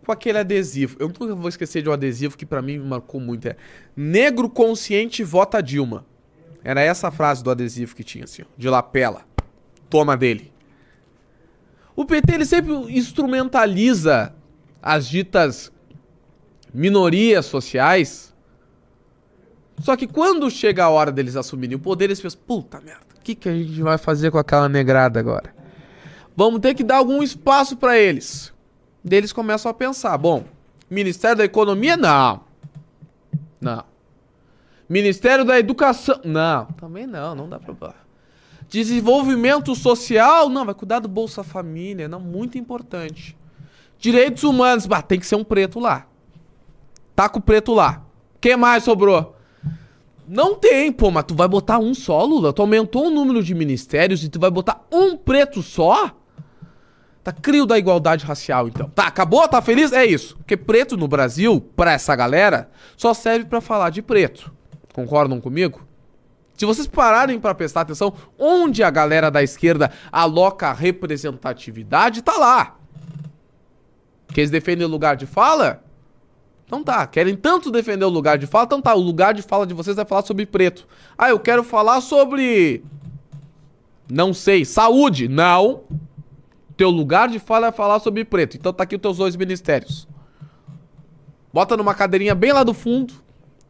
com 0.05 0.11
aquele 0.11 0.39
adesivo. 0.39 0.97
Eu 0.99 1.07
nunca 1.07 1.33
vou 1.37 1.49
esquecer 1.49 1.83
de 1.83 1.89
um 1.89 1.93
adesivo 1.93 2.37
que 2.37 2.45
pra 2.45 2.61
mim 2.61 2.79
me 2.79 2.85
marcou 2.85 3.20
muito. 3.20 3.47
É 3.47 3.57
Negro 3.95 4.51
consciente 4.51 5.22
vota 5.22 5.62
Dilma. 5.62 6.05
Era 6.64 6.81
essa 6.81 7.07
a 7.07 7.11
frase 7.12 7.45
do 7.45 7.51
adesivo 7.53 7.95
que 7.95 8.03
tinha 8.03 8.24
assim, 8.24 8.43
de 8.59 8.68
lapela. 8.68 9.22
Toma 9.89 10.16
dele. 10.16 10.53
O 11.95 12.05
PT 12.05 12.35
ele 12.35 12.45
sempre 12.45 12.72
instrumentaliza 12.93 14.35
as 14.83 15.07
ditas 15.07 15.70
minorias 16.74 17.47
sociais. 17.47 18.35
Só 19.79 19.97
que 19.97 20.09
quando 20.09 20.51
chega 20.51 20.87
a 20.87 20.91
hora 20.91 21.12
deles 21.12 21.37
assumirem 21.37 21.77
o 21.77 21.79
poder, 21.79 22.07
eles 22.07 22.20
pensam, 22.20 22.41
puta 22.45 22.81
merda, 22.81 23.14
o 23.16 23.20
que, 23.20 23.37
que 23.37 23.49
a 23.49 23.55
gente 23.55 23.81
vai 23.81 23.97
fazer 23.97 24.33
com 24.33 24.39
aquela 24.39 24.68
negrada 24.68 25.20
agora? 25.20 25.55
Vamos 26.37 26.61
ter 26.61 26.74
que 26.74 26.84
dar 26.84 26.99
algum 26.99 27.22
espaço 27.22 27.76
pra 27.76 27.99
eles. 27.99 28.53
Deles 29.03 29.32
começam 29.32 29.70
a 29.70 29.74
pensar, 29.74 30.18
bom, 30.18 30.45
Ministério 30.91 31.39
da 31.39 31.45
Economia, 31.45 31.97
não. 31.97 32.43
Não. 33.61 33.84
Ministério 34.89 35.45
da 35.45 35.59
Educação, 35.59 36.20
não. 36.22 36.66
Também 36.66 37.07
não, 37.07 37.34
não 37.34 37.49
dá 37.49 37.59
pra... 37.59 37.95
Desenvolvimento 38.68 39.74
social, 39.74 40.49
não, 40.49 40.64
vai 40.64 40.74
cuidar 40.74 40.99
do 40.99 41.09
Bolsa 41.09 41.43
Família, 41.43 42.09
não, 42.09 42.20
muito 42.20 42.59
importante. 42.59 43.37
Direitos 43.99 44.43
humanos, 44.43 44.87
bah, 44.87 45.01
tem 45.01 45.18
que 45.18 45.26
ser 45.26 45.37
um 45.37 45.45
preto 45.45 45.80
lá. 45.80 46.07
Tá 47.14 47.28
com 47.28 47.39
o 47.39 47.43
preto 47.43 47.72
lá. 47.72 48.05
Quem 48.41 48.57
mais 48.57 48.84
sobrou? 48.84 49.37
Não 50.28 50.57
tem, 50.57 50.93
pô, 50.93 51.11
mas 51.11 51.24
tu 51.24 51.34
vai 51.34 51.49
botar 51.49 51.78
um 51.78 51.95
só, 51.95 52.24
Lula? 52.24 52.53
Tu 52.53 52.61
aumentou 52.61 53.07
o 53.07 53.11
número 53.11 53.43
de 53.43 53.55
ministérios 53.55 54.22
e 54.22 54.28
tu 54.28 54.39
vai 54.39 54.51
botar 54.51 54.84
um 54.93 55.16
preto 55.16 55.62
só? 55.62 56.11
Tá 57.27 57.33
crio 57.33 57.66
da 57.66 57.77
igualdade 57.77 58.24
racial, 58.24 58.68
então. 58.68 58.89
Tá, 58.91 59.09
acabou? 59.09 59.49
Tá 59.49 59.61
feliz? 59.61 59.91
É 59.91 60.07
isso. 60.07 60.37
Porque 60.37 60.57
preto 60.57 60.97
no 60.97 61.09
Brasil, 61.09 61.61
pra 61.74 61.91
essa 61.91 62.14
galera, 62.14 62.70
só 62.97 63.12
serve 63.12 63.47
pra 63.47 63.61
falar 63.61 63.91
de 63.91 64.01
preto. 64.01 64.55
Concordam 64.95 65.41
comigo? 65.41 65.85
Se 66.57 66.64
vocês 66.64 66.87
pararem 66.87 67.41
pra 67.41 67.53
prestar 67.53 67.81
atenção, 67.81 68.14
onde 68.39 68.81
a 68.85 68.91
galera 68.91 69.29
da 69.29 69.43
esquerda 69.43 69.91
aloca 70.12 70.68
a 70.68 70.72
representatividade, 70.72 72.22
tá 72.22 72.37
lá. 72.37 72.77
Que 74.29 74.43
eles 74.43 74.51
defendem 74.53 74.87
o 74.87 74.89
lugar 74.89 75.16
de 75.16 75.27
fala? 75.27 75.83
Então 76.64 76.85
tá, 76.85 77.05
querem 77.09 77.35
tanto 77.35 77.72
defender 77.72 78.05
o 78.05 78.09
lugar 78.09 78.39
de 78.39 78.47
fala, 78.47 78.66
então 78.66 78.81
tá, 78.81 78.95
o 78.95 79.01
lugar 79.01 79.35
de 79.35 79.43
fala 79.43 79.66
de 79.66 79.74
vocês 79.74 79.99
é 79.99 80.05
falar 80.05 80.22
sobre 80.22 80.47
preto. 80.47 80.87
Ah, 81.18 81.31
eu 81.31 81.41
quero 81.41 81.64
falar 81.64 82.01
sobre. 82.03 82.85
Não 84.09 84.33
sei, 84.33 84.64
saúde. 84.64 85.27
Não. 85.27 85.83
Teu 86.77 86.91
lugar 86.91 87.29
de 87.29 87.39
fala 87.39 87.68
é 87.68 87.72
falar 87.72 88.01
sobre 88.01 88.24
preto. 88.24 88.57
Então 88.57 88.72
tá 88.72 88.85
aqui 88.85 88.97
os 88.97 89.03
teus 89.03 89.16
dois 89.16 89.35
ministérios. 89.35 90.07
Bota 91.53 91.77
numa 91.77 91.95
cadeirinha 91.95 92.35
bem 92.35 92.53
lá 92.53 92.62
do 92.62 92.74
fundo, 92.74 93.14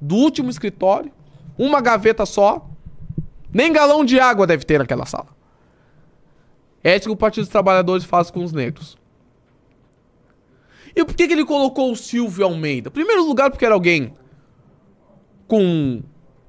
do 0.00 0.16
último 0.16 0.50
escritório, 0.50 1.12
uma 1.56 1.80
gaveta 1.80 2.26
só. 2.26 2.68
Nem 3.52 3.72
galão 3.72 4.04
de 4.04 4.18
água 4.18 4.46
deve 4.46 4.64
ter 4.64 4.78
naquela 4.78 5.06
sala. 5.06 5.28
É 6.82 6.96
isso 6.96 7.06
que 7.06 7.12
o 7.12 7.16
Partido 7.16 7.44
dos 7.44 7.50
Trabalhadores 7.50 8.04
faz 8.04 8.30
com 8.30 8.42
os 8.42 8.52
negros. 8.52 8.98
E 10.94 11.04
por 11.04 11.14
que, 11.14 11.28
que 11.28 11.32
ele 11.32 11.44
colocou 11.44 11.92
o 11.92 11.96
Silvio 11.96 12.44
Almeida? 12.44 12.90
Primeiro 12.90 13.24
lugar, 13.24 13.50
porque 13.50 13.64
era 13.64 13.74
alguém 13.74 14.14
com 15.46 16.02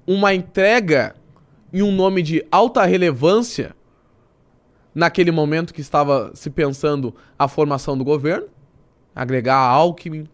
uma 0.07 0.33
entrega 0.33 1.15
e 1.71 1.83
um 1.83 1.91
nome 1.91 2.23
de 2.23 2.43
alta 2.49 2.83
relevância 2.83 3.75
naquele 4.97 5.29
momento 5.29 5.75
que 5.75 5.79
estava 5.79 6.31
se 6.33 6.49
pensando 6.49 7.13
a 7.37 7.47
formação 7.47 7.95
do 7.95 8.03
governo. 8.03 8.47
Agregar 9.15 9.55
a 9.55 9.67
Alckmin, 9.69 10.27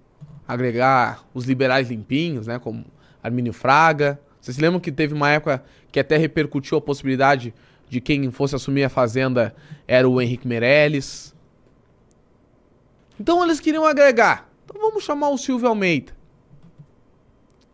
agregar 0.47 1.25
os 1.33 1.43
liberais 1.43 1.89
limpinhos, 1.89 2.47
né, 2.47 2.57
como 2.57 2.85
Armínio 3.21 3.51
Fraga. 3.51 4.17
Vocês 4.39 4.55
se 4.55 4.61
lembram 4.61 4.79
que 4.79 4.89
teve 4.89 5.13
uma 5.13 5.29
época 5.29 5.61
que 5.91 5.99
até 5.99 6.15
repercutiu 6.15 6.77
a 6.77 6.81
possibilidade 6.81 7.53
de 7.89 7.99
quem 7.99 8.31
fosse 8.31 8.55
assumir 8.55 8.85
a 8.85 8.89
fazenda 8.89 9.53
era 9.85 10.07
o 10.07 10.21
Henrique 10.21 10.47
Meirelles. 10.47 11.35
Então 13.19 13.43
eles 13.43 13.59
queriam 13.59 13.85
agregar. 13.85 14.49
Então 14.63 14.79
vamos 14.79 15.03
chamar 15.03 15.27
o 15.27 15.37
Silvio 15.37 15.67
Almeida. 15.67 16.13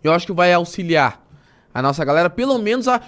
Eu 0.04 0.12
acho 0.12 0.26
que 0.26 0.34
vai 0.34 0.52
auxiliar 0.52 1.24
a 1.74 1.82
nossa 1.82 2.04
galera, 2.04 2.30
pelo 2.30 2.58
menos 2.58 2.88
a 2.88 3.02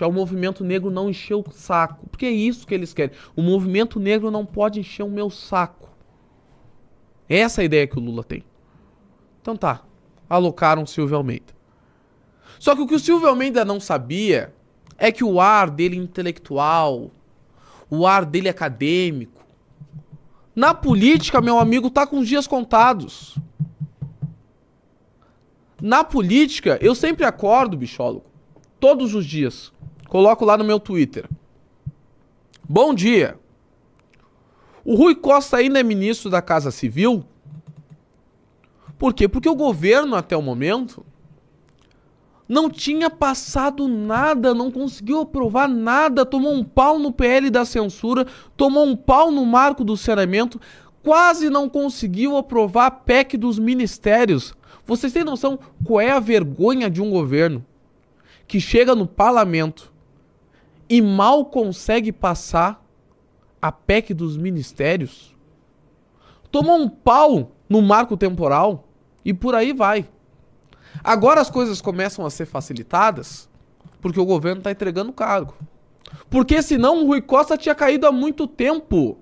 ao 0.00 0.12
movimento 0.12 0.64
negro 0.64 0.90
não 0.90 1.08
encher 1.08 1.34
o 1.34 1.44
saco. 1.52 2.08
Porque 2.08 2.26
é 2.26 2.30
isso 2.30 2.66
que 2.66 2.74
eles 2.74 2.92
querem. 2.92 3.14
O 3.36 3.42
movimento 3.42 4.00
negro 4.00 4.30
não 4.30 4.44
pode 4.44 4.80
encher 4.80 5.04
o 5.04 5.10
meu 5.10 5.30
saco. 5.30 5.88
Essa 7.28 7.60
é 7.60 7.62
a 7.62 7.64
ideia 7.64 7.86
que 7.86 7.98
o 7.98 8.02
Lula 8.02 8.24
tem. 8.24 8.44
Então 9.40 9.56
tá. 9.56 9.82
Alocaram 10.28 10.82
o 10.82 10.86
Silvio 10.86 11.16
Almeida. 11.16 11.54
Só 12.58 12.74
que 12.74 12.82
o 12.82 12.86
que 12.86 12.94
o 12.94 12.98
Silvio 12.98 13.28
Almeida 13.28 13.64
não 13.64 13.78
sabia 13.78 14.52
é 14.98 15.12
que 15.12 15.24
o 15.24 15.40
ar 15.40 15.70
dele 15.70 15.96
intelectual, 15.96 17.10
o 17.90 18.06
ar 18.06 18.24
dele 18.24 18.48
acadêmico, 18.48 19.44
na 20.54 20.72
política, 20.72 21.40
meu 21.40 21.58
amigo, 21.58 21.90
tá 21.90 22.06
com 22.06 22.18
os 22.18 22.28
dias 22.28 22.46
contados. 22.46 23.36
Na 25.84 26.02
política, 26.02 26.78
eu 26.80 26.94
sempre 26.94 27.26
acordo, 27.26 27.76
bichólogo, 27.76 28.24
todos 28.80 29.14
os 29.14 29.26
dias. 29.26 29.70
Coloco 30.08 30.42
lá 30.42 30.56
no 30.56 30.64
meu 30.64 30.80
Twitter. 30.80 31.28
Bom 32.66 32.94
dia. 32.94 33.38
O 34.82 34.94
Rui 34.94 35.14
Costa 35.14 35.58
ainda 35.58 35.78
é 35.78 35.82
ministro 35.82 36.30
da 36.30 36.40
Casa 36.40 36.70
Civil? 36.70 37.22
Por 38.98 39.12
quê? 39.12 39.28
Porque 39.28 39.46
o 39.46 39.54
governo, 39.54 40.16
até 40.16 40.34
o 40.34 40.40
momento, 40.40 41.04
não 42.48 42.70
tinha 42.70 43.10
passado 43.10 43.86
nada, 43.86 44.54
não 44.54 44.70
conseguiu 44.70 45.20
aprovar 45.20 45.68
nada, 45.68 46.24
tomou 46.24 46.54
um 46.54 46.64
pau 46.64 46.98
no 46.98 47.12
PL 47.12 47.50
da 47.50 47.66
censura, 47.66 48.26
tomou 48.56 48.86
um 48.86 48.96
pau 48.96 49.30
no 49.30 49.44
marco 49.44 49.84
do 49.84 49.98
saneamento, 49.98 50.58
quase 51.04 51.50
não 51.50 51.68
conseguiu 51.68 52.36
aprovar 52.36 52.86
a 52.86 52.90
PEC 52.90 53.36
dos 53.36 53.58
ministérios. 53.58 54.54
Vocês 54.86 55.12
têm 55.12 55.22
noção 55.22 55.58
qual 55.84 56.00
é 56.00 56.10
a 56.10 56.18
vergonha 56.18 56.88
de 56.88 57.02
um 57.02 57.10
governo 57.10 57.64
que 58.48 58.58
chega 58.58 58.94
no 58.94 59.06
parlamento 59.06 59.92
e 60.88 61.02
mal 61.02 61.44
consegue 61.44 62.10
passar 62.10 62.82
a 63.60 63.70
PEC 63.70 64.14
dos 64.14 64.38
ministérios? 64.38 65.36
Tomou 66.50 66.78
um 66.78 66.88
pau 66.88 67.52
no 67.68 67.82
marco 67.82 68.16
temporal 68.16 68.88
e 69.24 69.34
por 69.34 69.54
aí 69.54 69.74
vai. 69.74 70.08
Agora 71.02 71.40
as 71.40 71.50
coisas 71.50 71.82
começam 71.82 72.24
a 72.24 72.30
ser 72.30 72.46
facilitadas 72.46 73.48
porque 74.00 74.20
o 74.20 74.24
governo 74.24 74.58
está 74.58 74.70
entregando 74.70 75.12
cargo. 75.12 75.54
Porque 76.30 76.62
senão 76.62 77.02
o 77.02 77.06
Rui 77.08 77.20
Costa 77.20 77.58
tinha 77.58 77.74
caído 77.74 78.06
há 78.06 78.12
muito 78.12 78.46
tempo. 78.46 79.18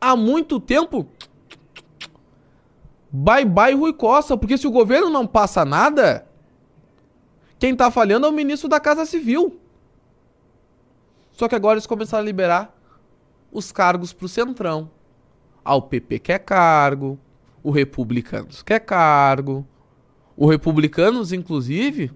Há 0.00 0.16
muito 0.16 0.58
tempo. 0.58 1.06
Bye 3.12 3.44
bye 3.44 3.74
Rui 3.74 3.92
Costa, 3.92 4.36
porque 4.36 4.56
se 4.56 4.66
o 4.66 4.70
governo 4.70 5.10
não 5.10 5.26
passa 5.26 5.64
nada, 5.64 6.26
quem 7.58 7.74
tá 7.74 7.90
falhando 7.90 8.26
é 8.26 8.30
o 8.30 8.32
ministro 8.32 8.68
da 8.68 8.80
Casa 8.80 9.04
Civil. 9.04 9.60
Só 11.32 11.48
que 11.48 11.54
agora 11.54 11.74
eles 11.74 11.86
começaram 11.86 12.22
a 12.22 12.24
liberar 12.24 12.74
os 13.52 13.72
cargos 13.72 14.12
pro 14.12 14.28
Centrão. 14.28 14.90
Ah, 15.64 15.74
o 15.74 15.82
PP 15.82 16.20
quer 16.20 16.38
cargo, 16.38 17.18
o 17.62 17.70
Republicanos 17.70 18.62
quer 18.62 18.80
cargo. 18.80 19.66
O 20.36 20.46
Republicanos, 20.46 21.32
inclusive, 21.32 22.12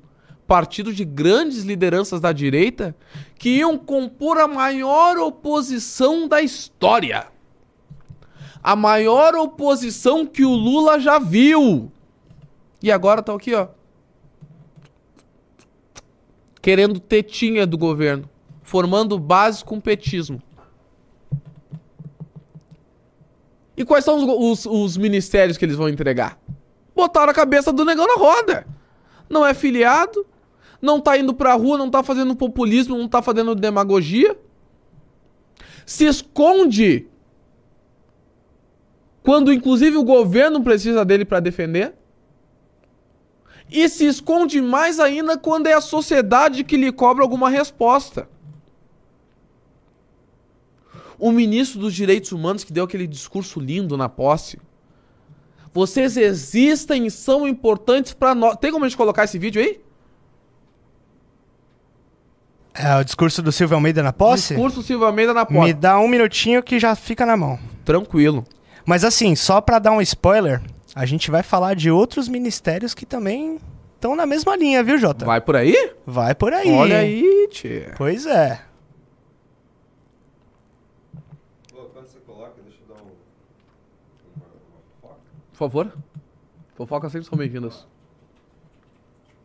partido 0.47 0.93
de 0.93 1.05
grandes 1.05 1.65
lideranças 1.65 2.21
da 2.21 2.33
direita, 2.33 2.97
que 3.39 3.59
iam 3.59 3.77
compor 3.77 4.39
a 4.39 4.49
maior 4.49 5.19
oposição 5.19 6.27
da 6.27 6.41
história. 6.41 7.34
A 8.65 8.75
maior 8.75 9.35
oposição 9.35 10.25
que 10.25 10.43
o 10.43 10.51
Lula 10.55 10.99
já 10.99 11.19
viu. 11.19 11.93
E 12.83 12.91
agora 12.91 13.23
tá 13.23 13.35
aqui, 13.35 13.55
ó. 13.55 13.69
Querendo 16.63 16.99
tetinha 16.99 17.67
do 17.67 17.77
governo. 17.77 18.29
Formando 18.63 19.19
base 19.19 19.63
com 19.63 19.79
petismo. 19.79 20.43
E 23.77 23.85
quais 23.85 24.05
são 24.05 24.17
os, 24.17 24.65
os- 24.65 24.67
os 24.67 24.97
ministérios 24.97 25.59
que 25.59 25.65
eles 25.65 25.77
vão 25.77 25.89
entregar? 25.89 26.39
Botaram 26.95 27.31
a 27.31 27.35
cabeça 27.35 27.73
do 27.73 27.85
negão 27.85 28.07
na 28.07 28.15
roda. 28.15 28.67
Não 29.29 29.45
é 29.45 29.53
filiado, 29.53 30.25
não 30.81 31.01
tá 31.01 31.19
indo 31.19 31.35
pra 31.35 31.55
rua, 31.55 31.77
não 31.77 31.91
tá 31.91 32.03
fazendo 32.03 32.37
populismo, 32.37 32.97
não 32.97 33.09
tá 33.09 33.21
fazendo 33.21 33.55
demagogia. 33.55 34.39
Se 35.85 36.07
esconde 36.07 37.09
quando 39.25 39.51
inclusive 39.51 39.97
o 39.97 40.05
governo 40.05 40.63
precisa 40.63 41.03
dele 41.03 41.25
pra 41.25 41.41
defender. 41.41 41.95
E 43.71 43.89
se 43.89 44.07
esconde 44.07 44.61
mais 44.61 45.01
ainda 45.01 45.39
quando 45.39 45.67
é 45.67 45.73
a 45.73 45.81
sociedade 45.81 46.63
que 46.63 46.77
lhe 46.77 46.93
cobra 46.93 47.25
alguma 47.25 47.49
resposta. 47.49 48.29
O 51.19 51.33
ministro 51.33 51.81
dos 51.81 51.95
Direitos 51.95 52.33
Humanos 52.33 52.65
que 52.65 52.73
deu 52.73 52.85
aquele 52.85 53.07
discurso 53.07 53.59
lindo 53.59 53.97
na 53.97 54.11
posse. 54.11 54.61
Vocês 55.73 56.19
existem 56.19 57.07
e 57.07 57.11
são 57.11 57.49
importantes 57.49 58.13
pra 58.13 58.35
nós. 58.35 58.57
Tem 58.59 58.71
como 58.71 58.85
a 58.85 58.89
gente 58.89 58.97
colocar 58.99 59.25
esse 59.25 59.39
vídeo 59.39 59.63
aí? 59.63 59.81
É 62.75 62.95
o 62.97 63.05
discurso 63.05 63.41
do 63.41 63.51
Silvio 63.51 63.77
Almeida 63.77 64.03
na 64.03 64.13
posse? 64.13 64.49
Discurso 64.49 64.83
Silva 64.83 65.07
Almeida 65.07 65.33
na 65.33 65.47
posse. 65.47 65.61
Me 65.61 65.73
dá 65.73 65.99
um 65.99 66.09
minutinho 66.09 66.63
que 66.63 66.79
já 66.79 66.95
fica 66.95 67.25
na 67.25 67.37
mão. 67.37 67.59
Tranquilo. 67.85 68.45
Mas 68.87 69.05
assim, 69.05 69.35
só 69.35 69.61
pra 69.61 69.79
dar 69.79 69.93
um 69.93 70.01
spoiler, 70.01 70.63
a 70.95 71.07
gente 71.07 71.31
vai 71.31 71.43
falar 71.43 71.75
de 71.75 71.91
outros 71.91 72.29
ministérios 72.29 72.95
que 72.95 73.07
também 73.07 73.59
estão 73.95 74.15
na 74.15 74.27
mesma 74.27 74.55
linha, 74.55 74.83
viu, 74.83 74.99
Jota? 74.99 75.25
Vai 75.25 75.41
por 75.41 75.57
aí? 75.57 75.93
Vai 76.07 76.35
por 76.35 76.53
aí. 76.53 76.71
Olha 76.71 76.99
aí, 76.99 77.49
tia. 77.51 77.95
Pois 77.97 78.27
é. 78.27 78.63
Quando 81.73 81.93
você 81.95 82.19
coloca, 82.21 82.61
deixa 82.63 82.79
eu 82.87 82.95
dar 82.95 83.03
um. 83.03 83.09
Por 85.51 85.57
favor. 85.57 85.93
Fofoca 86.75 87.09
sempre 87.09 87.27
são 87.27 87.39
bem-vindas. 87.39 87.87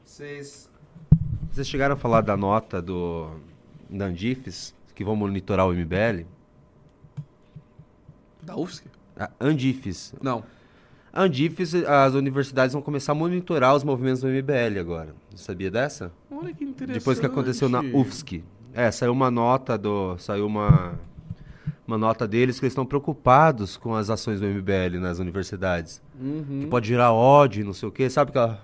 Vocês. 0.03 0.69
Vocês 1.49 1.67
chegaram 1.67 1.93
a 1.95 1.97
falar 1.97 2.21
da 2.21 2.35
nota 2.35 2.81
do. 2.81 3.29
da 3.89 4.05
Andifes, 4.05 4.75
que 4.93 5.03
vão 5.03 5.15
monitorar 5.15 5.65
o 5.65 5.71
MBL? 5.73 6.25
Da 8.41 8.57
UFSC? 8.57 8.98
A 9.20 9.30
Andifes. 9.39 10.13
Não. 10.22 10.43
A 11.11 11.24
Andifes, 11.24 11.74
as 11.76 12.13
universidades 12.13 12.74
vão 12.74 12.82
começar 12.82 13.11
a 13.11 13.15
monitorar 13.15 13.76
os 13.76 13.84
movimentos 13.84 14.22
do 14.22 14.28
MBL 14.28 14.80
agora. 14.80 15.13
Você 15.32 15.43
sabia 15.43 15.70
dessa? 15.72 16.11
Olha 16.32 16.53
que 16.53 16.63
interessante. 16.63 16.99
Depois 16.99 17.20
que 17.20 17.26
aconteceu 17.26 17.67
na 17.67 17.82
UFSC. 17.82 18.43
É, 18.74 18.89
saiu 18.91 19.11
uma 19.11 19.30
nota 19.32 19.78
do. 19.78 20.17
Saiu 20.17 20.45
uma. 20.45 20.93
Uma 21.88 21.97
nota 21.97 22.28
deles 22.28 22.59
que 22.59 22.65
eles 22.65 22.74
estão 22.74 22.86
preocupados 22.86 23.76
com 23.76 23.95
as 23.95 24.11
ações 24.11 24.39
do 24.39 24.45
MBL 24.45 24.99
nas 25.01 25.17
universidades. 25.17 25.99
Uhum. 26.22 26.59
Que 26.61 26.67
pode 26.67 26.88
gerar 26.88 27.11
ódio, 27.11 27.65
não 27.65 27.74
sei 27.74 27.89
o 27.89 27.91
quê. 27.91 28.07
Sabe 28.11 28.30
aquela, 28.30 28.61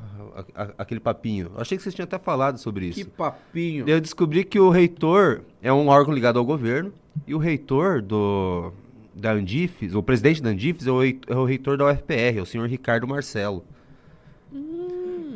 a- 0.56 0.62
a- 0.64 0.70
aquele 0.78 1.00
papinho? 1.00 1.50
Eu 1.56 1.60
achei 1.62 1.76
que 1.76 1.82
vocês 1.84 1.96
tinham 1.96 2.04
até 2.04 2.20
falado 2.20 2.60
sobre 2.60 2.86
isso. 2.86 3.00
Que 3.00 3.04
papinho. 3.06 3.90
Eu 3.90 4.00
descobri 4.00 4.44
que 4.44 4.60
o 4.60 4.70
reitor 4.70 5.42
é 5.60 5.74
um 5.74 5.88
órgão 5.88 6.14
ligado 6.14 6.38
ao 6.38 6.46
governo 6.46 6.94
e 7.26 7.34
o 7.34 7.40
reitor 7.40 8.00
do 8.00 8.72
da 9.16 9.32
Andifes, 9.32 9.94
o 9.96 10.04
presidente 10.04 10.42
da 10.44 10.50
Andifes 10.50 10.86
é 10.88 10.92
o, 10.92 11.02
é 11.04 11.16
o 11.36 11.46
reitor 11.46 11.78
da 11.78 11.86
UFPR, 11.86 12.38
é 12.38 12.42
o 12.42 12.46
senhor 12.46 12.68
Ricardo 12.68 13.08
Marcelo. 13.08 13.64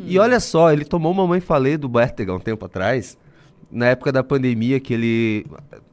E 0.06 0.18
olha 0.18 0.40
só, 0.40 0.72
ele 0.72 0.86
tomou 0.86 1.12
uma 1.12 1.26
mãe 1.28 1.40
falei 1.40 1.78
do 1.78 1.88
Bertega 1.88 2.34
um 2.34 2.40
tempo 2.40 2.66
atrás, 2.66 3.18
na 3.72 3.88
época 3.88 4.12
da 4.12 4.24
pandemia 4.24 4.80
que 4.80 4.94
ele 4.94 5.46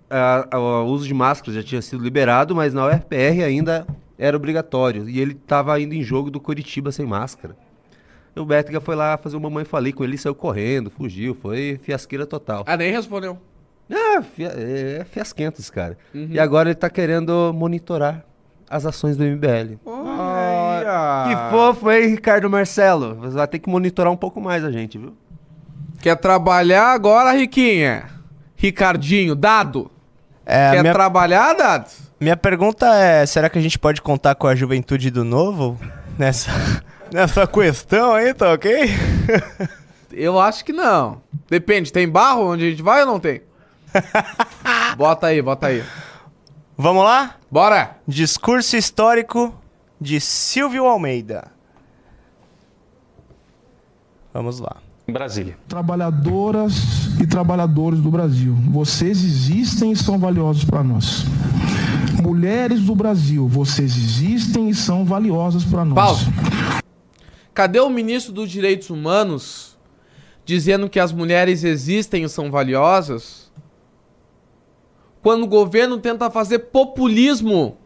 a- 0.09 0.49
a- 0.53 0.59
o 0.59 0.87
uso 0.87 1.07
de 1.07 1.13
máscara 1.13 1.53
já 1.53 1.63
tinha 1.63 1.83
sido 1.83 2.03
liberado, 2.03 2.55
mas 2.55 2.73
na 2.73 2.87
UFPR 2.87 3.43
ainda 3.45 3.87
era 4.19 4.37
obrigatório 4.37 5.09
e 5.09 5.21
ele 5.21 5.33
estava 5.33 5.79
indo 5.81 5.95
em 5.95 6.03
jogo 6.03 6.31
do 6.31 6.41
Curitiba 6.41 6.91
sem 6.93 7.05
máscara. 7.05 7.57
E 8.35 8.41
o 8.41 8.45
Bertega 8.45 8.81
foi 8.81 8.95
lá 8.95 9.17
fazer 9.19 9.37
uma 9.37 9.51
mãe 9.51 9.65
falei 9.65 9.93
com 9.93 10.05
ele, 10.05 10.17
saiu 10.17 10.35
correndo, 10.35 10.91
fugiu, 10.91 11.35
foi 11.35 11.79
fiasqueira 11.83 12.25
total. 12.27 12.65
Ah, 12.67 12.77
nem 12.77 12.93
respondeu. 12.93 13.39
Ah, 13.91 14.23
é, 14.39 14.99
é 15.01 15.05
fiasquentos, 15.05 15.71
cara. 15.71 15.97
Uhum. 16.15 16.29
E 16.31 16.41
agora 16.41 16.69
ele 16.69 16.75
tá 16.75 16.91
querendo 16.91 17.53
monitorar 17.55 18.25
as 18.69 18.85
ações 18.85 19.17
do 19.17 19.25
MBL. 19.25 19.79
Olha. 19.85 21.27
Que 21.29 21.51
fofo, 21.51 21.91
hein, 21.91 22.09
Ricardo 22.09 22.51
Marcelo? 22.51 23.15
Você 23.17 23.37
vai 23.37 23.47
ter 23.47 23.59
que 23.59 23.69
monitorar 23.69 24.13
um 24.13 24.17
pouco 24.17 24.41
mais 24.41 24.65
a 24.65 24.71
gente, 24.71 24.99
viu? 24.99 25.15
Quer 26.01 26.17
trabalhar 26.17 26.93
agora, 26.93 27.33
Riquinha? 27.33 28.07
Ricardinho, 28.57 29.35
dado. 29.35 29.91
É, 30.45 30.73
Quer 30.73 30.83
minha, 30.83 30.93
trabalhar, 30.93 31.55
dado? 31.55 31.91
minha 32.21 32.37
pergunta 32.37 32.87
é: 32.95 33.27
será 33.27 33.49
que 33.49 33.59
a 33.59 33.63
gente 33.63 33.79
pode 33.79 34.01
contar 34.01 34.35
com 34.35 34.47
a 34.47 34.55
juventude 34.55 35.11
do 35.11 35.25
novo 35.25 35.79
nessa, 36.19 36.51
nessa 37.13 37.47
questão 37.47 38.15
aí, 38.15 38.33
tá 38.33 38.53
ok? 38.53 38.89
Eu 40.13 40.41
acho 40.41 40.65
que 40.65 40.73
não. 40.73 41.21
Depende, 41.51 41.93
tem 41.93 42.09
barro 42.09 42.53
onde 42.53 42.67
a 42.67 42.71
gente 42.71 42.83
vai 42.83 43.01
ou 43.01 43.07
não 43.07 43.21
tem? 43.21 43.43
bota 44.97 45.29
aí, 45.29 45.43
bota 45.43 45.67
aí. 45.69 45.85
Vamos 46.77 47.05
lá? 47.05 47.37
Bora! 47.51 47.99
Discurso 48.07 48.77
histórico 48.77 49.55
de 50.01 50.21
Silvio 50.21 50.87
Almeida. 50.87 51.51
Vamos 54.33 54.61
lá. 54.61 54.77
Brasília. 55.09 55.57
Trabalhadoras 55.69 56.75
e 57.21 57.27
trabalhadores 57.27 58.01
do 58.01 58.11
Brasil, 58.11 58.55
vocês 58.69 59.23
existem 59.23 59.93
e 59.93 59.97
são 59.97 60.19
valiosos 60.19 60.65
para 60.65 60.83
nós. 60.83 61.25
Mulheres 62.21 62.81
do 62.81 62.95
Brasil, 62.95 63.47
vocês 63.47 63.97
existem 63.97 64.69
e 64.69 64.75
são 64.75 65.05
valiosas 65.05 65.65
para 65.65 65.85
nós. 65.85 65.95
Pausa. 65.95 66.27
Cadê 67.55 67.79
o 67.81 67.89
ministro 67.89 68.33
dos 68.33 68.51
Direitos 68.51 68.91
Humanos 68.91 69.79
dizendo 70.45 70.91
que 70.91 71.01
as 71.01 71.13
mulheres 71.13 71.65
existem 71.65 72.25
e 72.25 72.29
são 72.29 72.51
valiosas? 72.51 73.51
Quando 75.27 75.43
o 75.43 75.49
governo 75.49 75.99
tenta 75.99 76.31
fazer 76.31 76.61
populismo 76.71 77.77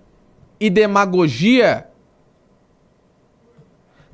e 0.60 0.68
demagogia, 0.68 1.88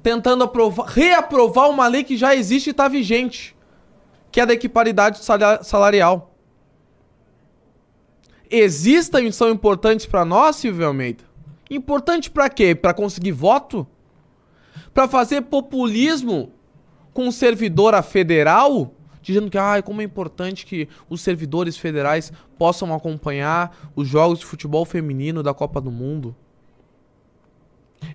tentando 0.01 0.45
aprovar- 0.45 0.87
reaprovar 0.87 1.69
uma 1.69 1.89
lei 1.89 2.05
que 2.05 2.17
já 2.17 2.37
existe 2.37 2.69
e 2.69 2.71
está 2.71 2.87
vigente, 2.87 3.57
que 4.31 4.41
é 4.41 4.47
da 4.47 4.53
equiparidade 4.53 5.19
salarial. 5.65 6.37
Existem 8.49 9.33
são 9.33 9.51
importantes 9.51 10.07
para 10.07 10.25
nós, 10.25 10.55
Silvio 10.55 10.87
Almeida? 10.87 11.25
Importante 11.69 12.31
para 12.31 12.49
quê? 12.49 12.77
Para 12.77 12.95
conseguir 12.95 13.33
voto? 13.33 13.85
Para 14.95 15.09
fazer 15.09 15.43
populismo 15.43 16.53
com 17.13 17.29
servidora 17.33 18.03
federal, 18.05 18.95
dizendo 19.27 19.51
que 19.51 19.59
ai, 19.59 19.83
como 19.83 20.01
é 20.01 20.05
importante 20.05 20.65
que 20.65 20.89
os 21.11 21.21
servidores 21.21 21.77
federais 21.77 22.33
possam 22.57 22.95
acompanhar 22.95 23.77
os 23.97 24.07
jogos 24.07 24.39
de 24.39 24.47
futebol 24.47 24.85
feminino 24.85 25.43
da 25.43 25.53
Copa 25.53 25.81
do 25.81 25.91
Mundo. 25.91 26.35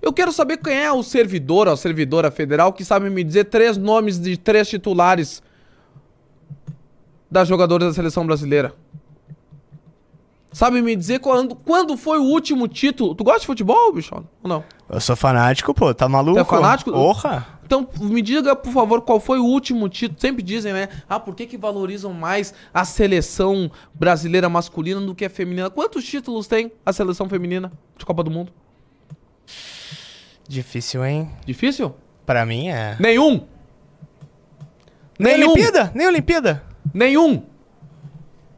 Eu 0.01 0.13
quero 0.13 0.31
saber 0.31 0.57
quem 0.57 0.77
é 0.77 0.91
o 0.91 1.03
servidor 1.03 1.67
ou 1.67 1.75
servidora 1.75 2.31
federal 2.31 2.71
que 2.71 2.85
sabe 2.85 3.09
me 3.09 3.23
dizer 3.23 3.45
três 3.45 3.77
nomes 3.77 4.19
de 4.19 4.37
três 4.37 4.69
titulares 4.69 5.43
das 7.29 7.47
jogadoras 7.47 7.89
da 7.89 7.93
seleção 7.93 8.25
brasileira. 8.25 8.73
Sabe 10.53 10.81
me 10.81 10.95
dizer 10.95 11.19
quando, 11.19 11.55
quando 11.55 11.97
foi 11.97 12.19
o 12.19 12.23
último 12.23 12.67
título? 12.67 13.15
Tu 13.15 13.23
gosta 13.23 13.41
de 13.41 13.45
futebol, 13.45 13.93
bicho? 13.93 14.13
Ou 14.15 14.49
não? 14.49 14.63
Eu 14.89 14.99
sou 14.99 15.15
fanático, 15.15 15.73
pô, 15.73 15.93
tá 15.93 16.07
maluco? 16.09 16.37
Tu 16.37 16.41
é 16.41 16.45
fanático? 16.45 16.91
Porra! 16.91 17.47
Então, 17.73 17.87
me 18.01 18.21
diga, 18.21 18.53
por 18.53 18.73
favor, 18.73 19.01
qual 19.01 19.17
foi 19.17 19.39
o 19.39 19.45
último 19.45 19.87
título? 19.87 20.19
Sempre 20.19 20.43
dizem, 20.43 20.73
né? 20.73 20.89
Ah, 21.07 21.17
por 21.17 21.33
que, 21.33 21.45
que 21.47 21.57
valorizam 21.57 22.11
mais 22.11 22.53
a 22.73 22.83
seleção 22.83 23.71
brasileira 23.93 24.49
masculina 24.49 24.99
do 24.99 25.15
que 25.15 25.23
a 25.23 25.29
feminina? 25.29 25.69
Quantos 25.69 26.03
títulos 26.03 26.47
tem 26.47 26.69
a 26.85 26.91
seleção 26.91 27.29
feminina 27.29 27.71
de 27.97 28.05
Copa 28.05 28.25
do 28.25 28.29
Mundo? 28.29 28.51
Difícil, 30.45 31.05
hein? 31.05 31.31
Difícil? 31.45 31.95
Pra 32.25 32.45
mim 32.45 32.67
é. 32.67 32.97
Nenhum! 32.99 33.47
Nem 35.17 35.37
Nenhum! 35.37 35.51
Olimpíada? 35.51 35.91
Nem 35.95 36.07
Olimpíada? 36.07 36.63
Nenhum! 36.93 37.45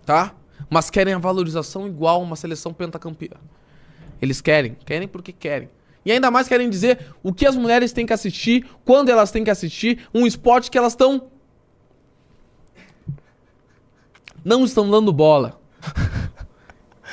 Tá? 0.08 0.34
Mas 0.72 0.90
querem 0.90 1.14
a 1.14 1.20
valorização 1.20 1.86
igual 1.86 2.20
a 2.20 2.24
uma 2.24 2.36
seleção 2.36 2.74
pentacampeã. 2.74 3.38
Eles 4.20 4.42
querem. 4.42 4.76
Querem 4.84 5.08
porque 5.08 5.32
querem. 5.32 5.70
E 6.06 6.12
ainda 6.12 6.30
mais 6.30 6.48
querem 6.48 6.70
dizer 6.70 7.14
o 7.22 7.34
que 7.34 7.46
as 7.46 7.56
mulheres 7.56 7.92
têm 7.92 8.06
que 8.06 8.14
assistir, 8.14 8.68
quando 8.84 9.10
elas 9.10 9.32
têm 9.32 9.44
que 9.44 9.50
assistir, 9.50 10.08
um 10.14 10.28
esporte 10.28 10.70
que 10.70 10.78
elas 10.78 10.94
estão. 10.94 11.30
Não 14.44 14.66
estão 14.66 14.90
dando 14.90 15.14
bola. 15.14 15.60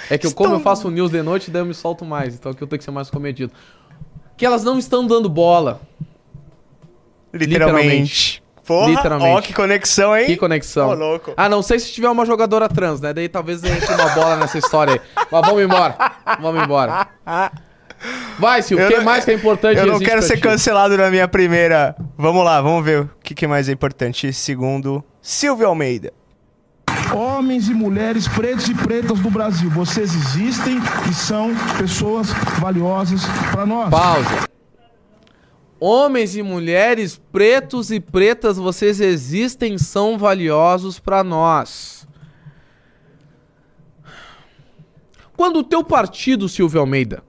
É 0.09 0.19
que 0.19 0.27
eu, 0.27 0.35
como 0.35 0.55
eu 0.55 0.61
faço 0.61 0.91
news 0.91 1.11
de 1.11 1.23
noite, 1.23 1.51
daí 1.51 1.63
eu 1.63 1.67
me 1.67 1.75
solto 1.75 2.05
mais. 2.05 2.35
Então 2.35 2.51
aqui 2.51 2.63
eu 2.63 2.67
tenho 2.67 2.79
que 2.79 2.85
ser 2.85 2.91
mais 2.91 3.09
comedido. 3.09 3.53
Que 4.37 4.45
elas 4.45 4.65
não 4.65 4.79
estão 4.79 5.07
dando 5.07 5.29
bola. 5.29 5.81
Literalmente. 7.33 8.43
Porra, 8.65 8.89
Literalmente. 8.89 9.37
ó 9.37 9.41
que 9.41 9.53
conexão, 9.53 10.17
hein? 10.17 10.27
Que 10.27 10.37
conexão. 10.37 10.91
Ô, 10.91 10.95
louco. 10.95 11.33
Ah, 11.37 11.49
não 11.49 11.63
sei 11.63 11.79
se 11.79 11.93
tiver 11.93 12.09
uma 12.09 12.25
jogadora 12.25 12.69
trans, 12.69 13.01
né? 13.01 13.13
Daí 13.13 13.29
talvez 13.29 13.63
entre 13.65 13.95
uma 13.95 14.09
bola 14.11 14.37
nessa 14.37 14.59
história 14.59 14.95
aí. 14.95 15.01
Mas 15.31 15.47
vamos 15.47 15.63
embora. 15.63 15.97
Vamos 16.41 16.63
embora. 16.63 17.09
Vai, 18.39 18.63
Silvio. 18.63 18.87
O 18.87 18.89
que 18.89 18.97
não- 18.97 19.05
mais 19.05 19.25
que 19.25 19.31
é 19.31 19.35
importante 19.35 19.79
Eu 19.79 19.87
não 19.87 19.99
quero 19.99 20.23
ser 20.23 20.37
ti? 20.37 20.41
cancelado 20.43 20.97
na 20.97 21.11
minha 21.11 21.29
primeira. 21.29 21.95
Vamos 22.17 22.45
lá, 22.45 22.61
vamos 22.63 22.85
ver 22.85 23.03
o 23.03 23.11
que, 23.23 23.35
que 23.35 23.47
mais 23.47 23.69
é 23.69 23.73
importante. 23.73 24.33
Segundo, 24.33 25.05
Silvio 25.21 25.67
Almeida. 25.67 26.13
Homens 27.15 27.69
e 27.69 27.75
mulheres 27.75 28.27
pretos 28.29 28.69
e 28.69 28.75
pretas 28.75 29.19
do 29.19 29.31
Brasil, 29.31 29.69
vocês 29.69 30.15
existem 30.15 30.79
e 31.11 31.15
são 31.15 31.51
pessoas 31.77 32.29
valiosas 32.61 33.21
para 33.53 33.67
nós. 33.67 33.91
Pausa. 33.91 34.49
Homens 35.79 36.37
e 36.37 36.43
mulheres, 36.43 37.21
pretos 37.33 37.91
e 37.91 37.99
pretas, 38.01 38.59
vocês 38.59 39.01
existem, 39.01 39.77
são 39.79 40.17
valiosos 40.19 40.99
pra 41.01 41.25
nós. 41.25 42.07
Quando 45.37 45.61
o 45.61 45.65
teu 45.65 45.83
partido, 45.83 46.49
Silvio 46.49 46.81
Almeida, 46.81 47.23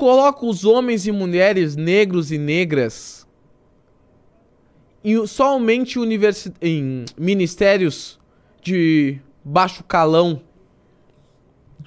coloca 0.00 0.46
os 0.46 0.64
homens 0.64 1.06
e 1.06 1.12
mulheres 1.12 1.76
negros 1.76 2.32
e 2.32 2.38
negras 2.38 3.28
em 5.04 5.26
somente 5.26 5.98
universi- 5.98 6.54
em 6.58 7.04
ministérios 7.18 8.18
de 8.62 9.18
baixo 9.44 9.84
calão, 9.84 10.40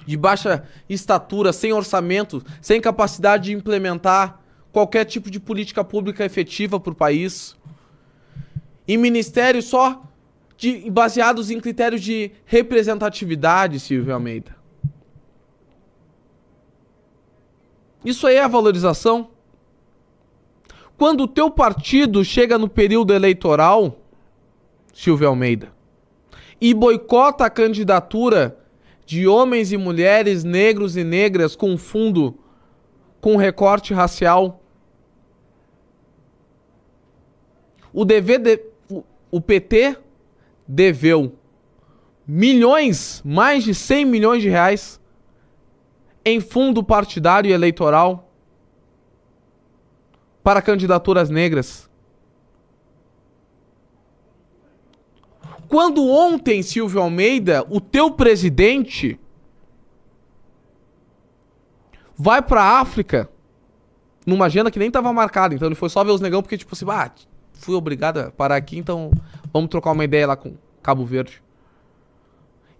de 0.06 0.16
baixa 0.16 0.62
estatura, 0.88 1.52
sem 1.52 1.72
orçamento, 1.72 2.40
sem 2.62 2.80
capacidade 2.80 3.46
de 3.46 3.52
implementar 3.52 4.40
qualquer 4.70 5.04
tipo 5.06 5.28
de 5.28 5.40
política 5.40 5.82
pública 5.82 6.24
efetiva 6.24 6.78
para 6.78 6.92
o 6.92 6.96
país. 6.96 7.56
Em 8.86 8.96
ministérios 8.96 9.64
só 9.64 10.04
de, 10.56 10.88
baseados 10.88 11.50
em 11.50 11.58
critérios 11.58 12.00
de 12.00 12.30
representatividade, 12.44 13.80
Silvio 13.80 14.14
Almeida. 14.14 14.54
Isso 18.04 18.26
aí 18.26 18.36
é 18.36 18.46
valorização? 18.46 19.30
Quando 20.96 21.22
o 21.22 21.28
teu 21.28 21.50
partido 21.50 22.24
chega 22.24 22.58
no 22.58 22.68
período 22.68 23.12
eleitoral, 23.12 23.98
Silvio 24.92 25.28
Almeida, 25.28 25.72
e 26.60 26.72
boicota 26.72 27.44
a 27.44 27.50
candidatura 27.50 28.56
de 29.04 29.26
homens 29.26 29.72
e 29.72 29.76
mulheres, 29.76 30.44
negros 30.44 30.96
e 30.96 31.04
negras 31.04 31.56
com 31.56 31.76
fundo 31.76 32.38
com 33.20 33.36
recorte 33.36 33.92
racial. 33.92 34.62
O 37.92 38.04
dever 38.04 38.38
de, 38.38 38.60
o 39.30 39.40
PT 39.40 39.96
deveu 40.66 41.34
milhões, 42.26 43.20
mais 43.24 43.64
de 43.64 43.74
100 43.74 44.04
milhões 44.04 44.42
de 44.42 44.48
reais 44.48 45.00
em 46.24 46.40
fundo 46.40 46.82
partidário 46.82 47.48
e 47.48 47.52
eleitoral 47.52 48.30
para 50.42 50.62
candidaturas 50.62 51.30
negras. 51.30 51.88
Quando 55.68 56.06
ontem, 56.06 56.62
Silvio 56.62 57.00
Almeida, 57.00 57.66
o 57.68 57.80
teu 57.80 58.10
presidente 58.10 59.18
vai 62.16 62.40
pra 62.40 62.78
África 62.80 63.28
numa 64.26 64.46
agenda 64.46 64.70
que 64.70 64.78
nem 64.78 64.90
tava 64.90 65.12
marcada, 65.12 65.54
então 65.54 65.68
ele 65.68 65.74
foi 65.74 65.88
só 65.88 66.02
ver 66.04 66.12
os 66.12 66.20
negão 66.20 66.42
porque 66.42 66.56
tipo 66.56 66.74
assim, 66.74 66.86
ah, 66.88 67.10
fui 67.52 67.74
obrigado 67.74 68.18
a 68.18 68.30
parar 68.30 68.56
aqui, 68.56 68.78
então 68.78 69.10
vamos 69.52 69.68
trocar 69.68 69.92
uma 69.92 70.04
ideia 70.04 70.26
lá 70.26 70.36
com 70.36 70.54
Cabo 70.82 71.04
Verde. 71.04 71.43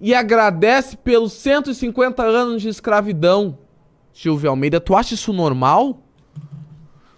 E 0.04 0.14
agradece 0.14 0.98
pelos 0.98 1.32
150 1.32 2.22
anos 2.22 2.60
de 2.60 2.68
escravidão, 2.68 3.56
Silvio 4.12 4.50
Almeida. 4.50 4.78
Tu 4.78 4.94
acha 4.94 5.14
isso 5.14 5.32
normal? 5.32 6.02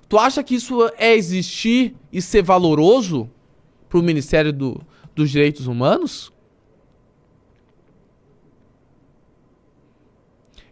Tu 0.08 0.16
acha 0.16 0.40
que 0.40 0.54
isso 0.54 0.88
é 0.96 1.12
existir 1.12 1.96
e 2.12 2.22
ser 2.22 2.44
valoroso 2.44 3.28
pro 3.88 4.00
Ministério 4.04 4.52
do, 4.52 4.80
dos 5.16 5.32
Direitos 5.32 5.66
Humanos? 5.66 6.32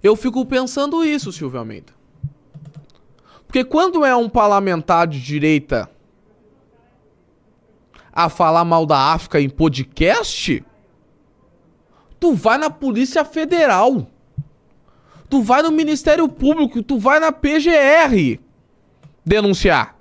Eu 0.00 0.14
fico 0.14 0.46
pensando 0.46 1.04
isso, 1.04 1.32
Silvio 1.32 1.58
Almeida. 1.58 1.92
Porque 3.44 3.64
quando 3.64 4.04
é 4.04 4.14
um 4.14 4.28
parlamentar 4.28 5.08
de 5.08 5.20
direita 5.20 5.90
a 8.12 8.28
falar 8.28 8.64
mal 8.64 8.86
da 8.86 9.12
África 9.12 9.40
em 9.40 9.50
podcast, 9.50 10.64
tu 12.24 12.32
vai 12.32 12.56
na 12.56 12.70
Polícia 12.70 13.22
Federal. 13.22 14.06
Tu 15.28 15.42
vai 15.42 15.60
no 15.60 15.70
Ministério 15.70 16.26
Público, 16.26 16.82
tu 16.82 16.98
vai 16.98 17.20
na 17.20 17.30
PGR 17.30 18.40
denunciar. 19.22 19.94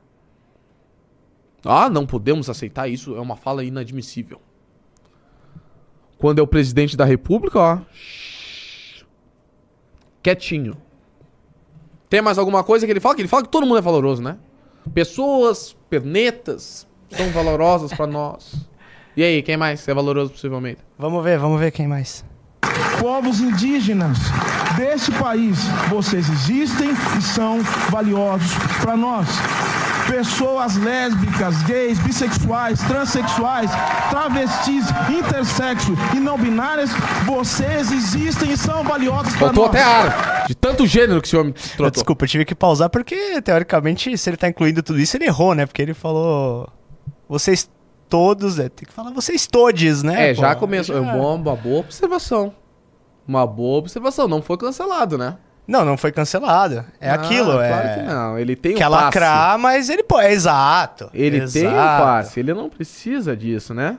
Ah, 1.66 1.90
não 1.90 2.06
podemos 2.06 2.50
aceitar 2.50 2.88
isso, 2.88 3.18
é 3.18 3.20
uma 3.20 3.36
fala 3.36 3.62
inadmissível. 3.62 4.40
Quando 6.18 6.40
é 6.40 6.42
o 6.42 6.48
presidente 6.48 6.96
da 6.96 7.04
República, 7.04 7.60
ó. 7.60 7.80
Quietinho. 10.22 10.78
Tem 12.10 12.22
mais 12.22 12.38
alguma 12.38 12.64
coisa 12.64 12.86
que 12.86 12.92
ele 12.94 13.02
fala? 13.02 13.16
Que 13.16 13.22
ele 13.22 13.28
fala 13.28 13.44
que 13.44 13.50
todo 13.50 13.66
mundo 13.66 13.80
é 13.80 13.82
valoroso, 13.82 14.24
né? 14.24 14.38
Pessoas, 14.94 15.76
pernetas, 15.90 16.88
são 17.10 17.30
valorosas 17.32 17.94
pra 17.94 18.08
nós. 18.08 18.66
E 19.16 19.24
aí, 19.24 19.42
quem 19.44 19.58
mais 19.58 19.88
é 19.88 19.94
valoroso 19.94 20.32
possivelmente? 20.32 20.80
Vamos 20.98 21.24
ver, 21.24 21.38
vamos 21.38 21.60
ver 21.60 21.72
quem 21.72 21.88
mais. 21.88 22.26
Povos 23.00 23.40
indígenas 23.42 24.18
deste 24.76 25.12
país, 25.12 25.58
vocês 25.90 26.28
existem 26.30 26.90
e 27.18 27.22
são 27.22 27.60
valiosos 27.90 28.52
para 28.82 28.96
nós. 28.98 29.28
Pessoas 30.08 30.76
lésbicas, 30.78 31.62
gays, 31.64 31.98
bissexuais, 32.00 32.80
transexuais, 32.82 33.70
travestis, 34.10 34.86
intersexo 35.10 35.94
e 36.16 36.20
não 36.20 36.38
binárias, 36.38 36.90
vocês 37.26 37.92
existem 37.92 38.52
e 38.52 38.58
são 38.58 38.84
valiosos 38.84 39.30
para 39.36 39.48
Faltou 39.48 39.68
nós. 39.68 39.76
até 39.76 39.84
ar. 39.84 40.46
De 40.48 40.56
tanto 40.56 40.86
gênero 40.86 41.22
que 41.22 41.28
esse 41.28 41.38
homem 41.38 41.54
Eu, 41.56 41.70
trotou. 41.78 41.92
desculpa, 41.92 42.26
eu 42.26 42.30
tive 42.30 42.46
que 42.46 42.54
pausar 42.56 42.90
porque, 42.90 43.42
teoricamente, 43.42 44.18
se 44.18 44.30
ele 44.30 44.38
tá 44.38 44.50
incluindo 44.50 44.84
tudo 44.84 45.00
isso, 45.00 45.16
ele 45.16 45.26
errou, 45.26 45.54
né? 45.56 45.66
Porque 45.66 45.82
ele 45.82 45.94
falou. 45.94 46.68
Vocês 47.30 47.70
todos. 48.14 48.60
É, 48.60 48.70
tem 48.70 48.88
que 48.88 48.94
falar 48.94 49.12
vocês 49.12 49.48
todes, 49.48 50.04
né? 50.04 50.30
É, 50.30 50.34
pô? 50.36 50.42
já 50.42 50.54
começou. 50.56 50.96
É 50.98 51.02
Já- 51.04 51.14
uma, 51.14 51.32
uma 51.34 51.56
boa 51.56 51.80
observação. 51.80 52.54
Uma 53.28 53.48
boa 53.48 53.80
observação. 53.80 54.28
Não 54.28 54.42
foi 54.42 54.56
cancelado, 54.58 55.18
né? 55.18 55.38
Não, 55.68 55.84
não 55.84 55.98
foi 55.98 56.12
cancelado. 56.12 56.86
É 57.02 57.10
Ah, 57.10 57.14
aquilo, 57.16 57.60
é. 57.60 57.70
Claro 57.70 57.94
que 58.00 58.02
não. 58.06 58.38
Ele 58.38 58.56
tem 58.56 58.76
Quer 58.76 58.88
um 58.88 58.92
passe. 58.92 59.04
lacrar, 59.06 59.58
mas 59.58 59.90
ele 59.90 60.04
pô, 60.04 60.20
é 60.20 60.32
exato. 60.32 61.10
Ele 61.14 61.40
tem 61.48 61.66
um 61.66 61.72
exato. 61.72 62.04
passe. 62.04 62.40
Ele 62.40 62.54
não 62.54 62.70
precisa 62.70 63.36
disso, 63.36 63.74
né? 63.74 63.98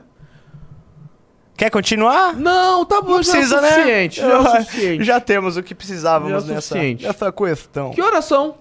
Quer 1.57 1.69
continuar? 1.69 2.33
Não, 2.35 2.85
tá 2.85 3.01
bom, 3.01 3.15
Não 3.15 3.23
já 3.23 3.31
precisa, 3.33 3.55
é 3.55 3.57
o 3.57 3.61
né? 3.61 3.69
suficiente. 3.71 4.21
Já 4.21 4.27
é 4.27 4.37
o 4.37 4.45
suficiente. 4.63 5.03
Já 5.03 5.19
temos 5.19 5.57
o 5.57 5.63
que 5.63 5.73
precisávamos 5.73 6.31
Já 6.43 6.49
é 6.49 6.51
o 6.51 6.55
nessa, 6.55 6.75
nessa 6.75 7.31
questão. 7.31 7.91
Que 7.91 8.01
horas 8.01 8.25
são? 8.25 8.55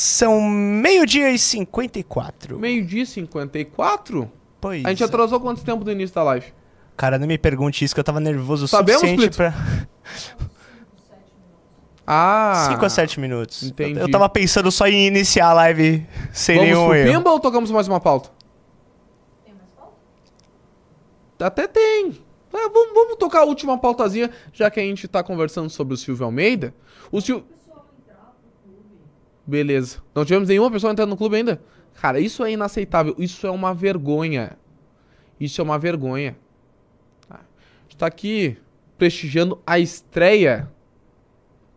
São 0.00 0.40
meio-dia 0.40 1.30
e 1.30 1.38
54. 1.38 2.58
Meio-dia 2.58 3.02
e 3.02 3.06
54? 3.06 4.32
Pois 4.58 4.82
A 4.82 4.88
gente 4.88 5.02
é. 5.02 5.06
atrasou 5.06 5.38
quanto 5.38 5.62
tempo 5.62 5.84
do 5.84 5.92
início 5.92 6.14
da 6.14 6.22
live? 6.22 6.46
Cara, 6.96 7.18
não 7.18 7.26
me 7.26 7.36
pergunte 7.36 7.84
isso 7.84 7.92
que 7.92 8.00
eu 8.00 8.04
tava 8.04 8.18
nervoso 8.18 8.64
o 8.64 8.68
Sabemos, 8.68 9.02
suficiente 9.02 9.36
Plito? 9.36 9.36
pra... 9.36 9.52
Ah. 12.06 12.68
5 12.70 12.82
a 12.84 12.88
7 12.88 13.20
minutos. 13.20 13.62
entendi. 13.62 14.00
Eu, 14.00 14.06
eu 14.06 14.10
tava 14.10 14.26
pensando 14.30 14.72
só 14.72 14.86
em 14.88 15.06
iniciar 15.06 15.48
a 15.48 15.52
live 15.52 16.06
sem 16.32 16.56
Vamos 16.56 16.70
nenhum 16.70 16.86
pro 16.86 16.94
erro. 16.94 17.12
Pimba 17.12 17.30
ou 17.30 17.38
tocamos 17.38 17.70
mais 17.70 17.86
uma 17.86 18.00
pauta? 18.00 18.30
Até 21.38 21.68
tem. 21.68 22.18
É, 22.54 22.68
vamos, 22.70 22.94
vamos 22.94 23.16
tocar 23.16 23.40
a 23.40 23.44
última 23.44 23.76
pautazinha, 23.78 24.30
já 24.50 24.70
que 24.70 24.80
a 24.80 24.82
gente 24.82 25.06
tá 25.06 25.22
conversando 25.22 25.68
sobre 25.68 25.92
o 25.92 25.96
Silvio 25.96 26.24
Almeida. 26.24 26.74
O 27.12 27.20
Silvio. 27.20 27.46
Beleza. 29.50 29.98
Não 30.14 30.24
tivemos 30.24 30.48
nenhuma 30.48 30.70
pessoa 30.70 30.92
entrando 30.92 31.10
no 31.10 31.16
clube 31.16 31.34
ainda? 31.34 31.60
Cara, 31.94 32.20
isso 32.20 32.44
é 32.44 32.52
inaceitável. 32.52 33.16
Isso 33.18 33.48
é 33.48 33.50
uma 33.50 33.74
vergonha. 33.74 34.56
Isso 35.40 35.60
é 35.60 35.64
uma 35.64 35.76
vergonha. 35.76 36.38
Tá? 37.28 37.40
A 37.40 37.82
gente 37.82 37.96
tá 37.96 38.06
aqui 38.06 38.56
prestigiando 38.96 39.60
a 39.66 39.76
estreia 39.76 40.70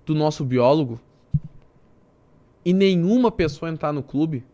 do 0.05 0.13
nosso 0.13 0.45
biólogo 0.45 0.99
e 2.63 2.73
nenhuma 2.73 3.31
pessoa 3.31 3.71
entrar 3.71 3.91
no 3.91 4.03
clube. 4.03 4.45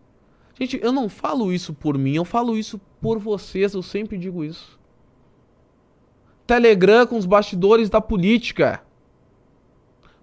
Gente, 0.58 0.80
eu 0.82 0.94
não 0.94 1.10
falo 1.10 1.52
isso 1.52 1.74
por 1.74 1.98
mim, 1.98 2.16
eu 2.16 2.24
falo 2.24 2.58
isso 2.58 2.80
por 3.02 3.20
vocês, 3.20 3.74
eu 3.74 3.84
sempre 3.84 4.18
digo 4.18 4.46
isso. 4.46 4.80
Telegram 6.48 7.06
com 7.06 7.18
os 7.18 7.26
bastidores 7.26 7.90
da 7.90 8.00
política. 8.00 8.82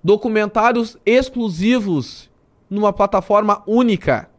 Documentários 0.02 0.96
exclusivos 1.04 2.30
numa 2.68 2.92
plataforma 2.92 3.62
única. 3.66 4.30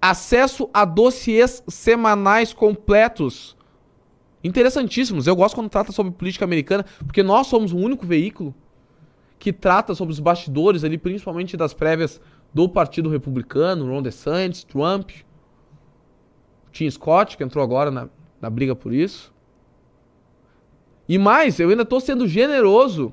Acesso 0.00 0.68
a 0.72 0.84
dossiês 0.84 1.62
semanais 1.66 2.52
completos. 2.52 3.56
Interessantíssimos. 4.42 5.26
Eu 5.26 5.34
gosto 5.34 5.54
quando 5.54 5.70
trata 5.70 5.90
sobre 5.90 6.12
política 6.12 6.44
americana, 6.44 6.84
porque 6.98 7.22
nós 7.22 7.46
somos 7.46 7.72
o 7.72 7.76
único 7.76 8.06
veículo 8.06 8.54
que 9.38 9.52
trata 9.52 9.94
sobre 9.94 10.12
os 10.12 10.20
bastidores 10.20 10.84
ali, 10.84 10.96
principalmente 10.96 11.56
das 11.56 11.74
prévias 11.74 12.20
do 12.54 12.68
Partido 12.68 13.10
Republicano, 13.10 13.86
Ron 13.86 14.02
DeSantis, 14.02 14.64
Trump, 14.64 15.10
Tim 16.72 16.90
Scott, 16.90 17.36
que 17.36 17.44
entrou 17.44 17.62
agora 17.62 17.90
na, 17.90 18.08
na 18.40 18.48
briga 18.48 18.74
por 18.74 18.92
isso. 18.92 19.34
E 21.08 21.18
mais, 21.18 21.60
eu 21.60 21.68
ainda 21.68 21.82
estou 21.82 22.00
sendo 22.00 22.26
generoso 22.26 23.12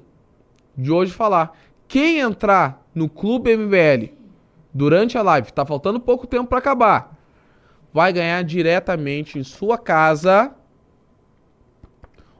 de 0.77 0.91
hoje 0.91 1.11
falar. 1.11 1.57
Quem 1.93 2.17
entrar 2.17 2.83
no 2.95 3.07
Clube 3.07 3.55
MBL 3.55 4.15
durante 4.73 5.15
a 5.15 5.21
live, 5.21 5.53
tá 5.53 5.63
faltando 5.63 5.99
pouco 5.99 6.25
tempo 6.25 6.49
para 6.49 6.57
acabar, 6.57 7.15
vai 7.93 8.11
ganhar 8.11 8.43
diretamente 8.43 9.37
em 9.37 9.43
sua 9.43 9.77
casa 9.77 10.55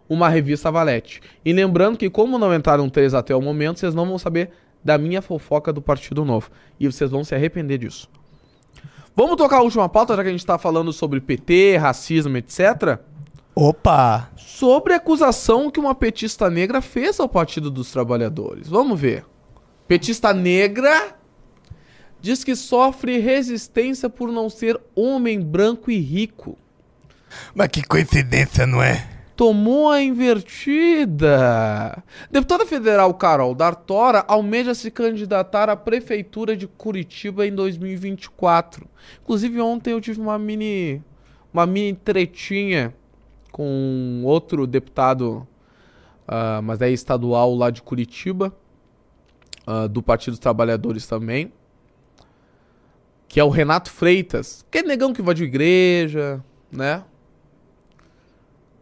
uma 0.10 0.28
revista 0.28 0.72
Valete. 0.72 1.22
E 1.45 1.54
lembrando 1.54 1.99
que 1.99 2.10
como 2.10 2.39
não 2.39 2.51
entraram 2.51 2.89
três 2.89 3.14
até 3.14 3.36
o 3.36 3.41
momento, 3.43 3.80
vocês 3.80 3.93
não 3.93 4.08
vão 4.08 4.18
saber 4.18 4.49
da 4.84 4.97
minha 4.97 5.22
fofoca 5.22 5.72
do 5.72 5.84
Partido 5.84 6.26
Novo. 6.26 6.49
E 6.80 6.91
vocês 6.91 7.12
vão 7.12 7.24
se 7.24 7.36
arrepender 7.36 7.78
disso. 7.78 8.10
Vamos 9.16 9.36
tocar 9.36 9.58
a 9.58 9.62
última 9.62 9.88
pauta, 9.88 10.16
já 10.16 10.24
que 10.24 10.30
a 10.30 10.32
gente 10.32 10.47
tá 10.47 10.58
falando 10.58 10.91
sobre 10.91 11.22
PT, 11.22 11.78
racismo, 11.78 12.36
etc. 12.38 12.97
Opa! 13.54 14.32
Sobre 14.36 14.93
a 14.93 14.97
acusação 14.97 15.70
que 15.70 15.80
uma 15.80 15.93
petista 15.93 16.49
negra 16.49 16.82
fez 16.82 17.20
ao 17.20 17.30
Partido 17.30 17.70
dos 17.70 17.91
Trabalhadores. 17.91 18.68
Vamos 18.68 18.99
ver. 18.99 19.32
Petista 19.88 20.34
negra 20.34 21.16
diz 22.22 22.44
que 22.44 22.56
sofre 22.56 23.20
resistência 23.20 24.10
por 24.10 24.32
não 24.32 24.50
ser 24.50 24.80
homem 24.96 25.42
branco 25.42 25.92
e 25.92 26.00
rico. 26.00 26.58
Mas 27.54 27.68
que 27.68 27.84
coincidência, 27.84 28.66
não 28.66 28.82
é? 28.82 29.10
Tomou 29.36 29.90
a 29.90 30.02
invertida. 30.02 32.02
Deputada 32.32 32.66
federal 32.66 33.14
Carol 33.16 33.56
D'Artora 33.56 34.24
almeja 34.28 34.76
se 34.76 34.92
candidatar 34.92 35.70
à 35.70 35.76
prefeitura 35.76 36.56
de 36.56 36.68
Curitiba 36.68 37.46
em 37.46 37.54
2024. 37.54 38.88
Inclusive 39.22 39.60
ontem 39.60 39.92
eu 39.92 40.00
tive 40.00 40.22
uma 40.22 40.38
mini 40.38 41.04
uma 41.54 41.66
mini 41.66 41.94
tretinha 41.94 42.94
com 43.52 44.22
outro 44.24 44.66
deputado, 44.66 45.48
uh, 46.28 46.62
mas 46.64 46.82
é 46.82 46.90
estadual 46.90 47.54
lá 47.54 47.70
de 47.70 47.84
Curitiba, 47.84 48.52
uh, 49.68 49.88
do 49.88 50.01
Partido 50.01 50.34
dos 50.34 50.39
Trabalhadores 50.39 51.07
também, 51.07 51.51
que 53.28 53.39
é 53.39 53.43
o 53.43 53.49
Renato 53.49 53.91
Freitas, 53.91 54.66
que 54.70 54.80
é 54.80 54.84
negão 54.84 55.14
que 55.14 55.22
invadiu 55.22 55.45
igreja, 55.45 56.43
né? 56.72 57.03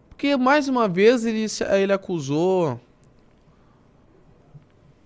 Porque, 0.09 0.35
mais 0.37 0.67
uma 0.67 0.87
vez, 0.87 1.25
ele, 1.25 1.45
ele 1.73 1.93
acusou 1.93 2.79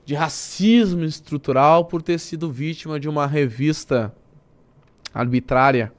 de 0.04 0.14
racismo 0.14 1.04
estrutural 1.04 1.86
por 1.86 2.02
ter 2.02 2.20
sido 2.20 2.52
vítima 2.52 3.00
de 3.00 3.08
uma 3.10 3.26
revista 3.26 4.14
arbitrária. 5.14 5.92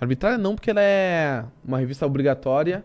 Arbitrária 0.00 0.36
não, 0.36 0.54
porque 0.54 0.70
ela 0.70 0.82
é 0.82 1.44
uma 1.64 1.78
revista 1.78 2.04
obrigatória 2.04 2.84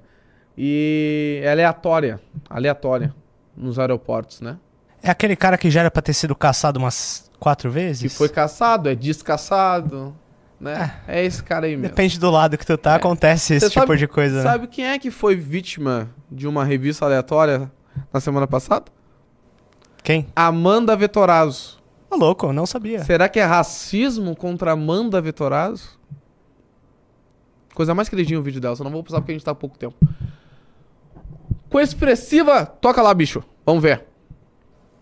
e 0.57 1.41
é 1.43 1.51
aleatória, 1.51 2.22
aleatória 2.49 3.13
nos 3.57 3.80
aeroportos, 3.80 4.41
né? 4.41 4.57
É 5.02 5.10
aquele 5.10 5.36
cara 5.36 5.58
que 5.58 5.70
já 5.72 5.82
era 5.82 5.91
pra 5.91 6.02
ter 6.02 6.14
sido 6.14 6.36
caçado 6.36 6.78
umas 6.80 7.30
quatro 7.39 7.72
vezes? 7.72 8.12
Que 8.12 8.18
foi 8.18 8.28
caçado, 8.30 8.89
é 8.89 8.95
descaçado, 8.95 10.14
né? 10.60 11.00
É, 11.08 11.24
esse 11.24 11.41
cara 11.41 11.66
aí 11.68 11.76
mesmo. 11.78 11.89
Depende 11.95 12.20
do 12.20 12.30
lado 12.30 12.58
que 12.58 12.66
tu 12.66 12.78
tá, 12.78 12.95
acontece 12.95 13.54
esse 13.56 13.70
tipo 13.70 13.80
sabe- 13.88 13.97
de 13.97 14.08
coisa. 14.08 14.38
né? 14.38 14.43
Sabe 14.43 14.68
quem 14.68 14.86
é 14.86 15.00
que 15.00 15.10
foi 15.10 15.36
vítima 15.36 16.10
de 16.30 16.47
uma 16.47 16.66
revista 16.66 17.06
aleatória 17.06 17.72
na 18.12 18.20
semana 18.20 18.45
passada? 18.47 18.86
Quem? 20.04 20.28
Amanda 20.36 20.95
Vetorazzo. 20.95 21.80
Ô, 22.12 22.16
louco, 22.16 22.52
não 22.52 22.66
sabia. 22.66 23.04
Será 23.04 23.30
que 23.30 23.39
é 23.39 23.43
racismo 23.45 24.36
contra 24.36 24.72
Amanda 24.72 25.22
Vetorazzo? 25.22 25.97
Coisa 27.74 27.93
mais 27.93 28.10
queridinha 28.10 28.39
o 28.39 28.43
vídeo 28.43 28.60
dela, 28.60 28.76
só 28.76 28.84
não 28.84 28.91
vou 28.91 29.04
passar 29.04 29.18
porque 29.22 29.32
a 29.32 29.36
gente 29.36 29.45
tá 29.45 29.52
há 29.52 29.56
pouco 29.56 29.78
tempo. 29.78 29.95
Com 31.70 31.80
expressiva. 31.80 32.66
Toca 32.66 33.02
lá, 33.02 33.14
bicho. 33.14 33.43
Vamos 33.66 33.82
ver. 33.84 34.06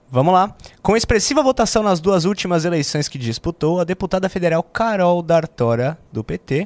Vamos 0.10 0.34
lá. 0.34 0.56
Com 0.82 0.96
expressiva 0.96 1.44
votação 1.44 1.84
nas 1.84 2.00
duas 2.00 2.24
últimas 2.24 2.64
eleições 2.64 3.10
que 3.10 3.18
disputou, 3.18 3.82
a 3.82 3.84
deputada 3.84 4.30
federal 4.30 4.64
Carol 4.64 5.22
D'Artora, 5.22 6.00
do 6.14 6.24
PT, 6.24 6.66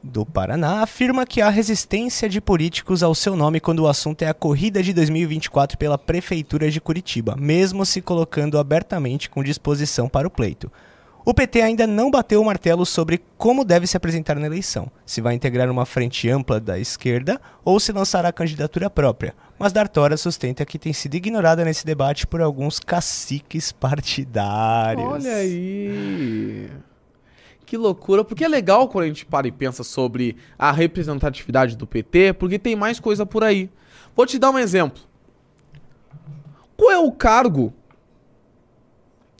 do 0.00 0.24
Paraná, 0.24 0.80
afirma 0.80 1.26
que 1.26 1.42
há 1.42 1.50
resistência 1.50 2.28
de 2.28 2.40
políticos 2.40 3.02
ao 3.02 3.12
seu 3.12 3.34
nome 3.34 3.58
quando 3.58 3.80
o 3.80 3.88
assunto 3.88 4.22
é 4.22 4.28
a 4.28 4.34
corrida 4.34 4.84
de 4.84 4.92
2024 4.92 5.76
pela 5.76 5.98
Prefeitura 5.98 6.70
de 6.70 6.80
Curitiba, 6.80 7.34
mesmo 7.36 7.84
se 7.84 8.00
colocando 8.00 8.56
abertamente 8.56 9.28
com 9.28 9.42
disposição 9.42 10.08
para 10.08 10.28
o 10.28 10.30
pleito. 10.30 10.70
O 11.24 11.34
PT 11.34 11.60
ainda 11.62 11.88
não 11.88 12.08
bateu 12.08 12.40
o 12.40 12.44
martelo 12.44 12.86
sobre 12.86 13.20
como 13.36 13.64
deve 13.64 13.88
se 13.88 13.96
apresentar 13.96 14.36
na 14.36 14.46
eleição, 14.46 14.90
se 15.04 15.20
vai 15.20 15.34
integrar 15.34 15.68
uma 15.68 15.84
frente 15.84 16.30
ampla 16.30 16.60
da 16.60 16.78
esquerda 16.78 17.40
ou 17.64 17.80
se 17.80 17.92
lançará 17.92 18.32
candidatura 18.32 18.88
própria, 18.88 19.34
mas 19.60 19.74
D'Artora 19.74 20.16
sustenta 20.16 20.64
que 20.64 20.78
tem 20.78 20.90
sido 20.90 21.16
ignorada 21.16 21.62
nesse 21.66 21.84
debate 21.84 22.26
por 22.26 22.40
alguns 22.40 22.80
caciques 22.80 23.70
partidários. 23.70 25.06
Olha 25.06 25.34
aí. 25.34 26.70
Que 27.66 27.76
loucura. 27.76 28.24
Porque 28.24 28.42
é 28.42 28.48
legal 28.48 28.88
quando 28.88 29.04
a 29.04 29.08
gente 29.08 29.26
para 29.26 29.46
e 29.46 29.52
pensa 29.52 29.84
sobre 29.84 30.34
a 30.58 30.72
representatividade 30.72 31.76
do 31.76 31.86
PT, 31.86 32.32
porque 32.32 32.58
tem 32.58 32.74
mais 32.74 32.98
coisa 32.98 33.26
por 33.26 33.44
aí. 33.44 33.68
Vou 34.16 34.24
te 34.24 34.38
dar 34.38 34.50
um 34.50 34.58
exemplo. 34.58 35.02
Qual 36.74 36.90
é 36.90 36.98
o 36.98 37.12
cargo? 37.12 37.70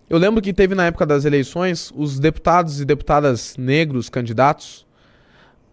Eu 0.06 0.18
lembro 0.18 0.42
que 0.42 0.52
teve 0.52 0.74
na 0.74 0.84
época 0.84 1.06
das 1.06 1.24
eleições, 1.24 1.90
os 1.96 2.20
deputados 2.20 2.78
e 2.78 2.84
deputadas 2.84 3.56
negros, 3.56 4.10
candidatos, 4.10 4.86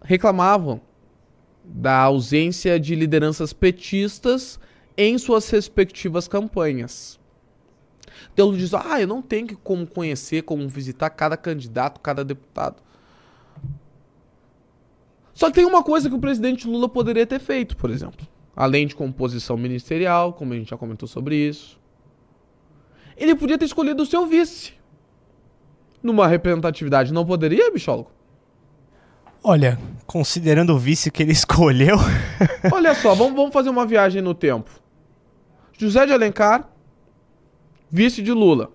reclamavam 0.02 0.80
da 1.68 1.98
ausência 2.00 2.80
de 2.80 2.94
lideranças 2.94 3.52
petistas 3.52 4.58
em 4.96 5.16
suas 5.18 5.48
respectivas 5.50 6.26
campanhas. 6.26 7.20
Então 8.32 8.48
ele 8.48 8.58
diz, 8.58 8.72
ah, 8.74 9.00
eu 9.00 9.06
não 9.06 9.22
tenho 9.22 9.56
como 9.58 9.86
conhecer, 9.86 10.42
como 10.42 10.68
visitar 10.68 11.10
cada 11.10 11.36
candidato, 11.36 12.00
cada 12.00 12.24
deputado. 12.24 12.82
Só 15.34 15.50
tem 15.50 15.64
uma 15.64 15.84
coisa 15.84 16.08
que 16.08 16.16
o 16.16 16.20
presidente 16.20 16.66
Lula 16.66 16.88
poderia 16.88 17.26
ter 17.26 17.38
feito, 17.38 17.76
por 17.76 17.90
exemplo. 17.90 18.26
Além 18.56 18.88
de 18.88 18.96
composição 18.96 19.56
ministerial, 19.56 20.32
como 20.32 20.52
a 20.52 20.56
gente 20.56 20.70
já 20.70 20.76
comentou 20.76 21.06
sobre 21.06 21.36
isso. 21.36 21.78
Ele 23.16 23.36
podia 23.36 23.56
ter 23.56 23.66
escolhido 23.66 24.02
o 24.02 24.06
seu 24.06 24.26
vice. 24.26 24.72
Numa 26.02 26.26
representatividade, 26.26 27.12
não 27.12 27.24
poderia, 27.24 27.70
bichólogo? 27.70 28.17
Olha, 29.42 29.78
considerando 30.06 30.74
o 30.74 30.78
vice 30.78 31.10
que 31.10 31.22
ele 31.22 31.32
escolheu. 31.32 31.96
Olha 32.72 32.94
só, 32.94 33.14
vamos, 33.14 33.34
vamos 33.34 33.52
fazer 33.52 33.70
uma 33.70 33.86
viagem 33.86 34.20
no 34.20 34.34
tempo. 34.34 34.70
José 35.72 36.06
de 36.06 36.12
Alencar, 36.12 36.68
vice 37.90 38.20
de 38.22 38.32
Lula. 38.32 38.70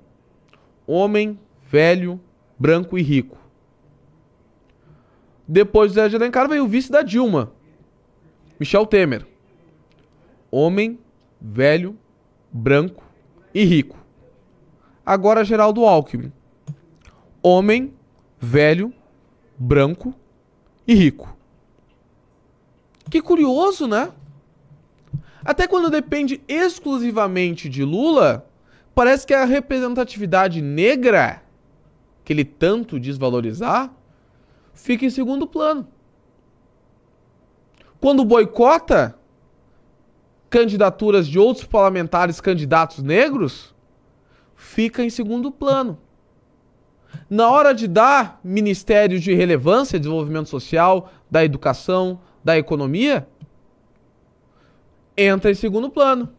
Homem, 0.87 1.39
velho, 1.69 2.19
branco 2.57 2.97
e 2.97 3.01
rico. 3.01 3.37
Depois 5.47 5.91
de 5.91 5.95
José 5.95 6.09
de 6.09 6.15
Alencar 6.15 6.47
veio 6.47 6.63
o 6.63 6.67
vice 6.67 6.91
da 6.91 7.01
Dilma. 7.01 7.51
Michel 8.59 8.85
Temer. 8.85 9.25
Homem, 10.49 10.99
velho, 11.41 11.97
branco 12.51 13.03
e 13.53 13.65
rico. 13.65 13.97
Agora 15.05 15.43
Geraldo 15.43 15.85
Alckmin. 15.85 16.31
Homem, 17.41 17.93
velho, 18.39 18.93
branco 19.57 20.15
e 20.87 20.93
rico. 20.93 21.35
Que 23.09 23.21
curioso, 23.21 23.87
né? 23.87 24.11
Até 25.43 25.67
quando 25.67 25.89
depende 25.89 26.41
exclusivamente 26.47 27.67
de 27.67 27.83
Lula, 27.83 28.49
parece 28.95 29.27
que 29.27 29.33
a 29.33 29.45
representatividade 29.45 30.61
negra, 30.61 31.43
que 32.23 32.31
ele 32.31 32.45
tanto 32.45 32.99
diz 32.99 33.17
valorizar, 33.17 33.93
fica 34.73 35.05
em 35.05 35.09
segundo 35.09 35.45
plano. 35.45 35.87
Quando 37.99 38.25
boicota 38.25 39.17
candidaturas 40.49 41.27
de 41.27 41.39
outros 41.39 41.65
parlamentares 41.65 42.39
candidatos 42.39 42.99
negros, 43.01 43.73
fica 44.55 45.03
em 45.03 45.09
segundo 45.09 45.51
plano. 45.51 45.97
Na 47.29 47.49
hora 47.49 47.73
de 47.73 47.87
dar 47.87 48.39
ministérios 48.43 49.21
de 49.21 49.33
relevância, 49.33 49.99
desenvolvimento 49.99 50.49
social, 50.49 51.11
da 51.29 51.43
educação, 51.43 52.19
da 52.43 52.57
economia, 52.57 53.27
entra 55.17 55.51
em 55.51 55.55
segundo 55.55 55.89
plano. 55.89 56.29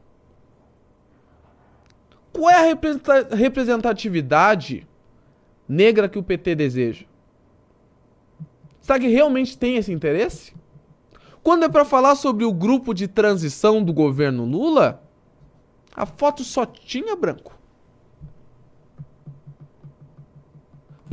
Qual 2.33 2.51
é 2.51 2.57
a 2.57 2.63
representa- 2.63 3.35
representatividade 3.35 4.87
negra 5.69 6.09
que 6.09 6.19
o 6.19 6.23
PT 6.23 6.55
deseja? 6.55 7.07
Será 8.81 8.99
que 8.99 9.07
realmente 9.09 9.57
tem 9.57 9.77
esse 9.77 9.93
interesse? 9.93 10.53
Quando 11.43 11.65
é 11.65 11.69
pra 11.69 11.85
falar 11.85 12.17
sobre 12.17 12.45
o 12.45 12.53
grupo 12.53 12.93
de 12.93 13.07
transição 13.07 13.83
do 13.83 13.93
governo 13.93 14.45
Lula, 14.45 15.03
a 15.95 16.05
foto 16.05 16.43
só 16.43 16.67
tinha 16.67 17.15
branco. 17.15 17.57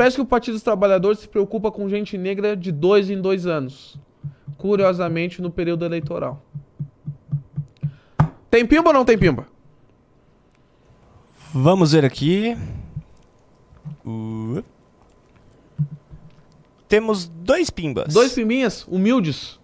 Parece 0.02 0.16
que 0.16 0.22
o 0.24 0.26
Partido 0.26 0.56
dos 0.56 0.64
Trabalhadores 0.64 1.20
se 1.20 1.28
preocupa 1.28 1.72
com 1.72 1.88
gente 1.88 2.18
negra 2.18 2.58
de 2.58 2.72
dois 2.72 3.08
em 3.12 3.22
dois 3.22 3.46
anos. 3.46 4.00
Curiosamente, 4.58 5.40
no 5.44 5.52
período 5.52 5.86
eleitoral. 5.86 6.44
Tem 8.50 8.66
pimba 8.66 8.90
ou 8.90 8.94
não 8.96 9.06
tem 9.06 9.16
pimba? 9.16 9.46
Vamos 11.54 11.92
ver 11.92 12.04
aqui. 12.04 12.58
Uh. 14.04 14.64
Temos 16.88 17.28
dois 17.28 17.70
pimbas. 17.70 18.12
Dois 18.12 18.34
pimbinhas 18.34 18.84
humildes. 18.88 19.60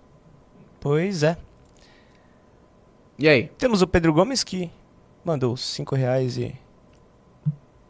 Pois 0.80 1.24
é. 1.24 1.36
E 3.18 3.28
aí? 3.28 3.48
Temos 3.58 3.82
o 3.82 3.88
Pedro 3.88 4.14
Gomes 4.14 4.44
que 4.44 4.70
mandou 5.26 5.58
5 5.58 5.96
reais 5.96 6.38
e 6.38 6.56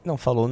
não 0.02 0.16
falou. 0.16 0.50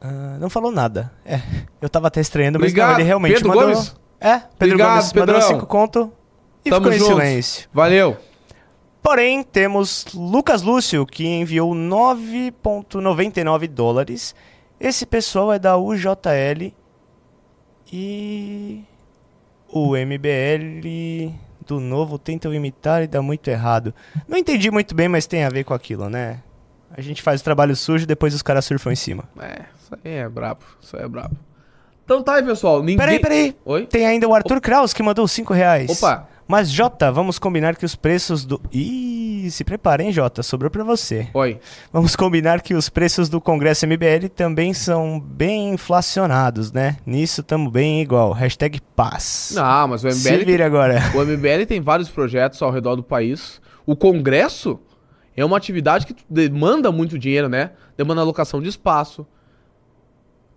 Ah, 0.00 0.36
não 0.38 0.48
falou 0.48 0.70
nada. 0.70 1.12
É, 1.24 1.40
eu 1.80 1.88
tava 1.88 2.08
até 2.08 2.20
estranhando, 2.20 2.58
mas 2.58 2.72
não, 2.72 2.80
Obrigado, 2.80 3.00
ele 3.00 3.06
realmente 3.06 3.34
Pedro 3.34 3.48
mandou. 3.48 3.72
Gomes? 3.74 3.96
É, 4.20 4.38
Pedro 4.38 4.74
Obrigado, 4.74 4.90
Gomes 4.90 5.12
mandou 5.12 5.34
Pedrão. 5.34 5.48
5 5.48 5.66
conto 5.66 6.12
e 6.64 6.70
Tamo 6.70 6.82
ficou 6.84 6.96
em 6.96 6.98
junto. 6.98 7.10
silêncio. 7.20 7.68
Valeu. 7.72 8.16
Porém, 9.02 9.42
temos 9.42 10.06
Lucas 10.12 10.62
Lúcio, 10.62 11.06
que 11.06 11.26
enviou 11.26 11.72
9,99 11.72 13.68
dólares. 13.68 14.34
Esse 14.78 15.06
pessoal 15.06 15.52
é 15.52 15.58
da 15.58 15.76
UJL 15.76 16.72
e 17.92 18.84
o 19.68 19.96
MBL 19.96 21.32
do 21.66 21.80
novo 21.80 22.18
tentam 22.18 22.52
imitar 22.52 23.02
e 23.02 23.06
dá 23.06 23.20
muito 23.22 23.48
errado. 23.48 23.94
Não 24.26 24.36
entendi 24.36 24.70
muito 24.70 24.94
bem, 24.94 25.08
mas 25.08 25.26
tem 25.26 25.44
a 25.44 25.48
ver 25.48 25.64
com 25.64 25.74
aquilo, 25.74 26.08
né? 26.08 26.42
A 26.90 27.00
gente 27.00 27.22
faz 27.22 27.40
o 27.40 27.44
trabalho 27.44 27.76
sujo 27.76 28.04
e 28.04 28.06
depois 28.06 28.34
os 28.34 28.42
caras 28.42 28.64
surfam 28.64 28.92
em 28.92 28.96
cima. 28.96 29.24
É, 29.40 29.64
isso 29.88 29.98
aí 30.04 30.12
é 30.12 30.28
brabo. 30.28 30.60
Isso 30.80 30.96
aí 30.96 31.02
é 31.02 31.08
brabo. 31.08 31.36
Então 32.04 32.22
tá 32.22 32.34
aí, 32.34 32.42
pessoal. 32.42 32.80
Ninguém... 32.80 32.96
Peraí, 32.96 33.18
peraí. 33.18 33.56
Oi? 33.64 33.86
Tem 33.86 34.06
ainda 34.06 34.28
o 34.28 34.34
Arthur 34.34 34.60
Kraus 34.60 34.92
que 34.92 35.02
mandou 35.02 35.26
5 35.26 35.52
reais. 35.52 35.90
Opa. 35.90 36.28
Mas, 36.46 36.70
Jota, 36.70 37.12
vamos 37.12 37.38
combinar 37.38 37.76
que 37.76 37.84
os 37.84 37.94
preços 37.94 38.46
do. 38.46 38.58
Ih, 38.72 39.50
se 39.50 39.62
preparem, 39.62 40.10
Jota, 40.10 40.42
sobrou 40.42 40.70
pra 40.70 40.82
você. 40.82 41.28
Oi. 41.34 41.60
Vamos 41.92 42.16
combinar 42.16 42.62
que 42.62 42.72
os 42.72 42.88
preços 42.88 43.28
do 43.28 43.38
Congresso 43.38 43.86
MBL 43.86 44.28
também 44.34 44.72
são 44.72 45.20
bem 45.20 45.74
inflacionados, 45.74 46.72
né? 46.72 46.96
Nisso 47.04 47.42
tamo 47.42 47.70
bem 47.70 48.00
igual. 48.00 48.32
Hashtag 48.32 48.80
paz. 48.96 49.52
Não, 49.54 49.88
mas 49.88 50.02
o 50.02 50.06
MBL. 50.06 50.16
Se 50.16 50.44
vira 50.44 50.64
agora. 50.64 51.02
O 51.14 51.22
MBL 51.22 51.66
tem 51.66 51.82
vários 51.82 52.08
projetos 52.08 52.62
ao 52.62 52.70
redor 52.70 52.96
do 52.96 53.02
país. 53.02 53.60
O 53.84 53.94
Congresso 53.94 54.80
é 55.36 55.44
uma 55.44 55.58
atividade 55.58 56.06
que 56.06 56.16
demanda 56.28 56.90
muito 56.90 57.18
dinheiro, 57.18 57.50
né? 57.50 57.72
Demanda 57.96 58.22
alocação 58.22 58.62
de 58.62 58.70
espaço. 58.70 59.26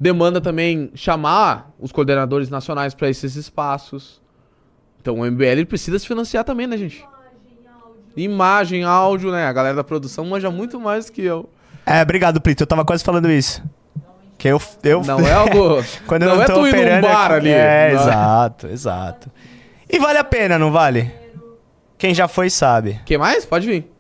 Demanda 0.02 0.42
também 0.42 0.90
chamar 0.96 1.70
os 1.80 1.92
coordenadores 1.92 2.50
nacionais 2.50 2.96
para 2.96 3.08
esses 3.08 3.36
espaços. 3.36 4.20
Então 5.00 5.20
o 5.20 5.24
MBL 5.24 5.64
precisa 5.70 6.00
se 6.00 6.08
financiar 6.08 6.44
também, 6.44 6.66
né, 6.66 6.76
gente? 6.76 7.06
Imagem, 8.18 8.84
áudio, 8.84 9.32
né? 9.32 9.46
A 9.46 9.54
galera 9.54 9.76
da 9.76 9.84
produção 9.84 10.26
manja 10.26 10.50
muito 10.50 10.80
mais 10.80 11.12
que 11.12 11.22
eu. 11.22 11.48
É, 11.86 12.02
obrigado, 12.02 12.42
Plito. 12.42 12.64
Eu 12.64 12.68
tava 12.68 12.84
quase 12.84 13.04
falando 13.04 13.30
isso. 13.30 13.64
Que 14.40 14.48
eu. 14.48 14.60
eu 14.82 15.04
Não 15.04 15.20
é 15.20 15.34
algo. 15.34 15.84
Quando 16.08 16.24
eu 16.24 16.30
não 16.30 16.36
não 16.38 16.42
é 16.42 16.46
tu 16.48 16.68
ir 16.68 16.96
num 16.96 17.02
bar 17.02 17.32
ali. 17.34 17.52
É, 17.52 17.94
Não 17.94 18.02
exato, 18.02 18.68
exato. 18.70 19.32
E 19.88 20.00
vale 20.00 20.18
a 20.18 20.24
pena, 20.24 20.58
não 20.58 20.72
vale? 20.72 21.12
Quem 21.96 22.12
já 22.12 22.28
foi 22.28 22.50
sabe. 22.50 23.00
Quem 23.06 23.20
mais? 23.20 23.46
Pode 23.46 23.68
vir. 23.68 23.92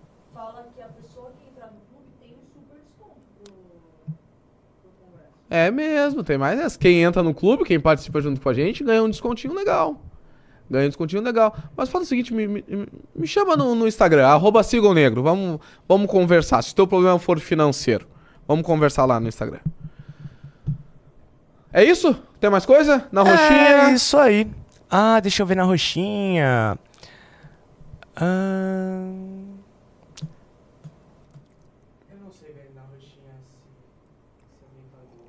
É 5.54 5.70
mesmo, 5.70 6.24
tem 6.24 6.38
mais 6.38 6.58
essa. 6.58 6.80
Quem 6.80 7.02
entra 7.04 7.22
no 7.22 7.34
clube, 7.34 7.66
quem 7.66 7.78
participa 7.78 8.22
junto 8.22 8.40
com 8.40 8.48
a 8.48 8.54
gente, 8.54 8.86
ganha 8.86 9.04
um 9.04 9.10
descontinho 9.10 9.54
legal. 9.54 10.02
Ganha 10.70 10.86
um 10.86 10.88
descontinho 10.88 11.22
legal. 11.22 11.54
Mas 11.76 11.90
fala 11.90 12.06
o 12.06 12.08
seguinte, 12.08 12.34
me, 12.34 12.48
me- 12.48 12.64
me 13.14 13.28
chama 13.28 13.58
no, 13.58 13.76
no 13.76 13.86
Instagram, 13.86 14.26
arroba 14.28 14.62
negro. 14.94 15.22
Vamos, 15.22 15.60
vamos 15.86 16.10
conversar. 16.10 16.62
Se 16.62 16.72
o 16.72 16.76
teu 16.76 16.88
problema 16.88 17.20
for 17.20 17.38
financeiro, 17.38 18.08
vamos 18.48 18.66
conversar 18.66 19.04
lá 19.04 19.20
no 19.20 19.28
Instagram. 19.28 19.60
É 21.74 21.84
isso? 21.84 22.14
Tem 22.40 22.50
mais 22.50 22.66
coisa? 22.66 23.06
Na 23.12 23.22
roxinha? 23.22 23.90
É 23.90 23.94
isso 23.94 24.18
aí. 24.18 24.50
Ah, 24.90 25.20
deixa 25.20 25.42
eu 25.44 25.46
ver 25.46 25.56
na 25.56 25.64
roxinha. 25.64 26.80
Ah... 28.16 29.04
Eu 32.10 32.18
não 32.24 32.32
sei 32.32 32.54
ver 32.54 32.72
na 32.74 32.82
roxinha 32.82 33.34
se, 33.50 33.58
alguém 34.64 34.84
pagou. 34.92 35.28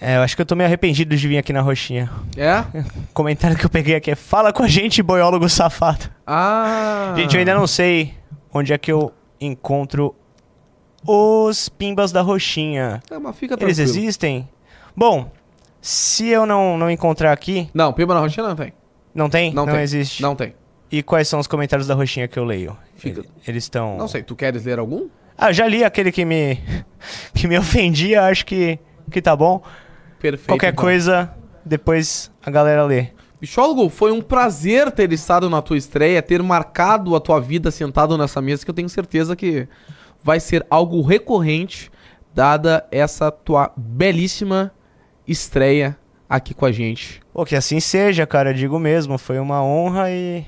É, 0.00 0.16
eu 0.16 0.22
acho 0.22 0.34
que 0.34 0.40
eu 0.42 0.46
tô 0.46 0.56
meio 0.56 0.66
arrependido 0.66 1.14
de 1.14 1.28
vir 1.28 1.36
aqui 1.36 1.52
na 1.52 1.60
roxinha. 1.60 2.10
É? 2.36 2.60
O 2.78 2.84
comentário 3.12 3.56
que 3.56 3.64
eu 3.66 3.70
peguei 3.70 3.94
aqui 3.94 4.10
é 4.10 4.14
Fala 4.14 4.52
com 4.52 4.62
a 4.62 4.68
gente, 4.68 5.02
boiólogo 5.02 5.48
safado. 5.48 6.08
Ah. 6.26 7.12
Gente, 7.16 7.34
eu 7.34 7.38
ainda 7.40 7.54
não 7.54 7.66
sei 7.66 8.14
onde 8.52 8.72
é 8.72 8.78
que 8.78 8.90
eu 8.90 9.12
encontro 9.40 10.14
os 11.06 11.68
pimbas 11.68 12.12
da 12.12 12.22
roxinha. 12.22 13.02
É, 13.10 13.18
mas 13.18 13.36
fica 13.36 13.54
Eles 13.60 13.76
tranquilo. 13.76 13.98
existem? 13.98 14.48
Bom, 14.96 15.30
se 15.80 16.28
eu 16.28 16.46
não, 16.46 16.78
não 16.78 16.90
encontrar 16.90 17.32
aqui. 17.32 17.68
Não, 17.74 17.92
pimba 17.92 18.14
na 18.14 18.20
roxinha 18.20 18.46
não 18.46 18.56
tem. 18.56 18.72
Não 19.14 19.28
tem? 19.28 19.52
Não 19.52 19.66
tem. 19.66 19.80
existe. 19.80 20.22
Não 20.22 20.34
tem. 20.34 20.54
E 20.90 21.02
quais 21.02 21.28
são 21.28 21.38
os 21.40 21.46
comentários 21.46 21.86
da 21.86 21.94
roxinha 21.94 22.26
que 22.26 22.38
eu 22.38 22.44
leio? 22.44 22.76
Fica- 22.96 23.20
Ele- 23.20 23.28
Eles 23.46 23.64
estão. 23.64 23.96
Não 23.98 24.08
sei, 24.08 24.22
tu 24.22 24.34
queres 24.34 24.64
ler 24.64 24.78
algum? 24.78 25.08
Ah, 25.36 25.52
já 25.52 25.66
li 25.66 25.84
aquele 25.84 26.10
que 26.12 26.24
me 26.24 26.58
que 27.34 27.46
me 27.46 27.58
ofendia, 27.58 28.24
acho 28.24 28.44
que 28.46 28.78
que 29.10 29.20
tá 29.22 29.34
bom. 29.36 29.62
Perfeito. 30.20 30.48
Qualquer 30.48 30.72
então. 30.72 30.84
coisa, 30.84 31.34
depois 31.64 32.30
a 32.44 32.50
galera 32.50 32.84
lê. 32.84 33.08
Bichólogo, 33.40 33.88
foi 33.88 34.12
um 34.12 34.20
prazer 34.20 34.92
ter 34.92 35.10
estado 35.12 35.48
na 35.48 35.62
tua 35.62 35.78
estreia, 35.78 36.22
ter 36.22 36.42
marcado 36.42 37.16
a 37.16 37.20
tua 37.20 37.40
vida 37.40 37.70
sentado 37.70 38.18
nessa 38.18 38.42
mesa, 38.42 38.64
que 38.64 38.70
eu 38.70 38.74
tenho 38.74 38.88
certeza 38.88 39.34
que 39.34 39.66
vai 40.22 40.38
ser 40.38 40.64
algo 40.68 41.00
recorrente, 41.00 41.90
dada 42.34 42.86
essa 42.92 43.30
tua 43.30 43.72
belíssima 43.74 44.70
estreia 45.26 45.96
aqui 46.28 46.52
com 46.52 46.66
a 46.66 46.72
gente. 46.72 47.22
Pô, 47.32 47.46
que 47.46 47.56
assim 47.56 47.80
seja, 47.80 48.26
cara, 48.26 48.50
eu 48.50 48.54
digo 48.54 48.78
mesmo, 48.78 49.16
foi 49.16 49.38
uma 49.38 49.64
honra 49.64 50.10
e 50.10 50.44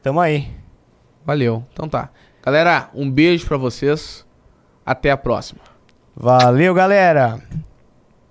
tamo 0.00 0.20
aí. 0.20 0.48
Valeu. 1.24 1.64
Então 1.72 1.88
tá. 1.88 2.10
Galera, 2.44 2.88
um 2.94 3.10
beijo 3.10 3.46
pra 3.46 3.56
vocês. 3.56 4.24
Até 4.84 5.10
a 5.10 5.16
próxima. 5.16 5.60
Valeu, 6.14 6.74
galera. 6.74 7.40